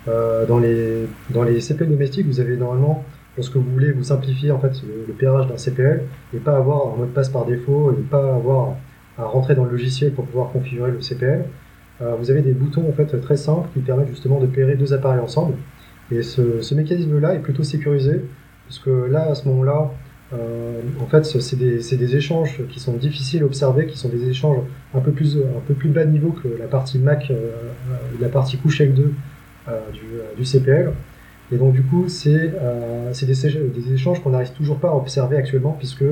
dans, 0.06 0.60
les, 0.60 1.06
dans 1.30 1.42
les 1.42 1.60
CPL 1.60 1.88
domestiques, 1.88 2.26
vous 2.26 2.38
avez 2.38 2.56
normalement, 2.56 3.04
lorsque 3.36 3.56
vous 3.56 3.72
voulez 3.72 3.90
vous 3.90 4.04
simplifier 4.04 4.52
en 4.52 4.60
fait 4.60 4.72
le, 5.08 5.12
pairage 5.14 5.48
d'un 5.48 5.56
CPL 5.56 6.04
et 6.32 6.38
pas 6.38 6.56
avoir 6.56 6.94
un 6.94 6.96
mot 6.98 7.06
de 7.06 7.10
passe 7.10 7.28
par 7.28 7.44
défaut 7.44 7.90
et 7.90 8.02
pas 8.02 8.36
avoir 8.36 8.76
à 9.18 9.24
rentrer 9.24 9.56
dans 9.56 9.64
le 9.64 9.72
logiciel 9.72 10.12
pour 10.12 10.26
pouvoir 10.26 10.52
configurer 10.52 10.92
le 10.92 11.00
CPL, 11.00 11.44
vous 12.18 12.30
avez 12.30 12.40
des 12.40 12.52
boutons 12.52 12.88
en 12.88 12.92
fait 12.92 13.20
très 13.20 13.36
simples 13.36 13.68
qui 13.74 13.80
permettent 13.80 14.08
justement 14.08 14.38
de 14.40 14.46
pairer 14.46 14.76
deux 14.76 14.94
appareils 14.94 15.20
ensemble. 15.20 15.54
Et 16.12 16.22
ce, 16.22 16.74
mécanisme-là 16.74 17.34
est 17.34 17.38
plutôt 17.38 17.62
sécurisé, 17.62 18.22
parce 18.66 18.78
que 18.78 18.90
là, 18.90 19.30
à 19.30 19.34
ce 19.34 19.46
moment-là, 19.48 19.92
euh, 20.32 20.80
en 21.00 21.06
fait, 21.06 21.24
c'est 21.24 21.56
des, 21.56 22.16
échanges 22.16 22.60
qui 22.68 22.80
sont 22.80 22.94
difficiles 22.94 23.42
à 23.42 23.46
observer, 23.46 23.86
qui 23.86 23.98
sont 23.98 24.08
des 24.08 24.28
échanges 24.28 24.58
un 24.94 25.00
peu 25.00 25.12
plus, 25.12 25.36
un 25.36 25.60
peu 25.66 25.74
plus 25.74 25.88
bas 25.88 26.04
niveau 26.04 26.30
que 26.30 26.48
la 26.58 26.66
partie 26.66 26.98
MAC, 26.98 27.30
euh, 27.30 27.50
la 28.20 28.28
partie 28.28 28.56
couche 28.56 28.80
L2 28.80 29.12
euh, 29.68 29.80
du, 30.36 30.44
CPL. 30.44 30.92
Et 31.52 31.56
donc, 31.56 31.74
du 31.74 31.82
coup, 31.82 32.08
c'est 32.08 32.52
des, 33.22 33.92
échanges 33.92 34.22
qu'on 34.22 34.30
n'arrive 34.30 34.52
toujours 34.52 34.78
pas 34.78 34.90
à 34.90 34.94
observer 34.94 35.36
actuellement, 35.36 35.76
puisque 35.78 36.04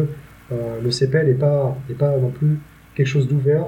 le 0.51 0.91
CPL 0.91 1.27
n'est 1.27 1.35
pas 1.35 1.77
non 2.21 2.31
plus 2.31 2.59
quelque 2.95 3.07
chose 3.07 3.29
d'ouvert. 3.29 3.67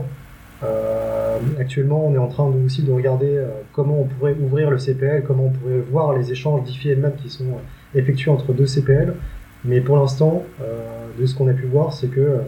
Euh, 0.62 1.38
actuellement, 1.58 2.06
on 2.06 2.14
est 2.14 2.18
en 2.18 2.28
train 2.28 2.44
aussi 2.64 2.82
de 2.82 2.92
regarder 2.92 3.36
euh, 3.36 3.48
comment 3.72 4.00
on 4.00 4.04
pourrait 4.04 4.36
ouvrir 4.40 4.70
le 4.70 4.78
CPL, 4.78 5.24
comment 5.26 5.46
on 5.46 5.50
pourrait 5.50 5.80
voir 5.90 6.16
les 6.16 6.32
échanges 6.32 6.64
diffi 6.64 6.90
elles-mêmes 6.90 7.16
qui 7.16 7.30
sont 7.30 7.44
euh, 7.44 7.98
effectués 7.98 8.30
entre 8.30 8.52
deux 8.52 8.66
CPL. 8.66 9.14
Mais 9.64 9.80
pour 9.80 9.96
l'instant, 9.98 10.42
de 11.18 11.26
ce 11.26 11.34
qu'on 11.34 11.46
a 11.46 11.52
pu 11.52 11.66
voir, 11.66 11.92
c'est 11.92 12.06
que 12.06 12.38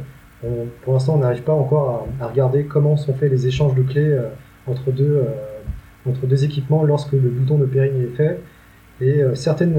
pour 0.80 0.94
l'instant, 0.94 1.16
on 1.16 1.18
n'arrive 1.18 1.42
pas 1.42 1.52
encore 1.52 2.08
à, 2.22 2.26
regarder 2.26 2.64
comment 2.64 2.96
sont 2.96 3.12
faits 3.12 3.30
les 3.30 3.46
échanges 3.46 3.74
de 3.74 3.82
clés 3.82 4.18
entre, 4.66 4.90
deux, 4.92 5.26
équipements 6.42 6.84
lorsque 6.84 7.12
le 7.12 7.28
bouton 7.28 7.58
de 7.58 7.66
pairing 7.66 8.02
est 8.02 8.16
fait. 8.16 8.40
Et 9.02 9.20
certaines, 9.34 9.78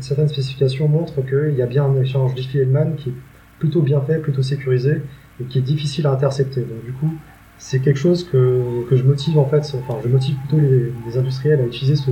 certaines 0.00 0.26
spécifications 0.26 0.88
montrent 0.88 1.22
qu'il 1.24 1.54
y 1.54 1.62
a 1.62 1.66
bien 1.66 1.84
un 1.84 1.94
échange 2.00 2.34
diffie-Hellman 2.34 2.96
qui 2.96 3.10
est 3.10 3.14
plutôt 3.60 3.82
bien 3.82 4.00
fait, 4.00 4.18
plutôt 4.18 4.42
sécurisé 4.42 5.02
et 5.40 5.44
qui 5.44 5.58
est 5.58 5.62
difficile 5.62 6.08
à 6.08 6.10
intercepter. 6.10 6.62
Donc 6.62 6.84
du 6.84 6.92
coup, 6.94 7.14
c'est 7.62 7.78
quelque 7.78 7.98
chose 7.98 8.24
que, 8.24 8.84
que, 8.90 8.96
je 8.96 9.04
motive 9.04 9.38
en 9.38 9.46
fait, 9.46 9.60
enfin 9.78 9.96
je 10.02 10.08
motive 10.08 10.34
plutôt 10.36 10.58
les, 10.58 11.16
industriels 11.16 11.60
à 11.60 11.64
utiliser 11.64 11.94
ce 11.94 12.10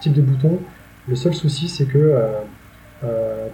type 0.00 0.12
de 0.12 0.22
bouton. 0.22 0.60
Le 1.08 1.16
seul 1.16 1.34
souci 1.34 1.68
c'est 1.68 1.86
que 1.86 1.98
euh, 1.98 2.30
euh, 3.02 3.48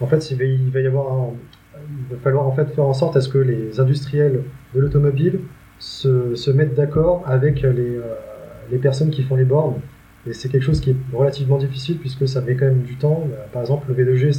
en 0.00 0.06
fait 0.06 0.30
il 0.30 0.70
va, 0.70 0.80
y 0.80 0.86
avoir 0.86 1.28
il 1.74 2.14
va 2.14 2.18
falloir 2.22 2.46
en 2.46 2.52
fait 2.52 2.74
faire 2.74 2.86
en 2.86 2.94
sorte 2.94 3.14
à 3.14 3.20
ce 3.20 3.28
que 3.28 3.36
les 3.36 3.78
industriels 3.78 4.42
de 4.74 4.80
l'automobile 4.80 5.40
se, 5.78 6.34
se, 6.34 6.50
mettent 6.50 6.74
d'accord 6.74 7.22
avec 7.26 7.60
les, 7.60 7.68
euh, 7.68 8.14
les 8.70 8.78
personnes 8.78 9.10
qui 9.10 9.22
font 9.22 9.36
les 9.36 9.44
bornes. 9.44 9.80
Et 10.26 10.32
c'est 10.32 10.48
quelque 10.48 10.64
chose 10.64 10.80
qui 10.80 10.90
est 10.90 10.96
relativement 11.12 11.58
difficile 11.58 11.98
puisque 11.98 12.26
ça 12.26 12.40
met 12.40 12.54
quand 12.56 12.64
même 12.64 12.82
du 12.82 12.96
temps. 12.96 13.28
Par 13.52 13.60
exemple, 13.60 13.92
le 13.92 14.02
V2G, 14.02 14.32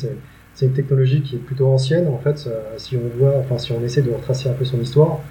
c'est 0.54 0.66
une 0.66 0.74
technologie 0.74 1.22
qui 1.22 1.36
est 1.36 1.40
plutôt 1.40 1.68
ancienne. 1.68 2.08
En 2.08 2.18
fait, 2.18 2.50
si 2.76 2.98
on 2.98 3.18
voit, 3.18 3.38
enfin, 3.38 3.58
si 3.58 3.72
on 3.72 3.82
essaie 3.82 4.02
de 4.02 4.12
retracer 4.12 4.50
un 4.50 4.54
peu 4.54 4.66
son 4.66 4.82
histoire, 4.82 5.22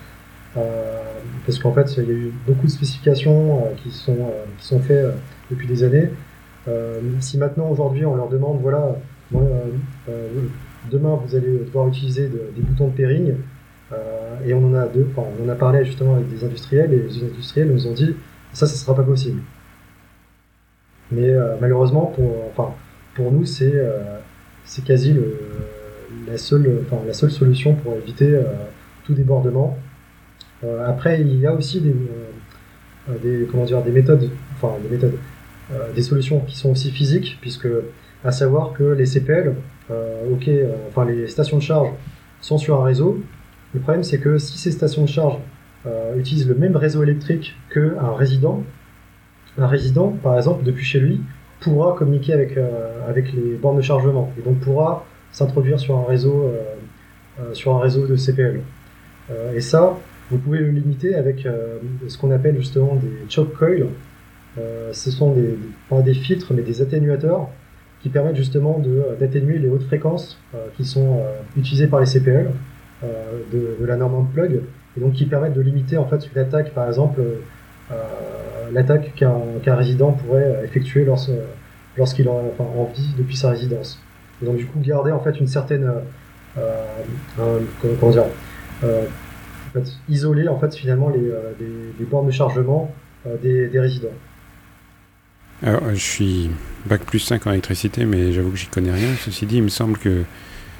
parce 1.47 1.59
qu'en 1.61 1.73
fait, 1.73 1.97
il 1.97 2.05
y 2.05 2.07
a 2.07 2.13
eu 2.13 2.33
beaucoup 2.47 2.67
de 2.67 2.73
spécifications 2.73 3.59
euh, 3.59 3.75
qui, 3.83 3.91
sont, 3.91 4.13
euh, 4.13 4.45
qui 4.59 4.67
sont 4.67 4.81
faites 4.81 5.07
depuis 5.51 5.69
des 5.69 5.85
années. 5.85 6.11
si 7.21 7.39
maintenant, 7.39 7.69
aujourd'hui, 7.71 8.05
on 8.05 8.17
leur 8.17 8.29
demande, 8.29 8.61
voilà, 8.61 8.97
demain, 10.91 11.21
vous 11.25 11.37
allez 11.37 11.59
devoir 11.59 11.87
utiliser 11.87 12.29
des 12.29 12.63
boutons 12.63 12.89
de 12.89 12.93
pairing, 12.93 13.35
et 14.45 14.53
on 14.53 14.67
en 14.67 14.75
a 14.75 14.87
deux, 14.87 15.07
enfin, 15.13 15.29
on 15.39 15.47
en 15.47 15.49
a 15.49 15.55
parlé 15.55 15.85
justement 15.85 16.17
avec 16.17 16.29
des 16.29 16.45
industriels, 16.45 16.93
et 16.93 16.99
les 16.99 17.23
industriels 17.23 17.69
nous 17.69 17.87
ont 17.87 17.93
dit, 17.93 18.17
ça, 18.53 18.67
ça 18.67 18.73
ne 18.73 18.79
sera 18.79 18.97
pas 18.97 19.05
possible. 19.05 19.41
Mais 21.13 21.33
malheureusement, 21.61 22.07
pour, 22.07 22.35
enfin, 22.51 22.75
pour 23.15 23.31
nous, 23.31 23.45
c'est 23.45 23.81
c'est 24.65 24.85
quasi 24.85 25.15
la, 26.27 26.37
seule, 26.39 26.81
enfin, 26.91 27.01
la 27.07 27.13
seule 27.13 27.31
solution 27.31 27.75
pour 27.77 27.95
éviter 27.95 28.37
tout 29.05 29.15
débordement. 29.15 29.79
Euh, 30.65 30.89
après, 30.89 31.21
il 31.21 31.39
y 31.39 31.47
a 31.47 31.53
aussi 31.53 31.81
des, 31.81 31.95
euh, 33.09 33.19
des, 33.23 33.47
comment 33.47 33.65
dire, 33.65 33.83
des 33.83 33.91
méthodes, 33.91 34.31
enfin 34.55 34.75
des 34.83 34.89
méthodes, 34.89 35.19
euh, 35.73 35.93
des 35.95 36.03
solutions 36.03 36.41
qui 36.41 36.57
sont 36.57 36.71
aussi 36.71 36.91
physiques, 36.91 37.39
puisque 37.41 37.69
à 38.25 38.33
savoir 38.33 38.73
que 38.73 38.85
les 38.85 39.07
CPL, 39.07 39.55
ok, 40.33 40.51
enfin 40.89 41.05
les 41.05 41.29
stations 41.29 41.59
de 41.59 41.63
charge 41.63 41.91
sont 42.41 42.59
sur 42.59 42.81
un 42.81 42.85
réseau. 42.85 43.23
Le 43.73 43.81
problème, 43.81 44.03
c'est 44.03 44.19
que 44.19 44.39
si 44.39 44.59
ces 44.59 44.73
stations 44.73 45.03
de 45.03 45.09
charge 45.09 45.37
utilisent 46.17 46.49
le 46.49 46.57
même 46.57 46.75
réseau 46.75 47.05
électrique 47.05 47.55
qu'un 47.73 48.15
résident, 48.17 48.65
un 49.59 49.69
résident, 49.69 50.09
par 50.23 50.37
exemple, 50.37 50.65
depuis 50.65 50.85
chez 50.85 50.99
lui, 50.99 51.21
pourra 51.61 51.95
communiquer 51.95 52.33
avec, 52.33 52.59
avec 53.07 53.33
les 53.33 53.55
bornes 53.55 53.77
de 53.77 53.83
chargement 53.83 54.33
et 54.37 54.43
donc 54.43 54.59
pourra 54.59 55.07
s'introduire 55.31 55.79
sur 55.79 55.97
un 55.97 56.05
réseau 56.05 56.51
sur 57.53 57.77
un 57.77 57.81
réseau 57.81 58.09
de 58.09 58.17
CPL. 58.17 58.63
et 59.55 59.61
ça, 59.61 59.97
vous 60.31 60.39
pouvez 60.39 60.59
le 60.59 60.71
limiter 60.71 61.15
avec 61.15 61.47
ce 62.09 62.19
qu'on 62.19 62.31
appelle 62.31 62.57
justement 62.57 62.97
des 62.97 63.31
choke 63.31 63.55
coils. 63.55 63.87
ce 64.57 65.11
sont 65.11 65.33
des, 65.33 65.57
pas 65.89 66.03
des 66.03 66.15
filtres, 66.15 66.53
mais 66.53 66.63
des 66.63 66.83
atténuateurs 66.83 67.49
qui 68.03 68.09
permettent 68.09 68.37
justement 68.37 68.83
d'atténuer 69.21 69.59
les 69.59 69.69
hautes 69.69 69.85
fréquences 69.85 70.39
qui 70.77 70.85
sont 70.85 71.21
utilisées 71.57 71.87
par 71.87 72.01
les 72.01 72.07
CPL 72.07 72.51
de, 73.53 73.85
la 73.87 73.97
norme 73.97 74.27
plug 74.33 74.63
et 74.97 75.01
donc 75.01 75.13
qui 75.13 75.27
permettent 75.27 75.55
de 75.55 75.61
limiter 75.61 75.97
en 75.97 76.07
fait 76.07 76.29
une 76.35 76.41
attaque, 76.41 76.73
par 76.75 76.89
exemple 76.89 77.21
l'attaque 78.73 79.15
qu'un 79.15 79.75
résident 79.77 80.13
pourrait 80.13 80.63
effectuer 80.65 81.05
lorsqu'il 81.05 82.29
en, 82.29 82.43
enfin, 82.53 82.65
en 82.65 82.91
vit 82.95 83.15
depuis 83.17 83.37
sa 83.37 83.51
résidence. 83.51 84.03
Donc 84.43 84.57
du 84.57 84.67
coup 84.67 84.81
garder 84.81 85.13
en 85.13 85.21
fait 85.21 85.39
une 85.41 85.47
certaine 85.47 85.91
euh, 86.59 87.61
comment 88.01 88.13
dire 88.13 88.25
euh, 88.85 89.05
fait, 89.81 89.93
isoler 90.09 90.49
en 90.49 90.59
fait 90.59 90.75
finalement 90.75 91.09
les, 91.09 91.31
euh, 91.31 91.53
les, 91.99 92.05
bornes 92.05 92.27
de 92.27 92.33
chargement 92.33 92.93
des, 93.43 93.69
des, 93.69 93.81
résidents. 93.81 94.09
Alors, 95.63 95.83
je 95.91 96.01
suis 96.01 96.51
bac 96.87 97.03
plus 97.03 97.19
5 97.19 97.47
en 97.47 97.53
électricité, 97.53 98.05
mais 98.05 98.33
j'avoue 98.33 98.51
que 98.51 98.57
j'y 98.57 98.69
connais 98.69 98.93
rien. 98.93 99.09
Ceci 99.19 99.47
dit, 99.47 99.57
il 99.57 99.65
me 99.65 99.69
semble 99.69 99.99
que 99.99 100.23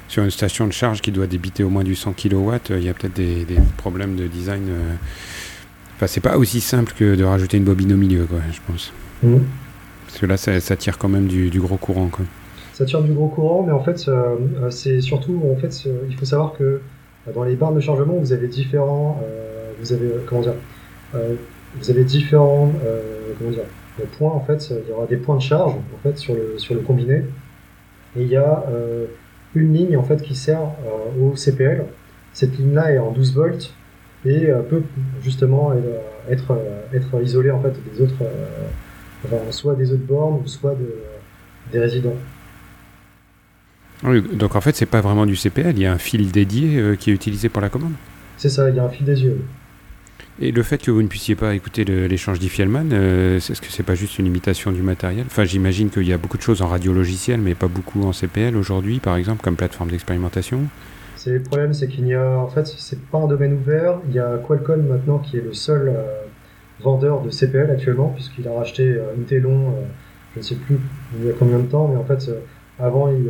sur 0.07 0.23
une 0.23 0.31
station 0.31 0.65
de 0.65 0.71
charge 0.71 1.01
qui 1.01 1.11
doit 1.11 1.27
débiter 1.27 1.63
au 1.63 1.69
moins 1.69 1.83
du 1.83 1.95
100 1.95 2.13
kW, 2.13 2.53
il 2.69 2.83
y 2.83 2.89
a 2.89 2.93
peut-être 2.93 3.15
des, 3.15 3.43
des, 3.43 3.57
problèmes 3.75 4.15
de 4.15 4.27
design. 4.27 4.63
Enfin, 5.95 6.07
c'est 6.07 6.21
pas 6.21 6.37
aussi 6.37 6.61
simple 6.61 6.93
que 6.95 7.15
de 7.15 7.23
rajouter 7.25 7.57
une 7.57 7.65
bobine 7.65 7.91
au 7.91 7.97
milieu, 7.97 8.23
quoi, 8.25 8.39
je 8.49 8.59
pense. 8.65 8.93
Mmh. 9.23 9.39
Parce 10.05 10.19
que 10.19 10.25
là, 10.25 10.37
ça, 10.37 10.57
ça, 10.61 10.77
tire 10.77 10.97
quand 10.97 11.09
même 11.09 11.27
du, 11.27 11.49
du 11.49 11.59
gros 11.59 11.77
courant, 11.77 12.07
quoi 12.07 12.23
ça 12.77 12.85
tire 12.85 13.01
du 13.01 13.11
gros 13.11 13.27
courant, 13.27 13.63
mais 13.63 13.71
en 13.71 13.79
fait, 13.79 14.07
euh, 14.07 14.35
euh, 14.61 14.69
c'est 14.69 15.01
surtout, 15.01 15.41
en 15.51 15.59
fait, 15.59 15.87
il 16.07 16.15
faut 16.15 16.25
savoir 16.25 16.53
que 16.53 16.63
euh, 16.63 16.81
dans 17.33 17.43
les 17.43 17.55
barres 17.55 17.73
de 17.73 17.79
chargement, 17.79 18.13
vous 18.13 18.33
avez 18.33 18.47
différents, 18.47 19.21
vous 19.79 19.93
avez, 19.93 20.09
comment 20.25 20.41
dire, 20.41 20.53
vous 21.13 21.89
avez 21.89 22.03
différents, 22.03 22.71
comment 23.37 23.51
dire, 23.51 23.63
points, 24.17 24.31
en 24.31 24.41
fait, 24.41 24.69
il 24.69 24.89
y 24.89 24.93
aura 24.93 25.05
des 25.05 25.17
points 25.17 25.37
de 25.37 25.41
charge, 25.41 25.73
en 25.73 25.97
fait, 26.03 26.17
sur 26.17 26.35
le, 26.35 26.57
sur 26.57 26.75
le 26.75 26.81
combiné, 26.81 27.23
et 28.15 28.21
il 28.21 28.27
y 28.27 28.37
a 28.37 28.63
une 29.55 29.73
ligne, 29.73 29.97
en 29.97 30.03
fait, 30.03 30.21
qui 30.21 30.35
sert 30.35 30.61
au 31.21 31.31
CPL. 31.31 31.85
Cette 32.33 32.57
ligne-là 32.57 32.93
est 32.93 32.99
en 32.99 33.11
12 33.11 33.33
volts, 33.33 33.73
et 34.25 34.47
peut 34.69 34.83
justement 35.21 35.73
être, 36.29 36.57
être 36.93 37.21
isolée, 37.21 37.51
en 37.51 37.61
fait, 37.61 37.73
des 37.93 38.01
autres, 38.01 38.23
soit 39.51 39.75
des 39.75 39.91
autres 39.91 40.05
bornes, 40.05 40.41
soit 40.45 40.75
de, 40.75 40.95
des 41.71 41.79
résidents. 41.79 42.15
Donc 44.03 44.55
en 44.55 44.61
fait, 44.61 44.75
c'est 44.75 44.85
pas 44.85 45.01
vraiment 45.01 45.25
du 45.25 45.35
CPL, 45.35 45.73
il 45.75 45.81
y 45.81 45.85
a 45.85 45.93
un 45.93 45.97
fil 45.97 46.31
dédié 46.31 46.77
euh, 46.77 46.95
qui 46.95 47.09
est 47.09 47.13
utilisé 47.13 47.49
pour 47.49 47.61
la 47.61 47.69
commande. 47.69 47.93
C'est 48.37 48.49
ça, 48.49 48.69
il 48.69 48.75
y 48.75 48.79
a 48.79 48.83
un 48.83 48.89
fil 48.89 49.05
dédié. 49.05 49.35
Et 50.39 50.51
le 50.51 50.61
fait 50.61 50.77
que 50.77 50.91
vous 50.91 51.01
ne 51.01 51.07
puissiez 51.07 51.35
pas 51.35 51.55
écouter 51.55 51.83
l'échange 51.83 52.37
d'Iffielman, 52.37 52.89
euh, 52.93 53.37
est-ce 53.37 53.59
que 53.59 53.71
c'est 53.71 53.81
pas 53.81 53.95
juste 53.95 54.19
une 54.19 54.27
imitation 54.27 54.71
du 54.71 54.83
matériel? 54.83 55.25
Enfin, 55.25 55.45
j'imagine 55.45 55.89
qu'il 55.89 56.07
y 56.07 56.13
a 56.13 56.19
beaucoup 56.19 56.37
de 56.37 56.43
choses 56.43 56.61
en 56.61 56.67
radio 56.67 56.93
logiciel, 56.93 57.39
mais 57.41 57.55
pas 57.55 57.67
beaucoup 57.67 58.03
en 58.03 58.11
CPL 58.13 58.55
aujourd'hui, 58.55 58.99
par 58.99 59.15
exemple, 59.15 59.41
comme 59.41 59.55
plateforme 59.55 59.89
d'expérimentation. 59.89 60.59
C'est 61.15 61.31
le 61.31 61.41
problème, 61.41 61.73
c'est 61.73 61.87
qu'il 61.87 62.05
y 62.05 62.13
a, 62.13 62.37
en 62.37 62.47
fait, 62.47 62.67
c'est 62.67 63.01
pas 63.09 63.17
un 63.17 63.27
domaine 63.27 63.53
ouvert. 63.53 63.99
Il 64.09 64.13
y 64.13 64.19
a 64.19 64.37
Qualcomm 64.37 64.85
maintenant 64.85 65.17
qui 65.17 65.37
est 65.37 65.41
le 65.41 65.55
seul 65.55 65.87
euh, 65.89 66.03
vendeur 66.81 67.21
de 67.21 67.31
CPL 67.31 67.71
actuellement, 67.71 68.09
puisqu'il 68.09 68.47
a 68.47 68.53
racheté 68.53 68.95
Intelon, 69.19 69.73
je 70.35 70.39
ne 70.39 70.43
sais 70.43 70.55
plus 70.55 70.77
il 71.19 71.25
y 71.25 71.29
a 71.31 71.33
combien 71.33 71.57
de 71.57 71.65
temps, 71.65 71.87
mais 71.87 71.97
en 71.97 72.05
fait 72.05 72.29
avant, 72.79 73.09
il, 73.09 73.25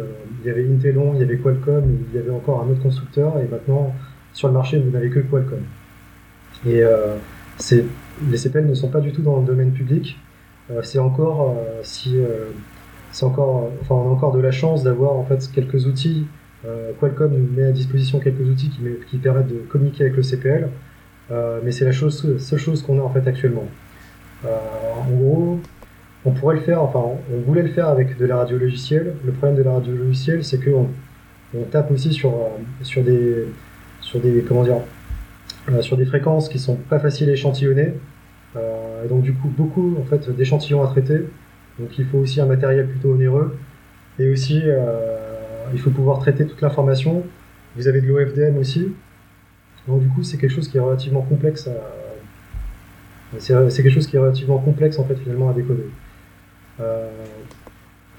y 0.45 0.49
avait 0.49 0.67
Intelon, 0.67 1.13
il 1.13 1.21
y 1.21 1.23
avait 1.23 1.37
Qualcomm, 1.37 1.83
il 2.09 2.15
y 2.15 2.19
avait 2.19 2.31
encore 2.31 2.61
un 2.61 2.69
autre 2.69 2.81
constructeur, 2.81 3.39
et 3.39 3.47
maintenant, 3.47 3.93
sur 4.33 4.47
le 4.49 4.53
marché, 4.53 4.77
vous 4.77 4.91
n'avez 4.91 5.09
que 5.09 5.19
Qualcomm. 5.19 5.63
Et 6.65 6.81
euh, 6.83 7.15
les 8.29 8.37
CPL 8.37 8.65
ne 8.67 8.73
sont 8.73 8.89
pas 8.89 8.99
du 8.99 9.11
tout 9.11 9.21
dans 9.21 9.39
le 9.39 9.45
domaine 9.45 9.71
public. 9.71 10.17
Euh, 10.69 10.81
c'est 10.83 10.99
encore, 10.99 11.55
euh, 11.57 11.79
si, 11.83 12.17
c'est 13.11 13.25
encore, 13.25 13.71
enfin, 13.81 13.95
on 13.95 14.09
a 14.09 14.11
encore 14.11 14.33
de 14.33 14.39
la 14.39 14.51
chance 14.51 14.83
d'avoir 14.83 15.13
en 15.13 15.23
fait 15.23 15.49
quelques 15.51 15.85
outils. 15.85 16.27
Qualcomm 16.99 17.31
met 17.55 17.63
à 17.63 17.71
disposition 17.71 18.19
quelques 18.19 18.41
outils 18.41 18.69
qui, 19.07 19.17
permettent 19.17 19.47
de 19.47 19.59
communiquer 19.69 20.03
avec 20.03 20.17
le 20.17 20.23
CPL, 20.23 20.67
mais 21.63 21.71
c'est 21.71 21.85
la 21.85 21.93
seule 21.93 22.59
chose 22.59 22.81
qu'on 22.81 22.99
a 22.99 23.01
en 23.01 23.09
fait 23.09 23.25
actuellement. 23.25 23.63
en 24.43 25.09
gros, 25.09 25.61
on 26.27 26.31
pourrait 26.31 26.55
le 26.55 26.61
faire, 26.61 26.81
enfin, 26.81 26.99
on 26.99 27.39
voulait 27.45 27.61
le 27.61 27.69
faire 27.69 27.87
avec 27.87 28.17
de 28.17 28.25
la 28.25 28.37
radio 28.37 28.57
logicielle. 28.57 29.13
Le 29.25 29.31
problème 29.31 29.57
de 29.57 29.63
la 29.63 29.71
radio 29.71 29.95
logicielle, 29.95 30.43
c'est 30.43 30.63
qu'on 30.63 30.89
on 31.55 31.63
tape 31.63 31.89
aussi 31.89 32.11
sur, 32.11 32.31
euh, 32.31 32.49
sur 32.81 33.01
des, 33.01 33.45
sur 34.01 34.19
des, 34.19 34.43
comment 34.45 34.63
dire, 34.63 34.81
euh, 35.69 35.81
sur 35.81 35.95
des 35.95 36.05
fréquences 36.05 36.49
qui 36.49 36.59
sont 36.59 36.75
pas 36.75 36.99
faciles 36.99 37.29
à 37.29 37.33
échantillonner. 37.33 37.93
Euh, 38.57 39.05
et 39.05 39.07
donc, 39.07 39.21
du 39.21 39.33
coup, 39.33 39.47
beaucoup, 39.47 39.95
en 40.01 40.03
fait, 40.03 40.29
d'échantillons 40.29 40.83
à 40.83 40.87
traiter. 40.87 41.19
Donc, 41.79 41.97
il 41.97 42.05
faut 42.05 42.17
aussi 42.17 42.41
un 42.41 42.45
matériel 42.45 42.87
plutôt 42.87 43.13
onéreux. 43.13 43.57
Et 44.19 44.29
aussi, 44.29 44.63
il 45.73 45.79
faut 45.79 45.91
pouvoir 45.91 46.19
traiter 46.19 46.45
toute 46.45 46.59
l'information. 46.59 47.23
Vous 47.75 47.87
avez 47.87 48.01
de 48.01 48.07
l'OFDM 48.07 48.57
aussi. 48.57 48.91
Donc, 49.87 50.01
du 50.01 50.09
coup, 50.09 50.23
c'est 50.23 50.37
quelque 50.37 50.53
chose 50.53 50.67
qui 50.67 50.77
est 50.77 50.81
relativement 50.81 51.21
complexe 51.21 51.69
c'est 53.39 53.83
quelque 53.83 53.89
chose 53.89 54.07
qui 54.07 54.15
est 54.15 54.19
relativement 54.19 54.57
complexe 54.57 54.99
à 54.99 55.53
décoder. 55.53 55.89
Euh, 56.79 57.09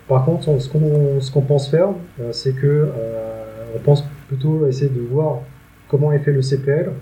par 0.09 0.25
contre, 0.25 0.59
ce 0.61 1.31
qu'on 1.31 1.43
pense 1.43 1.69
faire, 1.71 1.91
euh, 2.21 2.33
c'est 2.33 2.55
que 2.55 2.67
euh, 2.67 3.45
on 3.77 3.79
pense 3.81 4.05
plutôt 4.27 4.67
essayer 4.67 4.91
de 4.91 5.01
voir 5.01 5.41
comment 5.89 6.13
est 6.13 6.19
fait 6.21 6.33
le 6.33 6.43
CPL. 6.43 6.93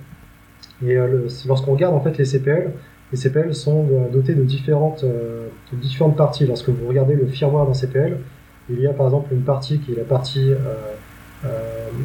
Et 0.86 0.96
lorsqu'on 1.46 1.72
regarde 1.72 1.94
en 1.94 2.00
fait 2.00 2.18
les 2.18 2.24
CPL, 2.24 2.72
les 3.12 3.18
CPL 3.18 3.54
sont 3.54 3.86
dotés 4.12 4.34
de 4.34 4.42
différentes, 4.42 5.04
de 5.04 5.76
différentes 5.76 6.16
parties. 6.16 6.46
Lorsque 6.46 6.68
vous 6.68 6.86
regardez 6.86 7.14
le 7.14 7.26
firmware 7.26 7.66
d'un 7.66 7.72
CPL, 7.72 8.18
il 8.68 8.80
y 8.80 8.86
a 8.86 8.92
par 8.92 9.06
exemple 9.06 9.32
une 9.32 9.42
partie 9.42 9.78
qui 9.78 9.92
est 9.92 9.96
la 9.96 10.04
partie 10.04 10.52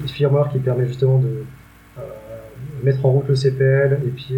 firmware 0.08 0.50
qui 0.52 0.60
permet 0.60 0.88
justement 0.88 1.20
de 1.20 1.44
mettre 2.84 3.06
en 3.06 3.12
route 3.12 3.28
le 3.28 3.36
CPL 3.36 4.00
et 4.06 4.10
puis 4.10 4.38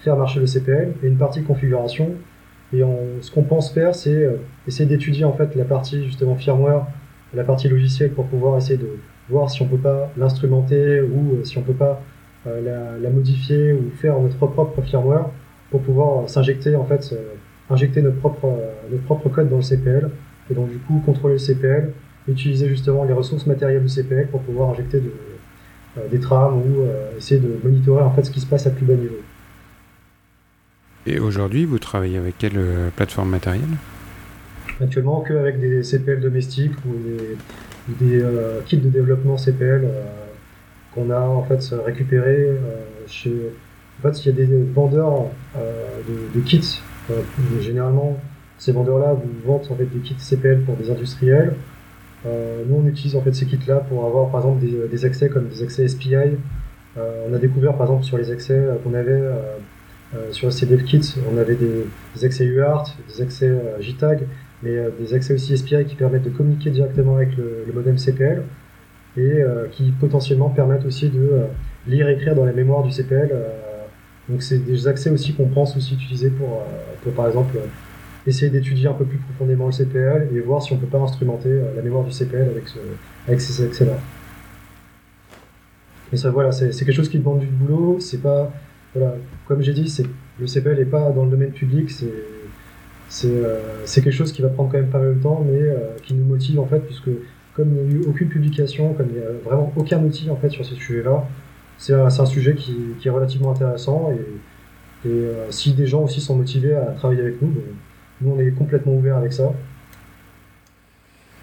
faire 0.00 0.16
marcher 0.16 0.40
le 0.40 0.46
CPL, 0.46 0.92
et 1.02 1.06
une 1.06 1.16
partie 1.18 1.42
configuration 1.42 2.14
et 2.72 2.82
ce 3.22 3.30
qu'on 3.30 3.42
pense 3.42 3.72
faire, 3.72 3.94
c'est 3.94 4.10
euh, 4.10 4.36
essayer 4.66 4.88
d'étudier 4.88 5.24
en 5.24 5.32
fait 5.32 5.54
la 5.54 5.64
partie 5.64 6.04
justement 6.04 6.36
firmware, 6.36 6.86
la 7.32 7.44
partie 7.44 7.68
logicielle 7.68 8.10
pour 8.10 8.26
pouvoir 8.26 8.58
essayer 8.58 8.76
de 8.76 8.88
voir 9.30 9.50
si 9.50 9.62
on 9.62 9.66
peut 9.66 9.78
pas 9.78 10.10
l'instrumenter 10.16 11.00
ou 11.00 11.36
euh, 11.36 11.44
si 11.44 11.56
on 11.56 11.62
peut 11.62 11.72
pas 11.72 12.02
euh, 12.46 12.98
la, 13.00 13.10
modifier 13.10 13.72
ou 13.72 13.90
faire 13.96 14.18
notre 14.20 14.36
propre 14.36 14.82
firmware 14.82 15.30
pour 15.70 15.80
pouvoir 15.80 16.28
s'injecter 16.28 16.76
en 16.76 16.84
fait, 16.84 17.14
injecter 17.70 18.02
notre 18.02 18.18
propre, 18.18 18.54
notre 18.90 19.04
propre 19.04 19.28
code 19.30 19.48
dans 19.48 19.56
le 19.56 19.62
CPL 19.62 20.10
et 20.50 20.54
donc 20.54 20.70
du 20.70 20.78
coup 20.78 21.02
contrôler 21.04 21.34
le 21.34 21.38
CPL, 21.38 21.92
utiliser 22.26 22.68
justement 22.68 23.04
les 23.04 23.12
ressources 23.12 23.46
matérielles 23.46 23.82
du 23.82 23.88
CPL 23.88 24.28
pour 24.28 24.40
pouvoir 24.40 24.70
injecter 24.70 25.02
des 26.10 26.20
trames 26.20 26.56
ou 26.56 26.86
essayer 27.18 27.38
de 27.38 27.58
monitorer 27.62 28.02
en 28.02 28.10
fait 28.12 28.24
ce 28.24 28.30
qui 28.30 28.40
se 28.40 28.46
passe 28.46 28.66
à 28.66 28.70
plus 28.70 28.86
bas 28.86 28.94
niveau. 28.94 29.18
Et 31.08 31.20
aujourd'hui, 31.20 31.64
vous 31.64 31.78
travaillez 31.78 32.18
avec 32.18 32.36
quelle 32.36 32.58
euh, 32.58 32.90
plateforme 32.94 33.30
matérielle? 33.30 33.78
Actuellement, 34.78 35.22
que 35.22 35.32
avec 35.32 35.58
des 35.58 35.82
CPL 35.82 36.20
domestiques 36.20 36.74
ou 36.86 36.92
des, 37.98 38.20
euh, 38.20 38.60
kits 38.66 38.76
de 38.76 38.90
développement 38.90 39.38
CPL 39.38 39.84
euh, 39.84 40.04
qu'on 40.92 41.08
a 41.08 41.20
en 41.20 41.42
fait 41.44 41.60
récupérés 41.86 42.50
chez. 43.06 43.32
En 43.98 44.02
fait, 44.02 44.22
il 44.22 44.26
y 44.26 44.42
a 44.42 44.46
des 44.46 44.62
vendeurs 44.74 45.28
de, 45.56 46.40
kits. 46.40 46.80
généralement, 47.60 48.20
ces 48.58 48.72
vendeurs-là 48.72 49.14
vous 49.14 49.30
vendent 49.46 49.66
en 49.70 49.76
fait 49.76 49.86
des 49.86 50.00
kits 50.00 50.14
CPL 50.14 50.60
pour 50.60 50.76
des 50.76 50.90
industriels. 50.90 51.54
nous, 52.24 52.76
on 52.76 52.86
utilise 52.86 53.16
en 53.16 53.22
fait 53.22 53.34
ces 53.34 53.46
kits-là 53.46 53.76
pour 53.88 54.04
avoir 54.04 54.30
par 54.30 54.40
exemple 54.40 54.64
des, 54.90 55.04
accès 55.04 55.28
comme 55.28 55.48
des 55.48 55.62
accès 55.62 55.88
SPI. 55.88 56.36
on 56.96 57.34
a 57.34 57.38
découvert 57.38 57.74
par 57.74 57.86
exemple 57.86 58.04
sur 58.04 58.18
les 58.18 58.30
accès 58.30 58.62
qu'on 58.84 58.94
avait 58.94 59.20
sur 60.32 60.52
ces 60.52 60.66
kits, 60.84 61.14
on 61.30 61.36
avait 61.36 61.56
des, 61.56 62.24
accès 62.24 62.44
UART, 62.44 62.96
des 63.08 63.22
accès 63.22 63.48
euh, 63.48 63.80
JTAG, 63.80 64.26
mais 64.62 64.70
euh, 64.70 64.90
des 64.98 65.12
accès 65.14 65.34
aussi 65.34 65.56
SPI 65.56 65.84
qui 65.84 65.96
permettent 65.96 66.24
de 66.24 66.30
communiquer 66.30 66.70
directement 66.70 67.16
avec 67.16 67.36
le, 67.36 67.66
modem 67.74 67.96
CPL 67.96 68.42
et 69.16 69.42
qui 69.72 69.90
potentiellement 69.90 70.48
permettent 70.48 70.84
aussi 70.84 71.08
de 71.08 71.40
lire 71.88 72.08
et 72.08 72.12
écrire 72.12 72.36
dans 72.36 72.44
la 72.44 72.52
mémoire 72.52 72.84
du 72.84 72.92
CPL. 72.92 73.30
donc 74.28 74.42
c'est 74.44 74.58
des 74.58 74.86
accès 74.86 75.10
aussi 75.10 75.34
qu'on 75.34 75.48
pense 75.48 75.76
aussi 75.76 75.94
utiliser 75.94 76.30
pour, 76.30 76.62
pour 77.02 77.12
par 77.14 77.26
exemple 77.26 77.58
essayer 78.28 78.48
d'étudier 78.48 78.86
un 78.86 78.92
peu 78.92 79.04
plus 79.04 79.18
profondément 79.18 79.66
le 79.66 79.72
CPL 79.72 80.28
et 80.32 80.38
voir 80.38 80.62
si 80.62 80.72
on 80.72 80.76
peut 80.76 80.86
pas 80.86 80.98
instrumenter 80.98 81.50
la 81.74 81.82
mémoire 81.82 82.04
du 82.04 82.12
CPL 82.12 82.48
avec, 82.48 82.68
ce, 82.68 82.78
avec 83.26 83.40
ces 83.40 83.64
accès-là. 83.64 83.98
Mais 86.12 86.18
ça 86.18 86.30
voilà, 86.30 86.52
c'est 86.52 86.70
quelque 86.70 86.92
chose 86.92 87.08
qui 87.08 87.18
demande 87.18 87.40
du 87.40 87.46
boulot, 87.46 87.98
c'est 87.98 88.22
pas 88.22 88.52
comme 89.46 89.62
j'ai 89.62 89.72
dit, 89.72 89.94
le 90.38 90.46
CPL 90.46 90.78
n'est 90.78 90.84
pas 90.84 91.10
dans 91.10 91.24
le 91.24 91.30
domaine 91.30 91.52
public, 91.52 91.90
euh, 92.02 93.60
c'est 93.84 94.02
quelque 94.02 94.12
chose 94.12 94.32
qui 94.32 94.42
va 94.42 94.48
prendre 94.48 94.70
quand 94.70 94.78
même 94.78 94.90
pas 94.90 94.98
mal 94.98 95.16
de 95.16 95.22
temps, 95.22 95.44
mais 95.46 95.60
euh, 95.60 95.96
qui 96.02 96.14
nous 96.14 96.24
motive 96.24 96.60
en 96.60 96.66
fait, 96.66 96.80
puisque 96.80 97.10
comme 97.54 97.68
il 97.68 97.74
n'y 97.74 97.80
a 97.80 97.98
eu 97.98 98.04
aucune 98.06 98.28
publication, 98.28 98.94
comme 98.94 99.06
il 99.10 99.18
n'y 99.18 99.24
a 99.24 99.30
vraiment 99.44 99.72
aucun 99.76 100.02
outil 100.02 100.30
en 100.30 100.36
fait 100.36 100.50
sur 100.50 100.64
ce 100.64 100.74
sujet-là, 100.74 101.26
c'est 101.76 101.94
un, 101.94 102.10
sujet 102.26 102.54
qui, 102.54 102.96
est 103.04 103.10
relativement 103.10 103.52
intéressant 103.52 104.10
et, 104.12 105.08
et 105.08 105.28
si 105.50 105.74
des 105.74 105.86
gens 105.86 106.02
aussi 106.02 106.20
sont 106.20 106.34
motivés 106.34 106.74
à 106.74 106.86
travailler 106.92 107.20
avec 107.20 107.40
nous, 107.40 107.54
nous 108.20 108.32
on 108.32 108.40
est 108.40 108.50
complètement 108.50 108.94
ouvert 108.94 109.16
avec 109.16 109.32
ça. 109.32 109.52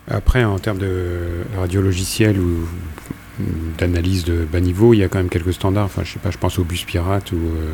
Après, 0.07 0.43
en 0.43 0.59
termes 0.59 0.77
de 0.77 1.43
radio 1.57 1.81
logiciel 1.81 2.39
ou 2.39 2.67
d'analyse 3.77 4.23
de 4.23 4.45
bas 4.45 4.59
niveau, 4.59 4.93
il 4.93 4.97
y 4.97 5.03
a 5.03 5.07
quand 5.07 5.17
même 5.17 5.29
quelques 5.29 5.53
standards. 5.53 5.85
Enfin, 5.85 6.03
je 6.03 6.13
sais 6.13 6.19
pas, 6.19 6.31
je 6.31 6.37
pense 6.37 6.57
au 6.59 6.63
bus 6.63 6.83
pirate 6.83 7.31
ou 7.31 7.35
euh, 7.35 7.73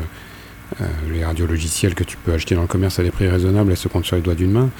euh, 0.80 0.84
les 1.12 1.24
radios 1.24 1.46
logiciels 1.46 1.94
que 1.94 2.04
tu 2.04 2.16
peux 2.16 2.32
acheter 2.32 2.54
dans 2.54 2.62
le 2.62 2.66
commerce 2.66 2.98
à 2.98 3.02
des 3.02 3.10
prix 3.10 3.28
raisonnables, 3.28 3.70
elles 3.70 3.76
se 3.76 3.88
comptent 3.88 4.04
sur 4.04 4.16
les 4.16 4.22
doigts 4.22 4.34
d'une 4.34 4.50
main. 4.50 4.70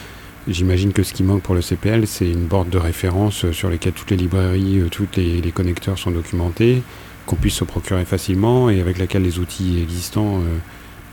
J'imagine 0.49 0.93
que 0.93 1.05
ce 1.05 1.13
qui 1.13 1.23
manque 1.23 1.43
pour 1.43 1.55
le 1.55 1.63
CPL, 1.63 2.07
c'est 2.07 2.29
une 2.29 2.47
board 2.47 2.69
de 2.69 2.79
référence 2.79 3.51
sur 3.53 3.71
lesquelles 3.71 3.93
toutes 3.93 4.11
les 4.11 4.17
librairies, 4.17 4.81
euh, 4.81 4.89
tous 4.89 5.07
les, 5.17 5.53
connecteurs 5.53 5.99
sont 5.99 6.11
documentés, 6.11 6.83
qu'on 7.27 7.37
puisse 7.37 7.55
se 7.55 7.65
procurer 7.65 8.05
facilement 8.05 8.69
et 8.69 8.81
avec 8.81 8.99
laquelle 8.99 9.23
les 9.23 9.39
outils 9.39 9.81
existants 9.81 10.41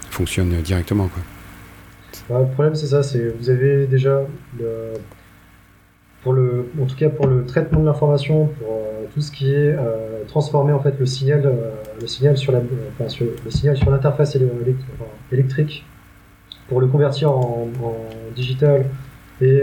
fonctionnent 0.10 0.60
directement. 0.64 1.08
Bah, 2.28 2.40
le 2.40 2.48
problème, 2.48 2.74
c'est 2.74 2.88
ça, 2.88 3.04
c'est 3.04 3.32
vous 3.40 3.52
avez 3.52 3.86
déjà 3.86 4.22
le 4.60 4.94
pour 6.24 6.34
le, 6.34 6.70
en 6.82 6.86
tout 6.86 6.96
cas 6.96 7.10
pour 7.10 7.28
le 7.28 7.46
traitement 7.46 7.80
de 7.80 7.86
l'information, 7.86 8.48
pour 8.48 8.68
euh, 8.72 9.06
tout 9.14 9.22
ce 9.22 9.32
qui 9.32 9.54
est 9.54 9.76
euh, 9.78 10.24
transformer 10.28 10.74
en 10.74 10.80
fait 10.80 11.00
le 11.00 11.06
signal, 11.06 11.44
euh, 11.46 11.72
le 12.00 12.08
signal 12.08 12.38
sur 12.38 12.52
la, 12.52 12.60
enfin, 12.94 13.10
sur, 13.10 13.92
l'interface 13.92 14.38
électrique, 15.32 15.86
pour 16.68 16.82
le 16.82 16.88
convertir 16.88 17.32
en, 17.32 17.68
digital 18.36 18.86
et 19.42 19.62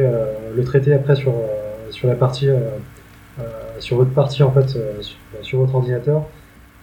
le 0.55 0.65
traiter 0.65 0.93
après 0.93 1.15
sur 1.15 1.33
sur 1.91 2.09
la 2.09 2.15
partie 2.15 2.49
sur 3.79 3.97
votre 3.97 4.11
partie 4.11 4.43
en 4.43 4.51
fait 4.51 4.69
sur, 4.69 5.17
sur, 5.43 5.59
votre 5.61 5.75
ordinateur. 5.77 6.25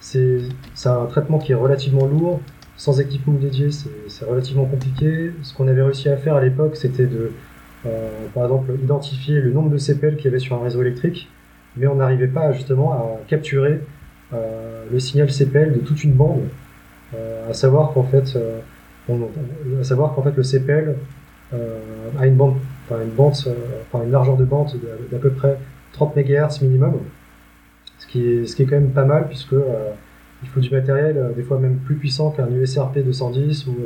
C'est 0.00 0.40
un 0.86 1.06
traitement 1.06 1.38
qui 1.38 1.52
est 1.52 1.56
relativement 1.56 2.06
lourd, 2.06 2.40
sans 2.76 3.00
équipement 3.00 3.34
dédié, 3.34 3.70
c'est 3.70 4.24
relativement 4.24 4.64
compliqué. 4.64 5.32
Ce 5.42 5.54
qu'on 5.54 5.68
avait 5.68 5.82
réussi 5.82 6.08
à 6.08 6.16
faire 6.16 6.34
à 6.34 6.40
l'époque, 6.40 6.76
c'était 6.76 7.06
de 7.06 7.16
euh, 7.16 7.32
par 8.32 8.44
exemple, 8.44 8.72
identifier 8.82 9.40
le 9.40 9.52
nombre 9.52 9.70
de 9.70 9.78
CPL 9.78 10.16
qu'il 10.16 10.26
y 10.26 10.28
avait 10.28 10.38
sur 10.38 10.56
un 10.56 10.62
réseau 10.62 10.80
électrique, 10.82 11.28
mais 11.76 11.86
on 11.86 11.96
n'arrivait 11.96 12.28
pas 12.28 12.52
justement 12.52 12.92
à 12.92 13.20
capturer 13.28 13.80
euh, 14.32 14.84
le 14.90 14.98
signal 14.98 15.30
CPL 15.30 15.72
de 15.72 15.80
toute 15.80 16.02
une 16.04 16.12
bande, 16.12 16.42
euh, 17.14 17.50
à 17.50 17.54
savoir 17.54 17.92
qu'en 17.92 18.04
fait, 18.04 18.38
à 19.08 19.84
savoir 19.84 20.14
qu'en 20.14 20.22
fait 20.22 20.36
le 20.36 20.42
CPL 20.42 20.96
a 22.18 22.26
une 22.26 22.34
bande, 22.34 22.56
une 22.90 23.10
bande, 23.10 23.34
une 23.94 24.10
largeur 24.10 24.36
de 24.36 24.44
bande 24.44 24.72
d'à 25.12 25.18
peu 25.18 25.30
près 25.30 25.58
30 25.92 26.16
MHz 26.16 26.62
minimum, 26.62 26.94
ce 27.98 28.06
qui 28.06 28.26
est, 28.26 28.46
ce 28.46 28.56
qui 28.56 28.62
est 28.62 28.66
quand 28.66 28.76
même 28.76 28.90
pas 28.90 29.04
mal 29.04 29.28
puisque 29.28 29.54
il 30.42 30.48
faut 30.48 30.60
du 30.60 30.70
matériel 30.70 31.32
des 31.36 31.42
fois 31.42 31.58
même 31.58 31.76
plus 31.76 31.94
puissant 31.94 32.30
qu'un 32.30 32.48
USRP 32.50 33.04
210 33.04 33.66
ou 33.68 33.76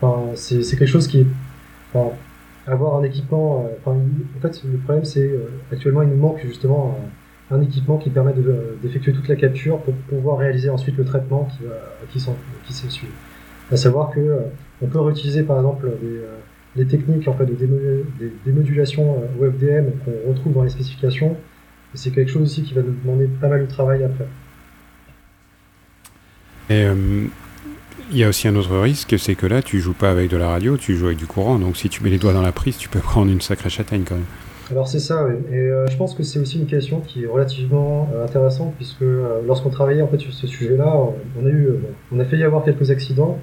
enfin 0.00 0.32
c'est 0.34 0.76
quelque 0.76 0.86
chose 0.86 1.06
qui 1.06 1.20
est 1.20 1.26
avoir 2.68 2.96
un 2.96 3.02
équipement. 3.02 3.66
Euh, 3.66 3.90
en 3.90 4.40
fait, 4.40 4.62
le 4.64 4.78
problème, 4.78 5.04
c'est 5.04 5.26
euh, 5.26 5.48
actuellement, 5.72 6.02
il 6.02 6.08
nous 6.08 6.16
manque 6.16 6.40
justement 6.44 6.98
un, 7.50 7.60
équipement 7.60 7.96
qui 7.98 8.10
permet 8.10 8.34
d'effectuer 8.82 9.12
toute 9.12 9.28
la 9.28 9.36
capture 9.36 9.78
pour 9.80 9.94
pouvoir 9.94 10.38
réaliser 10.38 10.70
ensuite 10.70 10.96
le 10.96 11.04
traitement 11.04 11.48
qui, 11.56 11.64
va, 11.64 11.74
qui, 12.10 12.20
qui 12.66 12.72
se 12.72 12.88
suit. 12.88 13.08
À 13.72 13.76
savoir 13.76 14.10
que 14.10 14.20
euh, 14.20 14.40
on 14.82 14.86
peut 14.86 15.00
réutiliser 15.00 15.42
par 15.42 15.56
exemple 15.56 15.90
des, 16.76 16.86
techniques 16.86 17.26
en 17.26 17.32
fait, 17.32 17.46
de 17.46 17.56
démodulation 18.44 19.16
WebDM 19.40 19.86
qu'on 20.04 20.30
retrouve 20.30 20.54
dans 20.54 20.62
les 20.62 20.68
spécifications. 20.68 21.36
C'est 21.94 22.12
quelque 22.12 22.30
chose 22.30 22.42
aussi 22.42 22.62
qui 22.62 22.74
va 22.74 22.82
nous 22.82 22.94
demander 23.02 23.26
pas 23.40 23.48
mal 23.48 23.62
de 23.62 23.70
travail 23.70 24.04
après. 24.04 24.26
Et 26.70 26.86
il 28.10 28.16
y 28.16 28.24
a 28.24 28.28
aussi 28.28 28.48
un 28.48 28.56
autre 28.56 28.76
risque, 28.78 29.18
c'est 29.18 29.34
que 29.34 29.46
là, 29.46 29.62
tu 29.62 29.80
joues 29.80 29.92
pas 29.92 30.10
avec 30.10 30.30
de 30.30 30.36
la 30.36 30.48
radio, 30.48 30.76
tu 30.76 30.96
joues 30.96 31.06
avec 31.06 31.18
du 31.18 31.26
courant. 31.26 31.58
Donc 31.58 31.76
si 31.76 31.88
tu 31.88 32.02
mets 32.02 32.10
les 32.10 32.18
doigts 32.18 32.32
dans 32.32 32.42
la 32.42 32.52
prise, 32.52 32.76
tu 32.76 32.88
peux 32.88 32.98
prendre 33.00 33.30
une 33.30 33.40
sacrée 33.40 33.70
châtaigne 33.70 34.04
quand 34.06 34.14
même. 34.14 34.24
Alors 34.70 34.86
c'est 34.86 34.98
ça, 34.98 35.24
oui. 35.24 35.34
Et 35.50 35.56
euh, 35.56 35.86
je 35.86 35.96
pense 35.96 36.14
que 36.14 36.22
c'est 36.22 36.38
aussi 36.38 36.58
une 36.58 36.66
question 36.66 37.00
qui 37.00 37.24
est 37.24 37.26
relativement 37.26 38.08
euh, 38.14 38.24
intéressante, 38.24 38.74
puisque 38.76 39.02
euh, 39.02 39.40
lorsqu'on 39.46 39.70
travaillait 39.70 40.02
en 40.02 40.08
fait 40.08 40.18
sur 40.18 40.32
ce 40.32 40.46
sujet-là, 40.46 40.94
on 41.40 41.46
a 41.46 41.48
eu, 41.48 41.70
on 42.12 42.18
a 42.20 42.24
fait 42.24 42.36
y 42.36 42.44
avoir 42.44 42.64
quelques 42.64 42.90
accidents, 42.90 43.38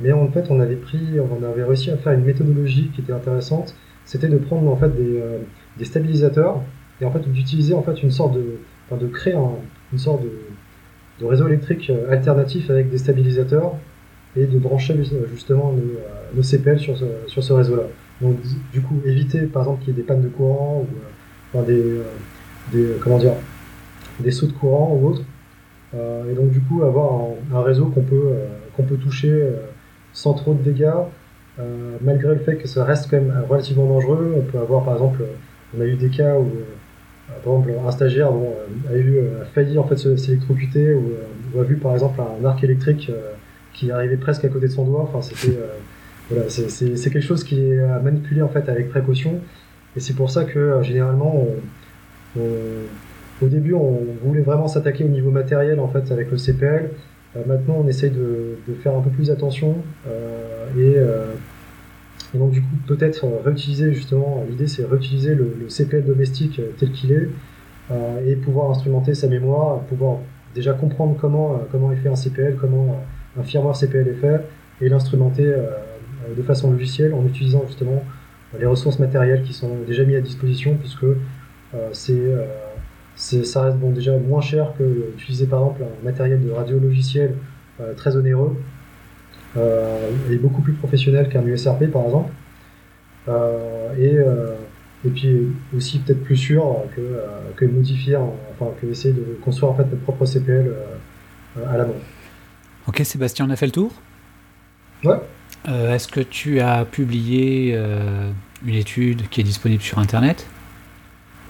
mais 0.00 0.12
en 0.12 0.30
fait 0.30 0.46
on 0.50 0.60
avait 0.60 0.76
pris, 0.76 1.00
on 1.18 1.42
avait 1.42 1.64
réussi 1.64 1.90
à 1.90 1.96
faire 1.96 2.12
une 2.12 2.24
méthodologie 2.24 2.90
qui 2.94 3.00
était 3.00 3.14
intéressante. 3.14 3.74
C'était 4.04 4.28
de 4.28 4.38
prendre 4.38 4.70
en 4.70 4.76
fait 4.76 4.90
des, 4.94 5.84
stabilisateurs 5.84 6.60
et 7.00 7.04
en 7.04 7.10
fait 7.10 7.30
d'utiliser 7.30 7.74
en 7.74 7.82
fait 7.82 8.02
une 8.02 8.10
sorte 8.10 8.34
de, 8.34 8.58
de 8.98 9.06
créer 9.06 9.34
une 9.92 9.98
sorte 9.98 10.22
de 10.22 11.24
réseau 11.24 11.46
électrique 11.46 11.90
alternatif 12.10 12.70
avec 12.70 12.90
des 12.90 12.98
stabilisateurs 12.98 13.74
et 14.38 14.46
de 14.46 14.58
brancher 14.58 14.94
justement 15.32 15.74
nos, 16.34 16.42
CPL 16.42 16.78
sur 16.78 16.96
ce, 16.96 17.52
réseau-là. 17.52 17.84
Donc 18.20 18.36
du 18.72 18.80
coup, 18.80 19.00
éviter 19.04 19.42
par 19.42 19.62
exemple 19.62 19.80
qu'il 19.84 19.94
y 19.94 19.96
ait 19.96 20.00
des 20.00 20.06
pannes 20.06 20.22
de 20.22 20.28
courant 20.28 20.84
ou 21.54 21.62
des, 21.62 21.80
euh, 21.80 22.02
des, 22.72 22.86
comment 23.00 23.18
dire, 23.18 23.34
des 24.20 24.30
sauts 24.30 24.46
de 24.46 24.52
courant 24.52 24.96
ou 25.00 25.08
autre. 25.08 25.22
Euh, 25.94 26.30
et 26.30 26.34
donc 26.34 26.50
du 26.50 26.60
coup, 26.60 26.82
avoir 26.82 27.20
un, 27.52 27.62
réseau 27.62 27.86
qu'on 27.86 28.02
peut, 28.02 28.30
euh, 28.32 28.46
qu'on 28.76 28.82
peut 28.82 28.96
toucher 28.96 29.50
sans 30.12 30.34
trop 30.34 30.54
de 30.54 30.62
dégâts, 30.62 30.92
malgré 32.02 32.34
le 32.34 32.40
fait 32.40 32.56
que 32.56 32.68
ça 32.68 32.84
reste 32.84 33.10
quand 33.10 33.16
même 33.16 33.32
relativement 33.48 33.86
dangereux. 33.86 34.34
On 34.36 34.42
peut 34.42 34.58
avoir 34.58 34.84
par 34.84 34.94
exemple, 34.94 35.22
on 35.76 35.80
a 35.80 35.84
eu 35.84 35.96
des 35.96 36.10
cas 36.10 36.36
où 36.38 36.50
par 37.44 37.54
exemple, 37.54 37.72
un 37.86 37.90
stagiaire 37.90 38.30
a, 38.90 38.94
eu, 38.96 39.18
a 39.42 39.44
failli 39.44 39.78
en 39.78 39.84
fait 39.84 39.96
s'électrocuter 39.96 40.94
ou, 40.94 41.12
a 41.58 41.62
vu 41.62 41.76
par 41.76 41.92
exemple 41.92 42.20
un 42.20 42.44
arc 42.44 42.62
électrique 42.62 43.10
qui 43.78 43.92
arrivait 43.92 44.16
presque 44.16 44.44
à 44.44 44.48
côté 44.48 44.66
de 44.66 44.72
son 44.72 44.84
doigt. 44.84 45.02
Enfin, 45.02 45.22
c'était 45.22 45.56
euh, 45.56 45.68
voilà, 46.30 46.48
c'est 46.48 47.10
quelque 47.10 47.20
chose 47.20 47.44
qui 47.44 47.60
est 47.60 47.78
à 47.78 48.00
manipuler 48.00 48.42
en 48.42 48.48
fait 48.48 48.68
avec 48.68 48.88
précaution. 48.90 49.40
Et 49.96 50.00
c'est 50.00 50.14
pour 50.14 50.30
ça 50.30 50.44
que 50.44 50.58
euh, 50.58 50.82
généralement, 50.82 51.46
au 52.36 53.46
début, 53.46 53.74
on 53.74 54.00
voulait 54.24 54.40
vraiment 54.40 54.68
s'attaquer 54.68 55.04
au 55.04 55.08
niveau 55.08 55.30
matériel 55.30 55.78
en 55.78 55.88
fait 55.88 56.10
avec 56.10 56.30
le 56.30 56.36
CPL. 56.36 56.90
Euh, 57.36 57.42
maintenant, 57.46 57.76
on 57.84 57.88
essaye 57.88 58.10
de, 58.10 58.56
faire 58.82 58.96
un 58.96 59.00
peu 59.00 59.10
plus 59.10 59.30
attention 59.30 59.76
et, 60.76 60.96
donc 62.34 62.50
du 62.50 62.60
coup 62.60 62.76
peut-être 62.88 63.24
réutiliser 63.44 63.94
justement. 63.94 64.44
L'idée, 64.50 64.66
c'est 64.66 64.84
réutiliser 64.84 65.34
le, 65.36 65.68
CPL 65.68 66.04
domestique 66.04 66.60
tel 66.78 66.90
qu'il 66.90 67.12
est 67.12 67.28
et 68.26 68.34
pouvoir 68.34 68.70
instrumenter 68.70 69.14
sa 69.14 69.28
mémoire, 69.28 69.80
pouvoir 69.82 70.18
déjà 70.54 70.72
comprendre 70.74 71.16
comment 71.18 71.60
comment 71.70 71.92
est 71.92 71.96
fait 71.96 72.08
un 72.08 72.16
CPL, 72.16 72.56
comment 72.60 73.00
un 73.38 73.42
firmware 73.42 73.76
CPLFR 73.76 74.40
et 74.80 74.88
l'instrumenter 74.88 75.46
euh, 75.46 75.56
euh, 76.28 76.34
de 76.36 76.42
façon 76.42 76.70
logicielle 76.70 77.14
en 77.14 77.24
utilisant 77.26 77.64
justement 77.66 78.02
les 78.58 78.66
ressources 78.66 78.98
matérielles 78.98 79.42
qui 79.42 79.52
sont 79.52 79.76
déjà 79.86 80.04
mises 80.04 80.16
à 80.16 80.20
disposition 80.20 80.76
puisque 80.76 81.04
euh, 81.04 81.16
c'est 81.92 83.44
ça 83.44 83.62
reste 83.62 83.78
déjà 83.78 84.16
moins 84.16 84.40
cher 84.40 84.72
que 84.78 85.12
d'utiliser 85.16 85.46
par 85.46 85.60
exemple 85.60 85.82
un 85.82 86.04
matériel 86.04 86.42
de 86.42 86.50
radio 86.50 86.78
logiciel 86.78 87.34
très 87.96 88.16
onéreux 88.16 88.56
et 89.56 90.36
beaucoup 90.36 90.62
plus 90.62 90.72
professionnel 90.72 91.28
qu'un 91.28 91.42
USRP 91.42 91.90
par 91.90 92.04
exemple. 92.04 92.30
et, 93.98 94.16
et 95.04 95.10
puis 95.10 95.48
aussi 95.76 95.98
peut-être 95.98 96.22
plus 96.22 96.36
sûr 96.36 96.76
que, 96.94 97.00
que 97.56 97.64
modifier, 97.64 98.16
enfin 98.16 98.70
que 98.80 98.86
essayer 98.86 99.12
de 99.12 99.36
construire 99.42 99.72
en 99.72 99.74
fait 99.74 99.82
notre 99.82 100.02
propre 100.02 100.24
CPL 100.24 100.72
à 101.66 101.76
la 101.76 101.86
main. 101.86 101.94
Ok 102.88 103.02
Sébastien, 103.04 103.46
on 103.46 103.50
a 103.50 103.56
fait 103.56 103.66
le 103.66 103.72
tour? 103.72 103.92
Ouais. 105.04 105.20
Euh, 105.68 105.94
est-ce 105.94 106.08
que 106.08 106.20
tu 106.20 106.60
as 106.60 106.86
publié 106.86 107.74
euh, 107.74 108.30
une 108.64 108.74
étude 108.74 109.28
qui 109.28 109.42
est 109.42 109.44
disponible 109.44 109.82
sur 109.82 109.98
Internet? 109.98 110.46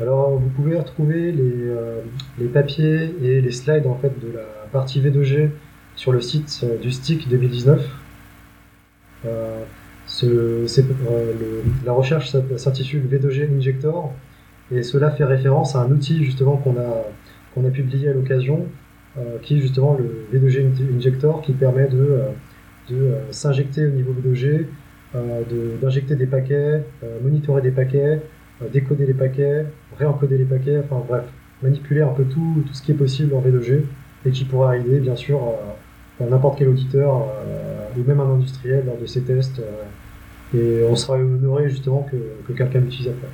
Alors 0.01 0.31
vous 0.31 0.49
pouvez 0.49 0.77
retrouver 0.77 1.31
les, 1.31 1.43
euh, 1.45 2.01
les, 2.39 2.49
papiers 2.49 3.15
et 3.23 3.41
les 3.41 3.53
slides 3.53 3.87
en 3.87 3.95
fait 3.95 4.19
de 4.21 4.33
la 4.33 4.43
partie 4.73 5.01
V2G 5.01 5.51
sur 5.95 6.11
le 6.11 6.21
site 6.21 6.67
du 6.83 6.91
STIC 6.91 7.29
2019. 7.29 7.87
la 9.25 9.63
recherche 11.93 12.35
s'intitule 12.57 13.07
V2G 13.07 13.57
Injector 13.57 14.13
et 14.73 14.83
cela 14.83 15.13
fait 15.13 15.25
référence 15.25 15.77
à 15.77 15.83
un 15.83 15.93
outil 15.93 16.25
justement 16.25 16.57
qu'on 16.57 16.77
a, 16.77 17.05
qu'on 17.55 17.65
a 17.65 17.71
publié 17.71 18.09
à 18.09 18.13
l'occasion 18.13 18.67
qui 19.43 19.57
est 19.57 19.61
justement 19.61 19.97
le 19.99 20.27
V2G 20.33 20.67
Injector 20.97 21.43
qui 21.43 21.53
permet 21.53 21.89
de, 21.89 21.99
euh, 21.99 22.29
de 22.91 22.97
euh, 22.97 23.33
s'injecter 23.33 23.87
au 23.87 23.91
niveau 23.91 24.13
V2G, 24.13 24.67
d'injecter 25.81 26.17
des 26.17 26.27
paquets, 26.27 26.83
monitorer 27.23 27.63
des 27.63 27.71
paquets, 27.71 28.21
décoder 28.71 29.07
les 29.07 29.15
paquets, 29.15 29.65
réencoder 29.99 30.37
les 30.37 30.45
paquets, 30.45 30.83
enfin 30.85 31.03
bref, 31.09 31.25
manipuler 31.63 32.03
un 32.03 32.09
peu 32.13 32.25
tout, 32.25 32.63
tout 32.67 32.75
ce 32.75 32.83
qui 32.83 32.93
est 32.93 32.95
possible 32.95 33.35
en 33.35 33.41
V2G 33.41 33.85
et 34.27 34.31
qui 34.31 34.45
pourra 34.45 34.77
aider 34.77 35.01
bien 35.01 35.17
sûr 35.17 35.41
n'importe 36.21 36.59
quel 36.59 36.69
auditeur 36.69 37.27
ou 37.97 38.03
même 38.07 38.21
un 38.21 38.35
industriel 38.35 38.85
lors 38.85 38.99
de 38.99 39.07
ses 39.07 39.23
tests 39.23 39.63
et 40.55 40.83
on 40.87 40.95
sera 40.95 41.17
honoré 41.17 41.71
justement 41.71 42.03
que, 42.03 42.17
que 42.47 42.53
quelqu'un 42.53 42.81
l'utilise 42.81 43.09
après. 43.09 43.29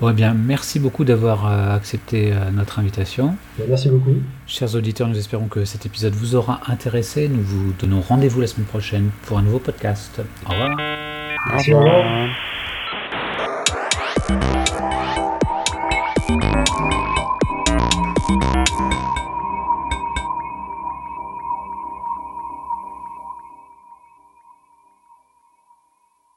Bon, 0.00 0.10
eh 0.10 0.12
bien, 0.12 0.32
merci 0.32 0.78
beaucoup 0.78 1.04
d'avoir 1.04 1.46
euh, 1.46 1.74
accepté 1.74 2.32
euh, 2.32 2.50
notre 2.52 2.78
invitation. 2.78 3.34
Merci 3.68 3.88
beaucoup. 3.88 4.14
Chers 4.46 4.76
auditeurs, 4.76 5.08
nous 5.08 5.18
espérons 5.18 5.48
que 5.48 5.64
cet 5.64 5.86
épisode 5.86 6.12
vous 6.14 6.36
aura 6.36 6.60
intéressé. 6.68 7.28
Nous 7.28 7.42
vous 7.42 7.72
donnons 7.80 8.00
rendez-vous 8.00 8.40
la 8.40 8.46
semaine 8.46 8.66
prochaine 8.66 9.10
pour 9.26 9.38
un 9.38 9.42
nouveau 9.42 9.58
podcast. 9.58 10.20
Au 10.46 10.50
revoir. 10.50 10.76
Merci, 11.50 11.74
au 11.74 11.78
revoir. 11.78 12.28
revoir. 18.28 18.57